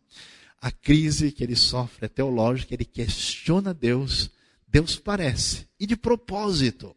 A 0.61 0.71
crise 0.71 1.31
que 1.31 1.43
ele 1.43 1.55
sofre 1.55 2.05
é 2.05 2.07
teológica, 2.07 2.73
ele 2.73 2.85
questiona 2.85 3.73
Deus, 3.73 4.29
Deus 4.67 4.95
parece, 4.95 5.67
e 5.79 5.87
de 5.87 5.95
propósito, 5.95 6.95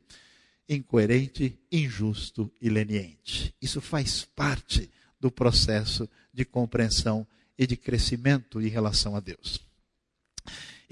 incoerente, 0.69 1.59
injusto 1.73 2.53
e 2.61 2.69
leniente. 2.69 3.55
Isso 3.61 3.81
faz 3.81 4.23
parte 4.37 4.91
do 5.19 5.31
processo 5.31 6.07
de 6.33 6.45
compreensão 6.45 7.27
e 7.57 7.67
de 7.67 7.77
crescimento 7.77 8.61
em 8.61 8.69
relação 8.69 9.17
a 9.17 9.21
Deus. 9.21 9.61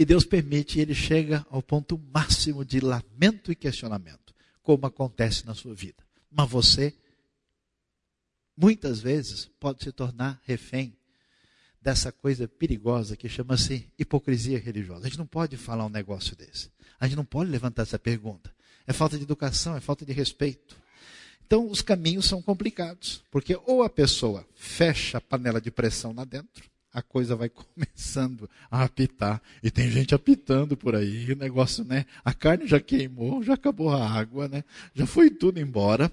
E 0.02 0.04
Deus 0.04 0.24
permite, 0.24 0.80
e 0.80 0.82
ele 0.82 0.96
chega 0.96 1.46
ao 1.48 1.62
ponto 1.62 1.96
máximo 2.12 2.64
de 2.64 2.80
lamento 2.80 3.52
e 3.52 3.54
questionamento, 3.54 4.34
como 4.60 4.84
acontece 4.84 5.46
na 5.46 5.54
sua 5.54 5.76
vida. 5.76 6.04
Mas 6.28 6.50
você, 6.50 6.92
muitas 8.56 8.98
vezes, 8.98 9.48
pode 9.60 9.84
se 9.84 9.92
tornar 9.92 10.40
refém 10.42 10.98
dessa 11.80 12.10
coisa 12.10 12.48
perigosa 12.48 13.16
que 13.16 13.28
chama-se 13.28 13.88
hipocrisia 13.96 14.58
religiosa. 14.58 15.06
A 15.06 15.08
gente 15.08 15.18
não 15.20 15.26
pode 15.26 15.56
falar 15.56 15.86
um 15.86 15.88
negócio 15.88 16.34
desse. 16.34 16.68
A 16.98 17.06
gente 17.06 17.16
não 17.16 17.24
pode 17.24 17.48
levantar 17.48 17.82
essa 17.82 17.96
pergunta. 17.96 18.52
É 18.84 18.92
falta 18.92 19.16
de 19.16 19.22
educação, 19.22 19.76
é 19.76 19.80
falta 19.80 20.04
de 20.04 20.12
respeito. 20.12 20.76
Então, 21.46 21.70
os 21.70 21.80
caminhos 21.80 22.24
são 22.24 22.42
complicados, 22.42 23.22
porque 23.30 23.56
ou 23.66 23.84
a 23.84 23.88
pessoa 23.88 24.44
fecha 24.56 25.18
a 25.18 25.20
panela 25.20 25.60
de 25.60 25.70
pressão 25.70 26.12
lá 26.12 26.24
dentro, 26.24 26.71
a 26.92 27.02
coisa 27.02 27.34
vai 27.34 27.48
começando 27.50 28.48
a 28.70 28.84
apitar, 28.84 29.40
e 29.62 29.70
tem 29.70 29.90
gente 29.90 30.14
apitando 30.14 30.76
por 30.76 30.94
aí, 30.94 31.32
o 31.32 31.36
negócio, 31.36 31.84
né? 31.84 32.06
A 32.24 32.32
carne 32.32 32.66
já 32.66 32.80
queimou, 32.80 33.42
já 33.42 33.54
acabou 33.54 33.90
a 33.90 34.08
água, 34.08 34.48
né? 34.48 34.64
Já 34.94 35.06
foi 35.06 35.30
tudo 35.30 35.60
embora. 35.60 36.12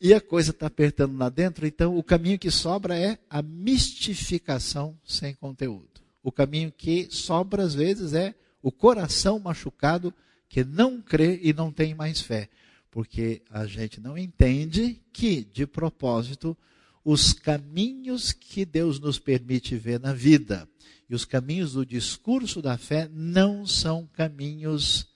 E 0.00 0.14
a 0.14 0.20
coisa 0.20 0.52
está 0.52 0.66
apertando 0.66 1.18
lá 1.18 1.28
dentro, 1.28 1.66
então 1.66 1.96
o 1.96 2.02
caminho 2.04 2.38
que 2.38 2.52
sobra 2.52 2.96
é 2.96 3.18
a 3.28 3.42
mistificação 3.42 4.96
sem 5.04 5.34
conteúdo. 5.34 5.88
O 6.22 6.30
caminho 6.30 6.70
que 6.70 7.08
sobra 7.10 7.64
às 7.64 7.74
vezes 7.74 8.12
é 8.12 8.34
o 8.62 8.70
coração 8.70 9.40
machucado 9.40 10.14
que 10.48 10.62
não 10.62 11.00
crê 11.00 11.40
e 11.42 11.52
não 11.52 11.72
tem 11.72 11.94
mais 11.94 12.20
fé 12.20 12.48
porque 12.90 13.42
a 13.50 13.66
gente 13.66 14.00
não 14.00 14.16
entende 14.16 15.00
que, 15.12 15.44
de 15.44 15.66
propósito, 15.66 16.56
os 17.04 17.32
caminhos 17.32 18.32
que 18.32 18.64
Deus 18.64 18.98
nos 18.98 19.18
permite 19.18 19.76
ver 19.76 20.00
na 20.00 20.12
vida 20.12 20.68
e 21.08 21.14
os 21.14 21.24
caminhos 21.24 21.72
do 21.72 21.86
discurso 21.86 22.60
da 22.60 22.76
fé 22.76 23.08
não 23.10 23.66
são 23.66 24.06
caminhos 24.06 25.08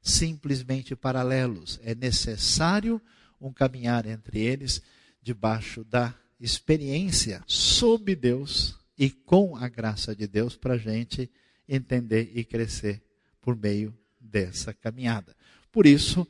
simplesmente 0.00 0.94
paralelos. 0.94 1.80
É 1.82 1.94
necessário 1.94 3.00
um 3.40 3.52
caminhar 3.52 4.06
entre 4.06 4.38
eles 4.40 4.80
debaixo 5.22 5.84
da 5.84 6.14
experiência 6.38 7.42
sob 7.46 8.14
Deus 8.14 8.76
e 8.96 9.10
com 9.10 9.56
a 9.56 9.68
graça 9.68 10.14
de 10.14 10.26
Deus 10.26 10.56
para 10.56 10.74
a 10.74 10.78
gente 10.78 11.30
entender 11.68 12.30
e 12.34 12.44
crescer 12.44 13.02
por 13.40 13.56
meio 13.56 13.96
dessa 14.20 14.72
caminhada. 14.72 15.34
Por 15.72 15.86
isso, 15.86 16.26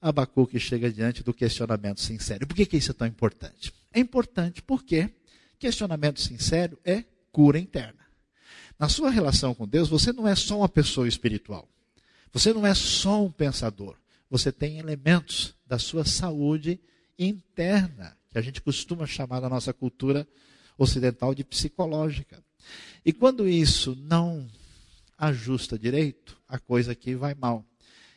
Abacuque 0.00 0.58
chega 0.58 0.90
diante 0.90 1.22
do 1.22 1.34
questionamento 1.34 2.00
sincero. 2.00 2.46
Por 2.46 2.56
que, 2.56 2.66
que 2.66 2.76
isso 2.76 2.90
é 2.90 2.94
tão 2.94 3.06
importante? 3.06 3.72
É 3.92 4.00
importante 4.00 4.62
porque 4.62 5.10
questionamento 5.58 6.20
sincero 6.20 6.78
é 6.84 7.04
cura 7.30 7.58
interna. 7.58 8.02
Na 8.78 8.88
sua 8.88 9.10
relação 9.10 9.54
com 9.54 9.66
Deus, 9.66 9.88
você 9.88 10.12
não 10.12 10.26
é 10.26 10.34
só 10.34 10.58
uma 10.58 10.68
pessoa 10.68 11.06
espiritual. 11.06 11.68
Você 12.32 12.52
não 12.52 12.66
é 12.66 12.74
só 12.74 13.24
um 13.24 13.30
pensador. 13.30 13.96
Você 14.28 14.50
tem 14.50 14.78
elementos 14.78 15.54
da 15.66 15.78
sua 15.78 16.04
saúde 16.04 16.80
interna, 17.18 18.16
que 18.30 18.38
a 18.38 18.42
gente 18.42 18.60
costuma 18.60 19.06
chamar 19.06 19.40
na 19.40 19.48
nossa 19.48 19.72
cultura 19.72 20.26
ocidental 20.76 21.34
de 21.34 21.44
psicológica. 21.44 22.42
E 23.04 23.12
quando 23.12 23.48
isso 23.48 23.94
não 23.94 24.48
ajusta 25.18 25.78
direito, 25.78 26.36
a 26.48 26.58
coisa 26.58 26.92
aqui 26.92 27.14
vai 27.14 27.34
mal. 27.34 27.64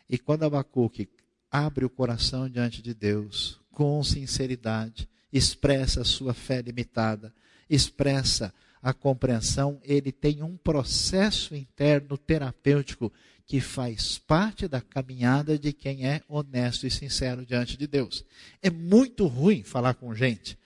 E 0.10 0.18
quando 0.18 0.44
Abacuque 0.44 1.10
abre 1.52 1.86
o 1.86 1.90
coração 1.90 2.50
diante 2.50 2.82
de 2.82 2.94
Deus 2.94 3.60
com 3.72 4.02
sinceridade, 4.04 5.08
expressa 5.38 6.02
a 6.02 6.06
sua 6.06 6.34
fé 6.34 6.62
limitada, 6.62 7.34
expressa 7.70 8.54
a 8.82 8.94
compreensão, 8.94 9.80
ele 9.84 10.12
tem 10.12 10.42
um 10.44 10.56
processo 10.56 11.56
interno 11.56 12.18
terapêutico 12.18 13.12
que 13.46 13.60
faz 13.60 14.18
parte 14.18 14.68
da 14.68 14.80
caminhada 14.80 15.58
de 15.58 15.74
quem 15.74 16.08
é 16.08 16.22
honesto 16.28 16.88
e 16.88 16.92
sincero 16.92 17.46
diante 17.46 17.78
de 17.78 17.86
Deus. 17.86 18.24
É 18.62 18.70
muito 18.70 19.28
ruim 19.28 19.64
falar 19.64 19.96
com 19.96 20.16
gente 20.16 20.58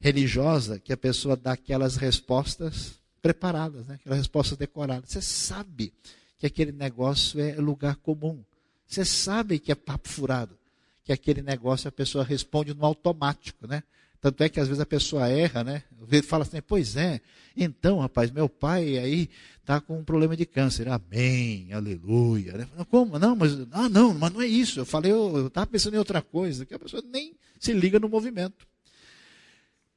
religiosa 0.00 0.78
que 0.78 0.92
a 0.92 0.96
pessoa 0.96 1.36
dá 1.36 1.52
aquelas 1.52 1.96
respostas 1.96 2.98
preparadas, 3.20 3.86
né? 3.86 3.94
aquelas 3.96 4.18
respostas 4.18 4.58
decoradas. 4.58 5.10
Você 5.10 5.22
sabe 5.22 5.92
que 6.38 6.46
aquele 6.46 6.72
negócio 6.72 7.40
é 7.40 7.54
lugar 7.56 7.96
comum. 7.96 8.42
Você 8.86 9.04
sabe 9.04 9.58
que 9.58 9.70
é 9.70 9.74
papo 9.74 10.08
furado, 10.08 10.56
que 11.04 11.12
aquele 11.12 11.42
negócio 11.42 11.88
a 11.88 11.92
pessoa 11.92 12.24
responde 12.24 12.74
no 12.74 12.84
automático, 12.84 13.66
né? 13.66 13.82
Tanto 14.20 14.42
é 14.42 14.48
que 14.48 14.58
às 14.58 14.66
vezes 14.66 14.80
a 14.80 14.86
pessoa 14.86 15.28
erra, 15.28 15.62
né? 15.62 15.82
Fala 16.24 16.42
assim, 16.42 16.60
pois 16.60 16.96
é, 16.96 17.20
então, 17.56 17.98
rapaz, 17.98 18.30
meu 18.30 18.48
pai 18.48 18.98
aí 18.98 19.28
está 19.60 19.80
com 19.80 19.98
um 19.98 20.04
problema 20.04 20.36
de 20.36 20.46
câncer. 20.46 20.88
Amém, 20.88 21.72
aleluia. 21.72 22.58
Né? 22.58 22.68
Como? 22.90 23.18
Não, 23.18 23.36
mas 23.36 23.52
ah, 23.72 23.88
não, 23.88 24.14
mas 24.14 24.32
não 24.32 24.40
é 24.40 24.46
isso. 24.46 24.80
Eu 24.80 24.86
falei, 24.86 25.12
eu 25.12 25.46
estava 25.46 25.66
pensando 25.66 25.94
em 25.94 25.98
outra 25.98 26.22
coisa, 26.22 26.64
que 26.64 26.74
a 26.74 26.78
pessoa 26.78 27.02
nem 27.02 27.34
se 27.58 27.72
liga 27.72 28.00
no 28.00 28.08
movimento. 28.08 28.66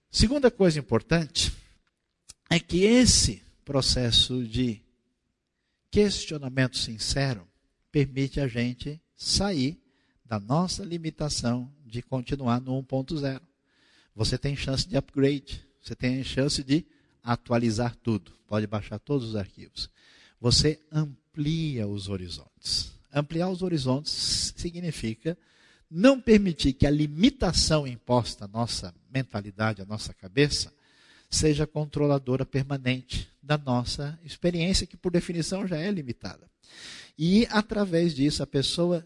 Segunda 0.09 0.51
coisa 0.51 0.77
importante 0.77 1.53
é 2.49 2.59
que 2.59 2.83
esse 2.83 3.41
processo 3.63 4.43
de 4.43 4.81
questionamento 5.89 6.77
sincero 6.77 7.47
permite 7.91 8.39
a 8.39 8.47
gente 8.47 8.99
sair 9.15 9.79
da 10.25 10.39
nossa 10.39 10.83
limitação 10.83 11.71
de 11.85 12.01
continuar 12.01 12.59
no 12.59 12.81
1.0. 12.83 13.41
Você 14.15 14.37
tem 14.37 14.55
chance 14.55 14.87
de 14.87 14.97
upgrade, 14.97 15.65
você 15.81 15.95
tem 15.95 16.23
chance 16.23 16.63
de 16.63 16.85
atualizar 17.23 17.95
tudo. 17.95 18.31
Pode 18.47 18.67
baixar 18.67 18.99
todos 18.99 19.29
os 19.29 19.35
arquivos. 19.35 19.89
Você 20.39 20.79
amplia 20.91 21.87
os 21.87 22.09
horizontes. 22.09 22.91
Ampliar 23.13 23.49
os 23.49 23.61
horizontes 23.61 24.53
significa 24.55 25.37
não 25.89 26.19
permitir 26.19 26.73
que 26.73 26.87
a 26.87 26.91
limitação 26.91 27.85
imposta 27.85 28.45
à 28.45 28.47
nossa 28.47 28.93
mentalidade, 29.13 29.81
à 29.81 29.85
nossa 29.85 30.13
cabeça, 30.13 30.73
seja 31.29 31.67
controladora 31.67 32.45
permanente 32.45 33.29
da 33.41 33.57
nossa 33.57 34.17
experiência, 34.23 34.87
que 34.87 34.97
por 34.97 35.11
definição 35.11 35.67
já 35.67 35.77
é 35.77 35.91
limitada. 35.91 36.49
E 37.17 37.45
através 37.49 38.15
disso 38.15 38.41
a 38.41 38.47
pessoa 38.47 39.05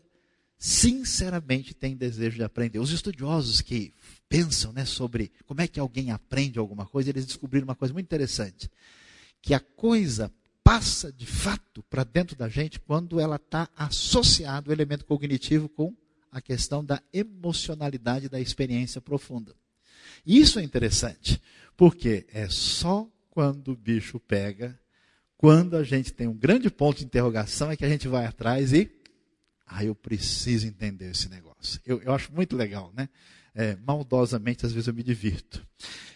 sinceramente 0.58 1.74
tem 1.74 1.96
desejo 1.96 2.38
de 2.38 2.44
aprender. 2.44 2.80
Os 2.80 2.92
estudiosos 2.92 3.62
que 3.62 3.94
pensam 4.28 4.72
né, 4.74 4.86
sobre 4.86 5.32
como 5.46 5.62
é 5.62 5.68
que 5.68 5.80
alguém 5.80 6.12
aprende 6.12 6.60
alguma 6.60 6.86
coisa, 6.86 7.10
eles 7.10 7.26
descobriram 7.26 7.66
uma 7.66 7.76
coisa 7.76 7.94
muito 7.94 8.06
interessante. 8.06 8.70
que 9.42 9.54
a 9.54 9.60
coisa 9.60 10.32
passa 10.64 11.14
de 11.14 11.28
fato 11.28 11.84
para 11.84 12.04
dentro 12.04 12.36
da 12.36 12.50
gente 12.50 12.80
quando 12.80 13.20
ela 13.20 13.36
está 13.36 13.70
associada 13.76 14.70
o 14.70 14.74
elemento 14.74 15.06
cognitivo 15.06 15.70
com 15.70 15.96
a 16.32 16.42
questão 16.42 16.84
da 16.84 17.02
emocionalidade 17.14 18.28
da 18.28 18.40
experiência 18.40 19.00
profunda. 19.00 19.56
Isso 20.26 20.58
é 20.58 20.64
interessante, 20.64 21.40
porque 21.78 22.26
é 22.34 22.50
só 22.50 23.08
quando 23.30 23.74
o 23.74 23.76
bicho 23.76 24.20
pega, 24.20 24.78
quando 25.38 25.78
a 25.78 25.84
gente 25.84 26.12
tem 26.12 26.28
um 26.28 26.34
grande 26.34 26.70
ponto 26.70 26.98
de 26.98 27.06
interrogação, 27.06 27.70
é 27.70 27.78
que 27.78 27.86
a 27.86 27.90
gente 27.90 28.08
vai 28.08 28.26
atrás 28.26 28.74
e. 28.74 28.90
Ah, 29.68 29.84
eu 29.84 29.96
preciso 29.96 30.68
entender 30.68 31.12
esse 31.12 31.30
negócio. 31.30 31.80
Eu, 31.86 32.02
eu 32.02 32.14
acho 32.14 32.34
muito 32.34 32.56
legal, 32.56 32.92
né? 32.96 33.10
É, 33.56 33.78
maldosamente, 33.78 34.66
às 34.66 34.74
vezes 34.74 34.88
eu 34.88 34.94
me 34.94 35.02
divirto. 35.02 35.66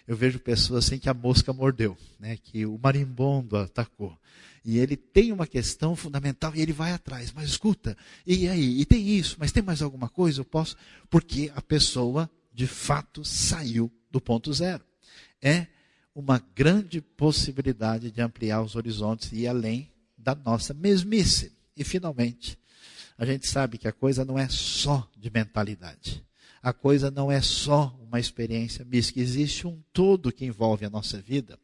Eu 0.05 0.15
vejo 0.15 0.39
pessoas 0.39 0.85
assim 0.85 0.99
que 0.99 1.07
a 1.07 1.13
mosca 1.13 1.53
mordeu, 1.53 1.97
né? 2.19 2.35
que 2.35 2.65
o 2.65 2.77
marimbondo 2.77 3.55
atacou. 3.55 4.19
E 4.65 4.77
ele 4.77 4.97
tem 4.97 5.31
uma 5.31 5.47
questão 5.47 5.95
fundamental 5.95 6.53
e 6.53 6.61
ele 6.61 6.73
vai 6.73 6.91
atrás. 6.91 7.31
Mas 7.31 7.49
escuta, 7.49 7.97
e 8.27 8.47
aí? 8.47 8.81
E 8.81 8.85
tem 8.85 9.07
isso, 9.07 9.37
mas 9.39 9.51
tem 9.51 9.63
mais 9.63 9.81
alguma 9.81 10.09
coisa? 10.09 10.41
Eu 10.41 10.45
posso? 10.45 10.75
Porque 11.09 11.51
a 11.55 11.61
pessoa, 11.61 12.29
de 12.53 12.67
fato, 12.67 13.23
saiu 13.23 13.89
do 14.11 14.19
ponto 14.19 14.51
zero. 14.51 14.83
É 15.41 15.67
uma 16.13 16.43
grande 16.53 16.99
possibilidade 16.99 18.11
de 18.11 18.21
ampliar 18.21 18.61
os 18.61 18.75
horizontes 18.75 19.31
e 19.31 19.41
ir 19.41 19.47
além 19.47 19.89
da 20.17 20.35
nossa 20.35 20.73
mesmice. 20.73 21.53
E, 21.75 21.83
finalmente, 21.83 22.59
a 23.17 23.25
gente 23.25 23.47
sabe 23.47 23.77
que 23.77 23.87
a 23.87 23.93
coisa 23.93 24.25
não 24.25 24.37
é 24.37 24.49
só 24.49 25.09
de 25.17 25.29
mentalidade. 25.29 26.23
A 26.61 26.73
coisa 26.73 27.09
não 27.09 27.31
é 27.31 27.41
só 27.41 27.97
uma 28.01 28.19
experiência 28.19 28.83
mística. 28.85 29.19
Existe 29.19 29.65
um 29.65 29.81
todo 29.93 30.31
que 30.31 30.45
envolve 30.45 30.85
a 30.85 30.89
nossa 30.89 31.21
vida. 31.21 31.57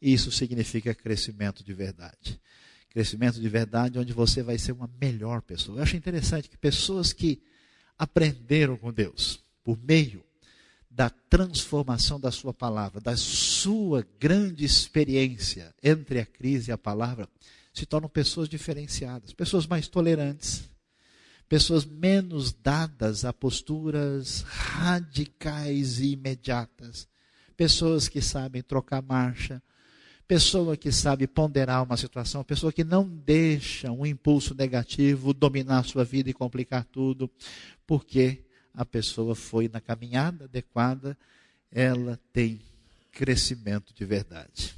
E 0.00 0.12
isso 0.12 0.30
significa 0.30 0.94
crescimento 0.94 1.62
de 1.62 1.74
verdade. 1.74 2.40
Crescimento 2.88 3.40
de 3.40 3.48
verdade 3.48 3.98
onde 3.98 4.12
você 4.12 4.42
vai 4.42 4.58
ser 4.58 4.72
uma 4.72 4.90
melhor 5.00 5.42
pessoa. 5.42 5.78
Eu 5.78 5.82
acho 5.82 5.96
interessante 5.96 6.48
que 6.48 6.56
pessoas 6.56 7.12
que 7.12 7.42
aprenderam 7.98 8.76
com 8.76 8.92
Deus 8.92 9.44
por 9.62 9.78
meio 9.78 10.24
da 10.90 11.08
transformação 11.08 12.18
da 12.18 12.32
sua 12.32 12.52
palavra, 12.52 13.00
da 13.00 13.16
sua 13.16 14.04
grande 14.18 14.64
experiência 14.64 15.72
entre 15.82 16.18
a 16.18 16.26
crise 16.26 16.70
e 16.70 16.72
a 16.72 16.78
palavra, 16.78 17.28
se 17.72 17.86
tornam 17.86 18.08
pessoas 18.08 18.48
diferenciadas, 18.48 19.32
pessoas 19.32 19.66
mais 19.66 19.86
tolerantes, 19.86 20.68
pessoas 21.50 21.84
menos 21.84 22.52
dadas 22.52 23.24
a 23.24 23.32
posturas 23.32 24.42
radicais 24.42 25.98
e 25.98 26.12
imediatas, 26.12 27.08
pessoas 27.56 28.08
que 28.08 28.22
sabem 28.22 28.62
trocar 28.62 29.02
marcha, 29.02 29.60
pessoa 30.28 30.76
que 30.76 30.92
sabe 30.92 31.26
ponderar 31.26 31.82
uma 31.82 31.96
situação, 31.96 32.44
pessoa 32.44 32.72
que 32.72 32.84
não 32.84 33.04
deixa 33.04 33.90
um 33.90 34.06
impulso 34.06 34.54
negativo 34.54 35.34
dominar 35.34 35.84
sua 35.84 36.04
vida 36.04 36.30
e 36.30 36.32
complicar 36.32 36.84
tudo, 36.84 37.28
porque 37.84 38.44
a 38.72 38.84
pessoa 38.84 39.34
foi 39.34 39.68
na 39.68 39.80
caminhada 39.80 40.44
adequada, 40.44 41.18
ela 41.72 42.16
tem 42.32 42.60
crescimento 43.10 43.92
de 43.92 44.04
verdade. 44.04 44.76